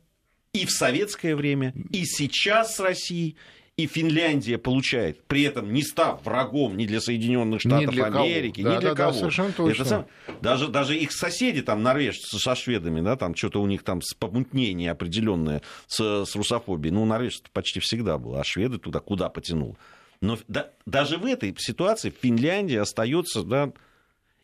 и 0.53 0.65
в 0.65 0.71
советское 0.71 1.35
время, 1.35 1.73
и 1.91 2.05
сейчас 2.05 2.75
с 2.75 2.79
Россией, 2.79 3.35
и 3.79 3.87
Финляндия 3.87 4.57
получает, 4.57 5.23
при 5.23 5.43
этом 5.43 5.71
не 5.71 5.83
став 5.83 6.25
врагом 6.25 6.75
ни 6.75 6.85
для 6.85 6.99
Соединенных 6.99 7.61
Штатов 7.61 7.95
ни 7.95 8.01
Америки, 8.01 8.61
да, 8.61 8.75
ни 8.75 8.79
для 8.81 8.89
да, 8.89 8.95
кого. 8.95 9.11
Да, 9.13 9.17
совершенно 9.17 9.53
точно. 9.53 9.81
Это 9.81 9.89
сам, 9.89 10.07
даже, 10.41 10.67
даже 10.67 10.97
их 10.97 11.13
соседи, 11.13 11.61
там, 11.61 11.81
норвежцы 11.81 12.37
со 12.39 12.55
шведами, 12.55 12.99
да, 12.99 13.15
там 13.15 13.35
что-то 13.35 13.61
у 13.61 13.67
них 13.67 13.83
там 13.83 14.01
помутнение 14.19 14.91
определенное 14.91 15.61
с, 15.87 16.25
с 16.25 16.35
русофобией. 16.35 16.93
Ну, 16.93 17.05
норвежцы 17.05 17.43
почти 17.53 17.79
всегда 17.79 18.17
было, 18.17 18.41
а 18.41 18.43
шведы 18.43 18.79
туда 18.79 18.99
куда 18.99 19.29
потянул. 19.29 19.77
Но 20.19 20.37
да, 20.49 20.71
даже 20.85 21.17
в 21.17 21.25
этой 21.25 21.55
ситуации 21.57 22.09
Финляндия 22.09 22.81
остается, 22.81 23.43
да, 23.43 23.71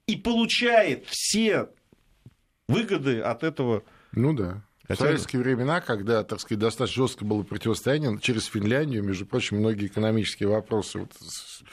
и 0.08 0.16
получает 0.16 1.08
все 1.08 1.68
выгоды 2.70 3.20
от 3.20 3.44
этого. 3.44 3.84
Ну 4.14 4.32
да. 4.32 4.62
В 4.88 4.96
советские 4.96 5.42
времена, 5.42 5.82
когда, 5.82 6.24
так 6.24 6.40
сказать, 6.40 6.60
достаточно 6.60 7.04
жестко 7.04 7.26
было 7.26 7.44
противостояние, 7.44 8.20
через 8.22 8.46
Финляндию, 8.46 9.04
между 9.04 9.26
прочим, 9.26 9.58
многие 9.58 9.88
экономические 9.88 10.50
вопросы 10.50 11.00
вот, 11.00 11.12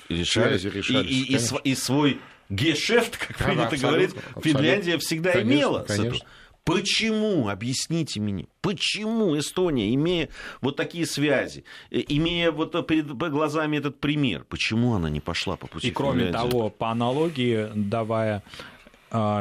решались. 0.08 0.64
решались 0.64 1.10
и, 1.10 1.22
и, 1.24 1.36
и, 1.36 1.70
и 1.70 1.74
свой 1.74 2.20
гешефт, 2.48 3.16
как 3.16 3.38
да, 3.38 3.44
принято 3.44 3.76
говорить, 3.76 4.10
Финляндия 4.42 4.98
всегда 4.98 5.32
конечно, 5.32 5.52
имела. 5.52 5.78
Конечно. 5.80 6.26
Почему, 6.64 7.48
объясните 7.48 8.20
мне, 8.20 8.46
почему 8.60 9.36
Эстония, 9.36 9.92
имея 9.94 10.28
вот 10.60 10.76
такие 10.76 11.06
связи, 11.06 11.64
э, 11.90 12.02
имея 12.08 12.52
вот 12.52 12.86
перед 12.86 13.12
глазами 13.16 13.78
этот 13.78 13.98
пример, 13.98 14.44
почему 14.48 14.94
она 14.94 15.10
не 15.10 15.18
пошла 15.18 15.56
по 15.56 15.66
пути 15.66 15.88
И 15.88 15.90
кроме 15.90 16.26
Финляндии? 16.26 16.50
того, 16.50 16.70
по 16.70 16.90
аналогии, 16.90 17.68
давая 17.74 18.44
а, 18.81 18.81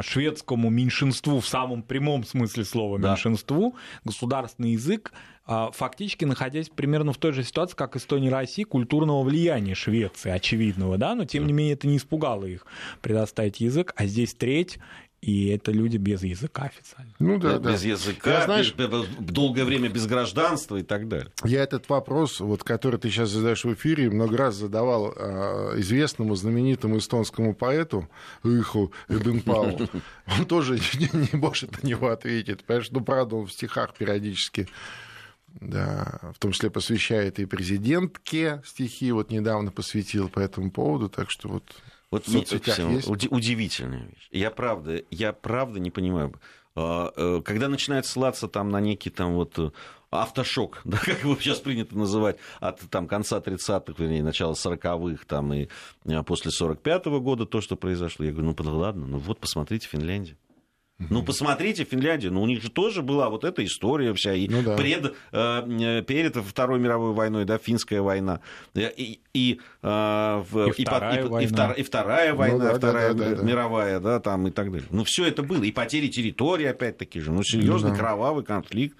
шведскому 0.02 0.68
меньшинству 0.70 1.40
в 1.40 1.46
самом 1.46 1.82
прямом 1.82 2.24
смысле 2.24 2.64
слова 2.64 2.98
да. 2.98 3.10
меньшинству 3.10 3.74
государственный 4.04 4.72
язык 4.72 5.12
а, 5.44 5.72
фактически 5.72 6.24
находясь 6.24 6.68
примерно 6.68 7.12
в 7.12 7.18
той 7.18 7.32
же 7.32 7.42
ситуации, 7.42 7.74
как 7.74 7.96
Эстония 7.96 8.28
и 8.28 8.30
Россия, 8.30 8.64
культурного 8.64 9.22
влияния 9.24 9.74
Швеции, 9.74 10.30
очевидного, 10.30 10.98
да, 10.98 11.14
но 11.14 11.24
тем 11.24 11.46
не 11.46 11.52
менее 11.52 11.74
это 11.74 11.88
не 11.88 11.96
испугало 11.96 12.44
их 12.44 12.64
предоставить 13.00 13.60
язык, 13.60 13.92
а 13.96 14.06
здесь 14.06 14.34
треть, 14.34 14.78
и 15.22 15.46
это 15.50 15.70
люди 15.70 15.98
без 15.98 16.24
языка 16.24 16.64
официально. 16.64 17.12
Ну 17.20 17.38
да, 17.38 17.60
да. 17.60 17.72
Без 17.72 17.84
языка, 17.84 18.40
я, 18.40 18.44
знаешь, 18.44 18.74
без, 18.74 19.06
долгое 19.20 19.64
время 19.64 19.88
без 19.88 20.06
гражданства 20.06 20.76
и 20.76 20.82
так 20.82 21.06
далее. 21.06 21.30
Я 21.44 21.62
этот 21.62 21.88
вопрос, 21.88 22.40
вот, 22.40 22.64
который 22.64 22.98
ты 22.98 23.08
сейчас 23.08 23.30
задаешь 23.30 23.64
в 23.64 23.72
эфире, 23.72 24.10
много 24.10 24.36
раз 24.36 24.56
задавал 24.56 25.14
э, 25.14 25.74
известному 25.78 26.34
знаменитому 26.34 26.98
эстонскому 26.98 27.54
поэту 27.54 28.08
Иху 28.42 28.92
Эбенпау. 29.08 29.88
Он 30.38 30.44
тоже 30.44 30.74
не, 30.94 31.08
не 31.32 31.38
может 31.38 31.80
на 31.80 31.86
него 31.86 32.08
ответить. 32.08 32.64
Понимаешь, 32.64 32.90
ну 32.90 33.00
правда, 33.00 33.36
он 33.36 33.46
в 33.46 33.52
стихах 33.52 33.94
периодически 33.94 34.68
да, 35.60 36.18
в 36.34 36.38
том 36.38 36.52
числе 36.52 36.70
посвящает 36.70 37.38
и 37.38 37.44
президентке 37.44 38.62
стихи, 38.64 39.12
вот 39.12 39.30
недавно 39.30 39.70
посвятил 39.70 40.28
по 40.28 40.40
этому 40.40 40.70
поводу, 40.70 41.08
так 41.08 41.30
что 41.30 41.48
вот 41.48 41.64
вот 42.12 42.26
в 42.26 42.30
соцсетях 42.30 42.78
есть? 42.78 43.08
Удивительная 43.08 44.06
вещь. 44.06 44.28
Я 44.30 44.50
правда, 44.50 45.02
я 45.10 45.32
правда 45.32 45.80
не 45.80 45.90
понимаю. 45.90 46.34
А, 46.74 47.12
э, 47.16 47.40
когда 47.44 47.68
начинает 47.68 48.06
ссылаться 48.06 48.48
там 48.48 48.68
на 48.68 48.80
некий 48.80 49.10
там 49.10 49.34
вот 49.34 49.58
э, 49.58 49.70
автошок, 50.10 50.80
да, 50.84 50.98
как 50.98 51.24
его 51.24 51.36
сейчас 51.36 51.58
принято 51.58 51.96
называть, 51.96 52.36
от 52.60 52.80
там, 52.90 53.08
конца 53.08 53.38
30-х, 53.38 53.94
вернее, 53.96 54.22
начала 54.22 54.52
40-х 54.52 55.24
там, 55.26 55.52
и 55.54 55.68
э, 56.04 56.22
после 56.22 56.50
45-го 56.50 57.20
года 57.20 57.46
то, 57.46 57.60
что 57.60 57.76
произошло. 57.76 58.26
Я 58.26 58.32
говорю, 58.32 58.54
ну 58.56 58.78
ладно, 58.78 59.06
ну 59.06 59.18
вот 59.18 59.40
посмотрите 59.40 59.88
Финляндию. 59.88 60.36
Ну, 61.10 61.22
посмотрите 61.22 61.84
Финляндию, 61.84 62.32
ну, 62.32 62.42
у 62.42 62.46
них 62.46 62.62
же 62.62 62.70
тоже 62.70 63.02
была 63.02 63.30
вот 63.30 63.44
эта 63.44 63.64
история 63.64 64.12
вся, 64.14 64.34
и 64.34 64.48
ну, 64.48 64.62
да. 64.62 64.76
пред, 64.76 65.14
э, 65.32 66.02
перед 66.06 66.36
Второй 66.36 66.78
мировой 66.78 67.12
войной, 67.12 67.44
да, 67.44 67.58
финская 67.58 68.02
война, 68.02 68.40
и, 68.74 69.20
и, 69.34 69.60
э, 69.82 70.44
и, 70.52 70.82
и, 70.82 70.84
вторая, 70.84 71.24
и, 71.24 71.28
война. 71.28 71.42
и, 71.42 71.46
втор, 71.46 71.72
и 71.72 71.82
вторая 71.82 72.34
война, 72.34 72.58
ну, 72.58 72.64
да, 72.64 72.74
Вторая 72.74 73.14
да, 73.14 73.30
да, 73.30 73.36
да, 73.36 73.42
мировая, 73.42 74.00
да, 74.00 74.20
там 74.20 74.46
и 74.48 74.50
так 74.50 74.70
далее. 74.70 74.88
Ну, 74.90 75.04
все 75.04 75.26
это 75.26 75.42
было, 75.42 75.62
и 75.62 75.72
потери 75.72 76.08
территории, 76.08 76.66
опять-таки 76.66 77.20
же, 77.20 77.32
ну, 77.32 77.42
серьезный 77.42 77.90
ну, 77.90 77.96
да. 77.96 78.00
кровавый 78.00 78.44
конфликт. 78.44 78.96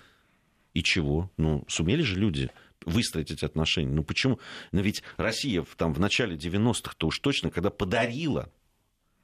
И 0.75 0.83
чего? 0.83 1.31
Ну, 1.37 1.65
сумели 1.69 2.01
же 2.01 2.19
люди 2.19 2.51
выстроить 2.87 3.31
эти 3.31 3.45
отношения. 3.45 3.93
Ну 3.93 4.03
почему? 4.03 4.39
Но 4.73 4.81
ведь 4.81 5.03
Россия 5.17 5.65
там, 5.77 5.95
в 5.95 6.01
начале 6.01 6.37
90-х-то 6.37 7.09
уж 7.09 7.19
точно, 7.19 7.51
когда 7.51 7.71
подарила, 7.71 8.51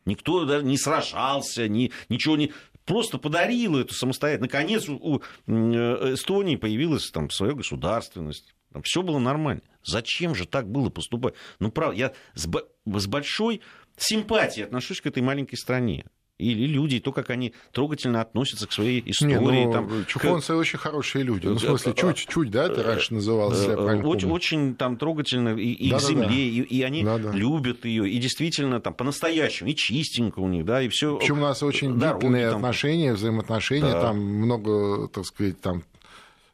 никто 0.05 0.45
даже 0.45 0.65
не 0.65 0.77
сражался, 0.79 1.69
ни, 1.69 1.93
ничего 2.09 2.37
не... 2.37 2.53
Просто 2.89 3.19
подарила 3.19 3.81
эту 3.81 3.93
самостоятельность. 3.93 4.51
Наконец 4.51 4.89
у 4.89 5.19
э, 5.19 6.15
Эстонии 6.15 6.57
появилась 6.57 7.11
там 7.11 7.29
своя 7.29 7.53
государственность. 7.53 8.55
Там 8.73 8.83
все 8.83 9.03
было 9.03 9.19
нормально. 9.19 9.61
Зачем 9.85 10.35
же 10.35 10.47
так 10.47 10.71
было 10.71 10.89
поступать? 10.89 11.35
Ну, 11.59 11.71
правда, 11.71 11.97
я 11.97 12.13
с, 12.35 12.49
с 12.49 13.07
большой 13.07 13.61
симпатией 13.99 14.65
отношусь 14.65 15.03
к 15.03 15.07
этой 15.07 15.23
маленькой 15.23 15.57
стране 15.57 16.07
или 16.39 16.67
люди, 16.67 16.97
и 16.97 17.01
то, 17.01 17.13
как 17.13 17.31
они 17.31 17.53
трогательно 17.73 18.21
относятся 18.21 18.67
к 18.67 18.73
своей 18.73 19.03
истории. 19.05 19.35
Не, 19.35 19.67
ну, 19.67 19.73
там, 19.73 20.07
чухонцы 20.07 20.53
к... 20.53 20.57
очень 20.57 20.79
хорошие 20.79 21.25
люди. 21.25 21.47
Ну, 21.47 21.55
в 21.55 21.61
смысле, 21.61 21.95
чуть-чуть, 21.95 22.51
да, 22.51 22.69
ты 22.69 22.83
раньше 22.83 23.15
назывался. 23.15 23.77
Очень, 23.77 24.31
очень 24.31 24.75
там 24.77 24.97
трогательно 24.97 25.57
и, 25.57 25.73
и 25.73 25.91
да, 25.91 25.99
к 25.99 26.03
земле, 26.03 26.27
да, 26.27 26.31
да. 26.31 26.35
И, 26.35 26.61
и 26.61 26.83
они 26.83 27.05
да, 27.05 27.19
да. 27.19 27.33
любят 27.33 27.85
ее, 27.85 28.09
и 28.09 28.19
действительно 28.19 28.81
там 28.81 28.95
по-настоящему, 28.95 29.71
и 29.71 29.75
чистенько 29.75 30.39
у 30.39 30.49
них, 30.49 30.65
да, 30.65 30.81
и 30.83 30.89
все. 30.89 31.17
Причем 31.17 31.39
у 31.39 31.43
нас 31.43 31.63
очень 31.63 31.99
длительные 31.99 32.49
отношения, 32.49 33.13
взаимоотношения, 33.13 33.93
да. 33.93 34.03
там 34.03 34.19
много, 34.19 35.09
так 35.09 35.25
сказать, 35.25 35.61
там 35.61 35.83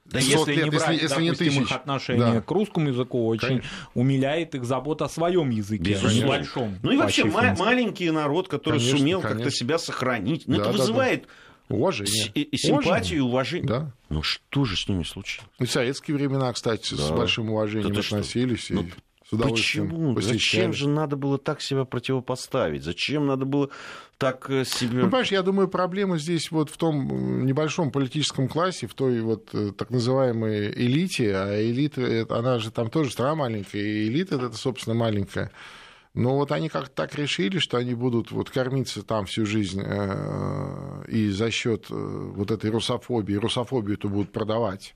да 0.04 0.18
если 0.18 0.52
лет, 0.52 0.64
не 0.64 0.70
брать, 0.70 1.00
если, 1.00 1.02
если 1.02 1.28
допустим, 1.28 1.52
не 1.52 1.60
их 1.62 1.72
отношение 1.72 2.32
да. 2.34 2.40
к 2.42 2.50
русскому 2.50 2.88
языку, 2.88 3.26
очень 3.26 3.48
Конечно. 3.48 3.70
умиляет 3.94 4.54
их 4.54 4.64
забота 4.64 5.06
о 5.06 5.08
своем 5.08 5.48
языке, 5.48 5.92
Безусловно. 5.92 6.28
большом. 6.28 6.78
Ну 6.82 6.92
и 6.92 6.96
вообще 6.98 7.24
ма- 7.24 7.56
маленький 7.58 8.10
народ, 8.10 8.48
который 8.48 8.78
конечно, 8.78 8.98
сумел 8.98 9.20
как-то 9.22 9.50
себя 9.50 9.78
сохранить. 9.78 10.46
Ну, 10.46 10.56
да, 10.56 10.62
это 10.62 10.72
да, 10.72 10.78
вызывает 10.78 11.26
да. 11.68 11.76
уважение. 11.76 12.48
Симпатию, 12.54 13.18
и 13.18 13.22
уважение. 13.22 13.66
Да. 13.66 13.92
Ну 14.10 14.22
что 14.22 14.66
же 14.66 14.76
с 14.76 14.86
ними 14.88 15.04
случилось? 15.04 15.48
И 15.58 15.64
в 15.64 15.70
советские 15.70 16.16
времена, 16.16 16.52
кстати, 16.52 16.94
да. 16.94 17.02
с 17.02 17.10
большим 17.10 17.50
уважением 17.50 17.94
да 17.94 18.00
относились. 18.00 18.70
И... 18.70 18.92
Ну, 19.30 19.48
Почему? 19.48 20.20
Зачем 20.20 20.72
же 20.72 20.88
надо 20.88 21.16
было 21.16 21.38
так 21.38 21.62
себя 21.62 21.84
противопоставить? 21.84 22.84
Зачем 22.84 23.26
надо 23.26 23.46
было 23.46 23.70
так 24.18 24.48
э, 24.50 24.64
себе... 24.64 24.98
Ну, 24.98 25.04
понимаешь, 25.06 25.32
я 25.32 25.42
думаю, 25.42 25.68
проблема 25.68 26.18
здесь 26.18 26.50
вот 26.50 26.70
в 26.70 26.76
том 26.76 27.44
небольшом 27.46 27.90
политическом 27.90 28.48
классе, 28.48 28.86
в 28.86 28.94
той 28.94 29.20
вот 29.22 29.48
э, 29.54 29.72
так 29.76 29.90
называемой 29.90 30.70
элите, 30.72 31.34
а 31.34 31.60
элита, 31.60 32.02
э, 32.02 32.26
она 32.28 32.58
же 32.58 32.70
там 32.70 32.90
тоже 32.90 33.10
страна 33.10 33.34
маленькая, 33.34 33.80
и 33.80 34.08
элита 34.08 34.36
это, 34.36 34.52
собственно, 34.52 34.94
маленькая. 34.94 35.50
Но 36.12 36.36
вот 36.36 36.52
они 36.52 36.68
как-то 36.68 36.94
так 36.94 37.16
решили, 37.16 37.58
что 37.58 37.76
они 37.78 37.94
будут 37.94 38.30
вот 38.30 38.50
кормиться 38.50 39.02
там 39.02 39.26
всю 39.26 39.46
жизнь 39.46 39.82
и 41.08 41.30
за 41.30 41.50
счет 41.50 41.86
вот 41.88 42.52
этой 42.52 42.70
русофобии, 42.70 43.34
русофобию 43.34 43.98
то 43.98 44.08
будут 44.08 44.30
продавать, 44.30 44.94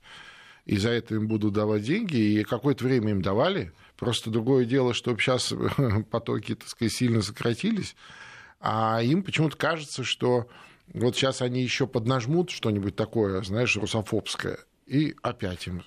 и 0.65 0.77
за 0.77 0.91
это 0.91 1.15
им 1.15 1.27
будут 1.27 1.51
давать 1.51 1.83
деньги, 1.83 2.15
и 2.15 2.43
какое-то 2.45 2.85
время 2.85 3.11
им 3.11 3.21
давали, 3.21 3.73
Просто 3.99 4.29
другое 4.29 4.63
дело, 4.63 4.93
что 4.93 5.15
сейчас 5.17 5.53
потоки, 6.09 6.55
так 6.55 6.69
сказать, 6.69 6.93
сильно 6.93 7.21
сократились, 7.21 7.95
а 8.61 9.01
им 9.03 9.23
почему-то 9.23 9.57
кажется, 9.57 10.05
что 10.05 10.47
вот 10.93 11.15
сейчас 11.15 11.41
они 11.41 11.61
еще 11.61 11.85
поднажмут 11.85 12.49
что-нибудь 12.49 12.95
такое, 12.95 13.43
знаешь, 13.43 13.75
русофобское, 13.75 14.59
и 14.85 15.15
опять 15.21 15.67
им 15.67 15.83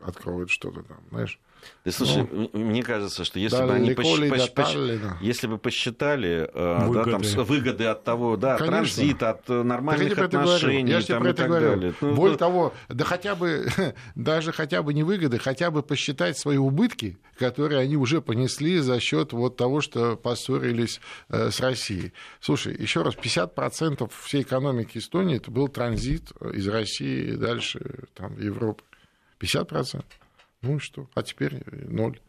откроют 0.00 0.50
что-то 0.50 0.82
там, 0.82 1.00
знаешь. 1.10 1.40
Ты 1.84 1.92
слушай, 1.92 2.28
ну, 2.30 2.50
мне 2.52 2.82
кажется, 2.82 3.24
что 3.24 3.38
если 3.38 3.64
бы 3.64 3.72
они 3.72 3.92
посч... 3.92 4.28
Посч... 4.28 4.50
Посч... 4.52 4.76
если 5.20 5.46
бы 5.46 5.58
посчитали 5.58 6.50
выгоды. 6.54 7.00
Э, 7.00 7.04
да, 7.04 7.18
там, 7.18 7.44
выгоды 7.44 7.84
от 7.84 8.04
того, 8.04 8.36
да, 8.36 8.56
Конечно. 8.56 8.76
транзита, 8.76 9.30
от 9.30 9.48
э, 9.48 9.62
нормальных 9.62 10.14
так 10.14 10.26
отношений 10.26 10.90
я 10.90 11.00
там, 11.02 11.26
и 11.26 11.32
так 11.32 11.48
говорю. 11.48 11.70
далее. 11.70 11.94
Ну, 12.00 12.14
Более 12.14 12.32
ну... 12.32 12.38
того, 12.38 12.74
да 12.88 13.04
хотя 13.04 13.34
бы, 13.34 13.68
даже 14.14 14.52
хотя 14.52 14.82
бы 14.82 14.94
не 14.94 15.02
выгоды, 15.02 15.38
хотя 15.38 15.70
бы 15.70 15.82
посчитать 15.82 16.38
свои 16.38 16.56
убытки, 16.56 17.18
которые 17.38 17.80
они 17.80 17.96
уже 17.96 18.20
понесли 18.20 18.78
за 18.80 19.00
счет 19.00 19.32
вот 19.32 19.56
того, 19.56 19.80
что 19.80 20.16
поссорились 20.16 21.00
э, 21.28 21.50
с 21.50 21.60
Россией. 21.60 22.12
Слушай, 22.40 22.76
еще 22.78 23.02
раз, 23.02 23.14
50% 23.14 24.10
всей 24.24 24.42
экономики 24.42 24.98
Эстонии 24.98 25.36
это 25.36 25.50
был 25.50 25.68
транзит 25.68 26.32
из 26.52 26.68
России 26.68 27.32
дальше 27.32 28.04
там, 28.14 28.34
в 28.34 28.40
Европу. 28.40 28.84
50%. 29.40 30.04
Ну 30.62 30.76
и 30.76 30.78
что? 30.78 31.08
А 31.14 31.22
теперь 31.22 31.62
ноль. 31.88 32.20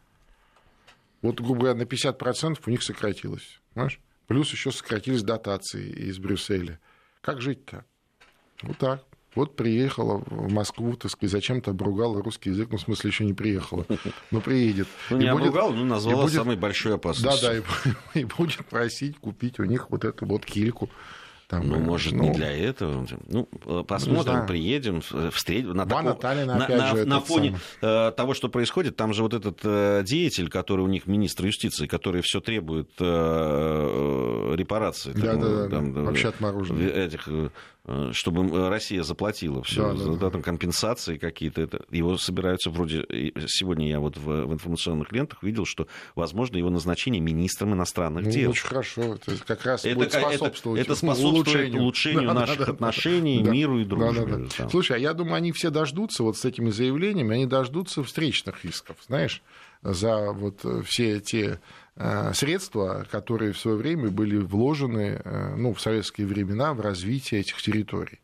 Вот, 1.22 1.40
грубо 1.40 1.60
говоря, 1.60 1.74
на 1.74 1.82
50% 1.82 2.60
у 2.64 2.70
них 2.70 2.82
сократилось. 2.82 3.60
Понимаешь? 3.74 4.00
Плюс 4.26 4.50
еще 4.52 4.70
сократились 4.70 5.22
дотации 5.22 5.88
из 5.90 6.18
Брюсселя. 6.18 6.78
Как 7.20 7.40
жить-то? 7.40 7.84
Вот 8.62 8.78
так. 8.78 9.04
Вот 9.34 9.54
приехала 9.54 10.22
в 10.26 10.52
Москву, 10.52 10.96
так 10.96 11.10
сказать, 11.10 11.30
зачем-то 11.30 11.70
обругала 11.70 12.20
русский 12.20 12.50
язык, 12.50 12.68
ну, 12.70 12.78
в 12.78 12.80
смысле, 12.80 13.10
еще 13.10 13.24
не 13.24 13.32
приехала, 13.32 13.86
но 14.32 14.40
приедет. 14.40 14.88
Ну, 15.08 15.18
не 15.18 15.26
и 15.26 15.28
обругала, 15.28 15.72
но 15.72 15.84
назвала 15.84 16.24
будет, 16.24 16.34
самой 16.34 16.56
большой 16.56 16.96
опасностью. 16.96 17.40
Да, 17.40 17.62
да, 17.84 17.90
и, 18.14 18.20
и 18.20 18.24
будет 18.24 18.66
просить 18.66 19.18
купить 19.18 19.60
у 19.60 19.64
них 19.64 19.88
вот 19.90 20.04
эту 20.04 20.26
вот 20.26 20.44
кильку 20.44 20.90
там, 21.50 21.66
ну, 21.66 21.80
может, 21.80 22.12
ну, 22.12 22.22
не 22.22 22.30
для 22.30 22.52
этого. 22.52 23.04
Ну, 23.26 23.48
э, 23.66 23.82
посмотрим, 23.84 24.46
приедем, 24.46 25.00
встретим. 25.32 25.72
На, 25.72 25.84
такого, 25.84 26.14
Таллина, 26.14 26.54
на, 26.54 26.68
на, 26.68 26.86
же, 26.94 27.04
на 27.04 27.20
фоне 27.20 27.58
самый... 27.80 28.08
Э, 28.08 28.12
того, 28.12 28.34
что 28.34 28.48
происходит, 28.48 28.94
там 28.94 29.12
же 29.12 29.24
вот 29.24 29.34
этот 29.34 29.58
э, 29.64 30.04
деятель, 30.06 30.48
который 30.48 30.82
у 30.82 30.86
них 30.86 31.08
министр 31.08 31.46
юстиции, 31.46 31.88
который 31.88 32.22
все 32.22 32.38
требует 32.40 32.88
репарации. 34.60 35.10
Да, 35.12 35.32
там, 35.32 35.40
да, 35.40 35.68
там, 35.68 35.92
да, 35.92 36.02
вообще 36.02 36.28
отмороженный. 36.28 36.86
Этих 36.86 37.28
Э, 37.28 37.48
чтобы 38.12 38.68
Россия 38.68 39.02
заплатила 39.02 39.62
все, 39.62 39.94
да, 39.94 40.04
да, 40.04 40.14
да. 40.14 40.30
Там, 40.30 40.42
компенсации 40.42 41.16
какие-то. 41.16 41.62
Это, 41.62 41.84
его 41.90 42.16
собираются 42.18 42.70
вроде... 42.70 43.06
Сегодня 43.46 43.88
я 43.88 44.00
вот 44.00 44.16
в, 44.16 44.44
в 44.44 44.52
информационных 44.52 45.12
лентах 45.12 45.42
видел, 45.42 45.64
что, 45.64 45.86
возможно, 46.14 46.56
его 46.58 46.70
назначение 46.70 47.20
министром 47.20 47.74
иностранных 47.74 48.26
ну, 48.26 48.30
дел. 48.30 48.50
Очень 48.50 48.66
хорошо. 48.66 49.14
Это 49.14 49.36
как 49.44 49.64
раз 49.64 49.84
это, 49.84 49.94
будет 49.96 50.12
способствовать, 50.12 50.80
это, 50.82 50.92
это 50.92 50.98
способствует 50.98 51.46
улучшению, 51.48 51.82
улучшению 51.82 52.28
да, 52.28 52.34
наших 52.34 52.66
да, 52.66 52.72
отношений, 52.72 53.42
да, 53.42 53.50
миру 53.50 53.80
и 53.80 53.84
дружбе. 53.84 54.26
Да, 54.26 54.36
да, 54.36 54.48
да. 54.58 54.68
Слушай, 54.68 54.96
а 54.96 55.00
я 55.00 55.14
думаю, 55.14 55.36
они 55.36 55.52
все 55.52 55.70
дождутся 55.70 56.22
вот 56.22 56.36
с 56.36 56.44
этими 56.44 56.70
заявлениями, 56.70 57.34
они 57.34 57.46
дождутся 57.46 58.02
встречных 58.02 58.64
исков, 58.64 58.96
знаешь, 59.06 59.42
за 59.82 60.32
вот 60.32 60.64
все 60.84 61.20
те 61.20 61.60
Э, 61.89 61.89
средства, 62.32 63.06
которые 63.10 63.52
в 63.52 63.58
свое 63.58 63.76
время 63.76 64.10
были 64.10 64.38
вложены 64.38 65.20
э, 65.22 65.54
ну, 65.56 65.74
в 65.74 65.80
советские 65.80 66.26
времена 66.26 66.72
в 66.72 66.80
развитие 66.80 67.40
этих 67.40 67.60
территорий 67.60 68.20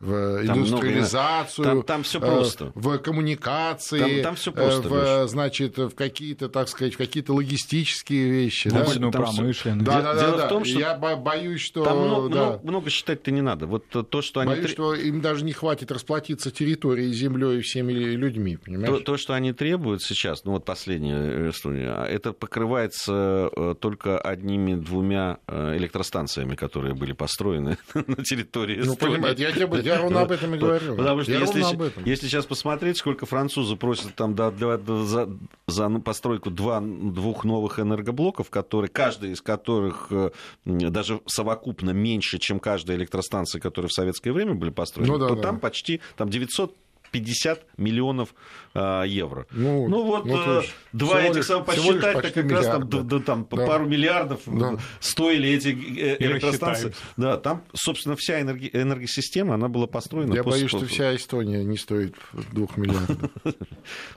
в 0.00 0.46
там 0.46 0.58
индустриализацию, 0.58 1.64
много, 1.64 1.80
там, 1.80 1.86
там 1.86 2.02
все 2.02 2.20
просто. 2.20 2.72
в 2.74 2.98
коммуникации, 2.98 3.98
там, 3.98 4.22
там 4.22 4.34
все 4.36 4.52
просто, 4.52 4.88
в, 4.88 5.28
значит, 5.28 5.78
в 5.78 5.90
какие-то, 5.90 6.48
так 6.48 6.68
сказать, 6.68 6.94
в 6.94 6.98
какие-то 6.98 7.34
логистические 7.34 8.28
вещи. 8.28 8.70
Да? 8.70 8.84
Там 8.84 9.10
промышленность. 9.10 9.84
Да, 9.84 10.02
да, 10.02 10.14
Дело 10.14 10.36
да, 10.36 10.46
в 10.46 10.48
том, 10.48 10.64
что 10.64 10.78
я 10.78 10.94
боюсь, 10.96 11.60
что... 11.60 11.84
Там 11.84 11.98
много, 11.98 12.28
да. 12.28 12.34
много, 12.34 12.60
много 12.62 12.90
считать-то 12.90 13.30
не 13.30 13.42
надо. 13.42 13.66
Вот 13.66 13.84
то, 13.88 14.22
что 14.22 14.40
они... 14.40 14.50
Боюсь, 14.50 14.70
что 14.70 14.94
им 14.94 15.20
даже 15.20 15.44
не 15.44 15.52
хватит 15.52 15.90
расплатиться 15.90 16.50
территорией, 16.50 17.12
землей 17.12 17.58
и 17.58 17.60
всеми 17.60 17.92
людьми, 17.92 18.56
понимаешь? 18.56 18.98
То, 18.98 19.04
то, 19.04 19.16
что 19.16 19.34
они 19.34 19.52
требуют 19.52 20.02
сейчас, 20.02 20.44
ну 20.44 20.52
вот 20.52 20.64
последняя 20.64 21.50
история, 21.50 22.04
это 22.08 22.32
покрывается 22.32 23.50
э, 23.56 23.74
только 23.80 24.18
одними-двумя 24.18 25.38
э, 25.46 25.76
электростанциями, 25.76 26.54
которые 26.54 26.94
были 26.94 27.12
построены 27.12 27.78
на 27.94 28.22
территории 28.24 28.82
Ну, 28.84 28.96
понимаете, 28.96 29.42
я 29.42 29.52
тебе 29.52 29.66
я 29.84 30.00
ровно 30.00 30.22
об 30.22 30.32
этом 30.32 30.54
и 30.54 30.58
говорю. 30.58 30.96
Потому 30.96 31.22
что 31.22 31.32
если, 31.32 32.08
если 32.08 32.26
сейчас 32.26 32.46
посмотреть, 32.46 32.98
сколько 32.98 33.26
французы 33.26 33.76
просят 33.76 34.14
там 34.14 34.34
да, 34.34 34.50
для, 34.50 34.78
за, 34.78 35.28
за 35.66 35.88
постройку 36.00 36.50
два, 36.50 36.80
двух 36.80 37.44
новых 37.44 37.78
энергоблоков, 37.78 38.50
которые, 38.50 38.88
каждый 38.88 39.32
из 39.32 39.40
которых 39.40 40.08
э, 40.10 40.30
даже 40.64 41.20
совокупно 41.26 41.90
меньше, 41.90 42.38
чем 42.38 42.60
каждая 42.60 42.96
электростанция, 42.96 43.60
которые 43.60 43.88
в 43.88 43.92
советское 43.92 44.32
время 44.32 44.54
были 44.54 44.70
построены, 44.70 45.12
ну, 45.12 45.18
да, 45.18 45.28
то 45.28 45.36
да. 45.36 45.42
там 45.42 45.60
почти 45.60 46.00
там 46.16 46.28
900 46.28 46.74
50 47.14 47.78
миллионов 47.78 48.34
э, 48.74 49.04
евро. 49.06 49.46
Ну, 49.52 49.86
ну 49.88 50.02
вот 50.02 50.24
ну, 50.24 50.36
э, 50.36 50.62
два 50.92 51.22
этих 51.22 51.44
самых 51.44 51.66
посчитать, 51.66 52.20
так 52.20 52.34
как 52.34 52.50
раз 52.50 52.66
там, 52.66 52.88
да, 52.88 53.20
там 53.20 53.46
да. 53.48 53.66
пару 53.66 53.86
миллиардов 53.86 54.40
да. 54.46 54.78
стоили 54.98 55.50
эти 55.50 55.68
э, 55.68 56.16
электростанции. 56.18 56.92
Да, 57.16 57.36
там, 57.36 57.62
собственно, 57.72 58.16
вся 58.16 58.40
энерги- 58.40 58.70
энергосистема, 58.72 59.54
она 59.54 59.68
была 59.68 59.86
построена. 59.86 60.34
Я 60.34 60.42
после... 60.42 60.62
боюсь, 60.62 60.70
что 60.70 60.86
вся 60.86 61.14
Эстония 61.14 61.62
не 61.62 61.76
стоит 61.76 62.16
двух 62.52 62.76
миллиардов. 62.76 63.30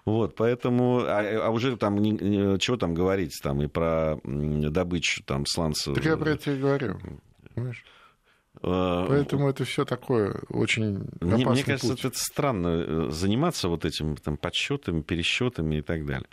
Вот, 0.05 0.35
поэтому, 0.35 1.01
а, 1.05 1.47
а 1.47 1.49
уже 1.49 1.75
там, 1.77 1.97
чего 2.59 2.77
там 2.77 2.93
говорить, 2.93 3.33
там 3.43 3.61
и 3.61 3.67
про 3.67 4.19
добычу 4.23 5.21
там 5.23 5.45
сланцев. 5.45 5.93
Так 5.93 6.05
я 6.05 6.17
про 6.17 6.31
это 6.31 6.51
и 6.51 6.57
говорю. 6.57 6.97
Понимаешь? 7.53 7.83
Э, 8.61 9.05
Поэтому 9.07 9.49
это 9.49 9.65
все 9.65 9.85
такое 9.85 10.41
очень 10.49 11.07
мне, 11.21 11.45
мне 11.45 11.63
кажется, 11.63 11.89
путь. 11.89 12.05
это 12.05 12.17
странно 12.17 12.67
э, 12.67 13.07
заниматься 13.11 13.67
вот 13.67 13.85
этим 13.85 14.15
там, 14.17 14.37
подсчетами, 14.37 15.01
пересчетами 15.01 15.75
и 15.75 15.81
так 15.81 16.05
далее. 16.05 16.27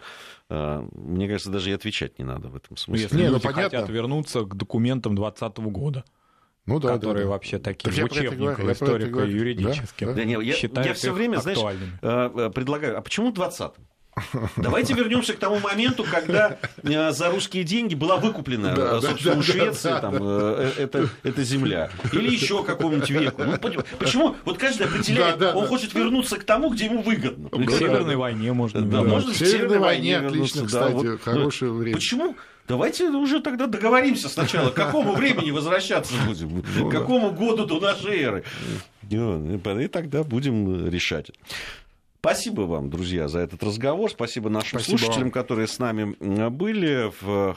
Э, 0.48 0.86
мне 0.92 1.28
кажется, 1.28 1.50
даже 1.50 1.70
и 1.70 1.72
отвечать 1.72 2.18
не 2.18 2.24
надо 2.24 2.48
в 2.48 2.56
этом 2.56 2.76
смысле. 2.76 3.02
Если 3.02 3.16
не, 3.16 3.24
ну, 3.24 3.34
люди 3.34 3.46
ну, 3.46 3.52
хотят 3.52 3.88
вернуться 3.88 4.42
к 4.42 4.54
документам 4.54 5.14
2020 5.14 5.58
года, 5.72 6.04
ну, 6.66 6.80
да, 6.80 6.94
которые 6.94 7.24
да, 7.24 7.28
да. 7.28 7.30
вообще 7.30 7.58
такие 7.58 7.92
так 7.92 8.10
в 8.10 8.12
учебниках 8.12 8.60
историко-юридических 8.60 10.06
да? 10.06 10.14
да, 10.14 10.24
не, 10.24 10.32
я, 10.42 10.82
я 10.84 10.94
все 10.94 11.12
время, 11.12 11.38
знаешь, 11.38 11.58
предлагаю, 12.00 12.98
а 12.98 13.02
почему 13.02 13.32
20-м? 13.32 13.84
Давайте 14.56 14.94
вернемся 14.94 15.34
к 15.34 15.38
тому 15.38 15.58
моменту, 15.58 16.04
когда 16.04 16.58
э, 16.82 17.12
за 17.12 17.30
русские 17.30 17.64
деньги 17.64 17.94
была 17.94 18.16
выкуплена, 18.16 18.74
да, 18.74 19.00
собственно, 19.00 19.34
да, 19.34 19.40
у 19.40 19.42
Швеции 19.42 19.88
да, 19.88 20.00
там, 20.00 20.16
э, 20.20 20.72
эта, 20.78 21.08
эта 21.22 21.42
земля. 21.42 21.90
Или 22.12 22.30
еще 22.30 22.62
какому-нибудь 22.64 23.10
веку. 23.10 23.42
Ну, 23.44 23.58
почему? 23.98 24.36
Вот 24.44 24.58
каждый 24.58 24.86
определяет, 24.86 25.38
да, 25.38 25.52
да, 25.52 25.58
он 25.58 25.64
да. 25.64 25.68
хочет 25.68 25.94
вернуться 25.94 26.38
к 26.38 26.44
тому, 26.44 26.70
где 26.70 26.86
ему 26.86 27.02
выгодно. 27.02 27.48
К 27.48 27.70
Северной 27.70 28.16
войне 28.16 28.52
можно. 28.52 28.82
Да, 28.82 29.02
да, 29.02 29.02
можно 29.02 29.32
к 29.32 29.36
Северной 29.36 29.78
войне 29.78 30.18
отлично, 30.18 30.66
кстати, 30.66 30.92
да, 30.92 31.10
вот, 31.10 31.22
хорошее 31.22 31.72
время. 31.72 31.96
Почему? 31.96 32.36
Давайте 32.66 33.08
уже 33.10 33.40
тогда 33.40 33.66
договоримся 33.66 34.28
сначала, 34.28 34.70
к 34.70 34.74
какому 34.74 35.12
времени 35.14 35.50
возвращаться 35.50 36.14
будем, 36.26 36.64
ну, 36.78 36.88
к 36.88 36.92
какому 36.92 37.30
году 37.30 37.66
до 37.66 37.78
нашей 37.78 38.20
эры. 38.20 38.44
И 39.10 39.88
тогда 39.88 40.24
будем 40.24 40.88
решать. 40.88 41.30
Спасибо 42.24 42.62
вам, 42.62 42.88
друзья, 42.88 43.28
за 43.28 43.40
этот 43.40 43.62
разговор. 43.62 44.10
Спасибо 44.10 44.48
нашим 44.48 44.78
Спасибо 44.78 44.96
слушателям, 44.96 45.24
вам. 45.24 45.30
которые 45.32 45.68
с 45.68 45.78
нами 45.78 46.16
были. 46.48 47.12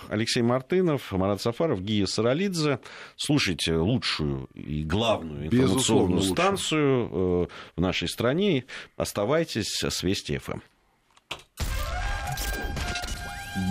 Алексей 0.09 0.41
Мартынов, 0.41 1.09
Марат 1.13 1.41
Сафаров, 1.41 1.81
Гия 1.81 2.05
Саралидзе. 2.05 2.81
Слушайте 3.15 3.77
лучшую 3.77 4.49
и 4.53 4.83
главную 4.83 5.45
информационную 5.45 6.17
Безусловно, 6.17 6.21
станцию 6.21 7.09
лучше. 7.09 7.51
в 7.77 7.81
нашей 7.81 8.09
стране. 8.09 8.65
Оставайтесь 8.97 9.81
с 9.81 10.03
Вести 10.03 10.37
ФМ. 10.37 10.59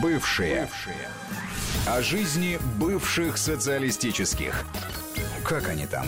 Бывшие. 0.01 0.63
Бывшие. 0.63 1.09
О 1.87 2.01
жизни 2.01 2.59
бывших 2.81 3.37
социалистических. 3.37 4.65
Как 5.45 5.69
они 5.69 5.87
там? 5.87 6.07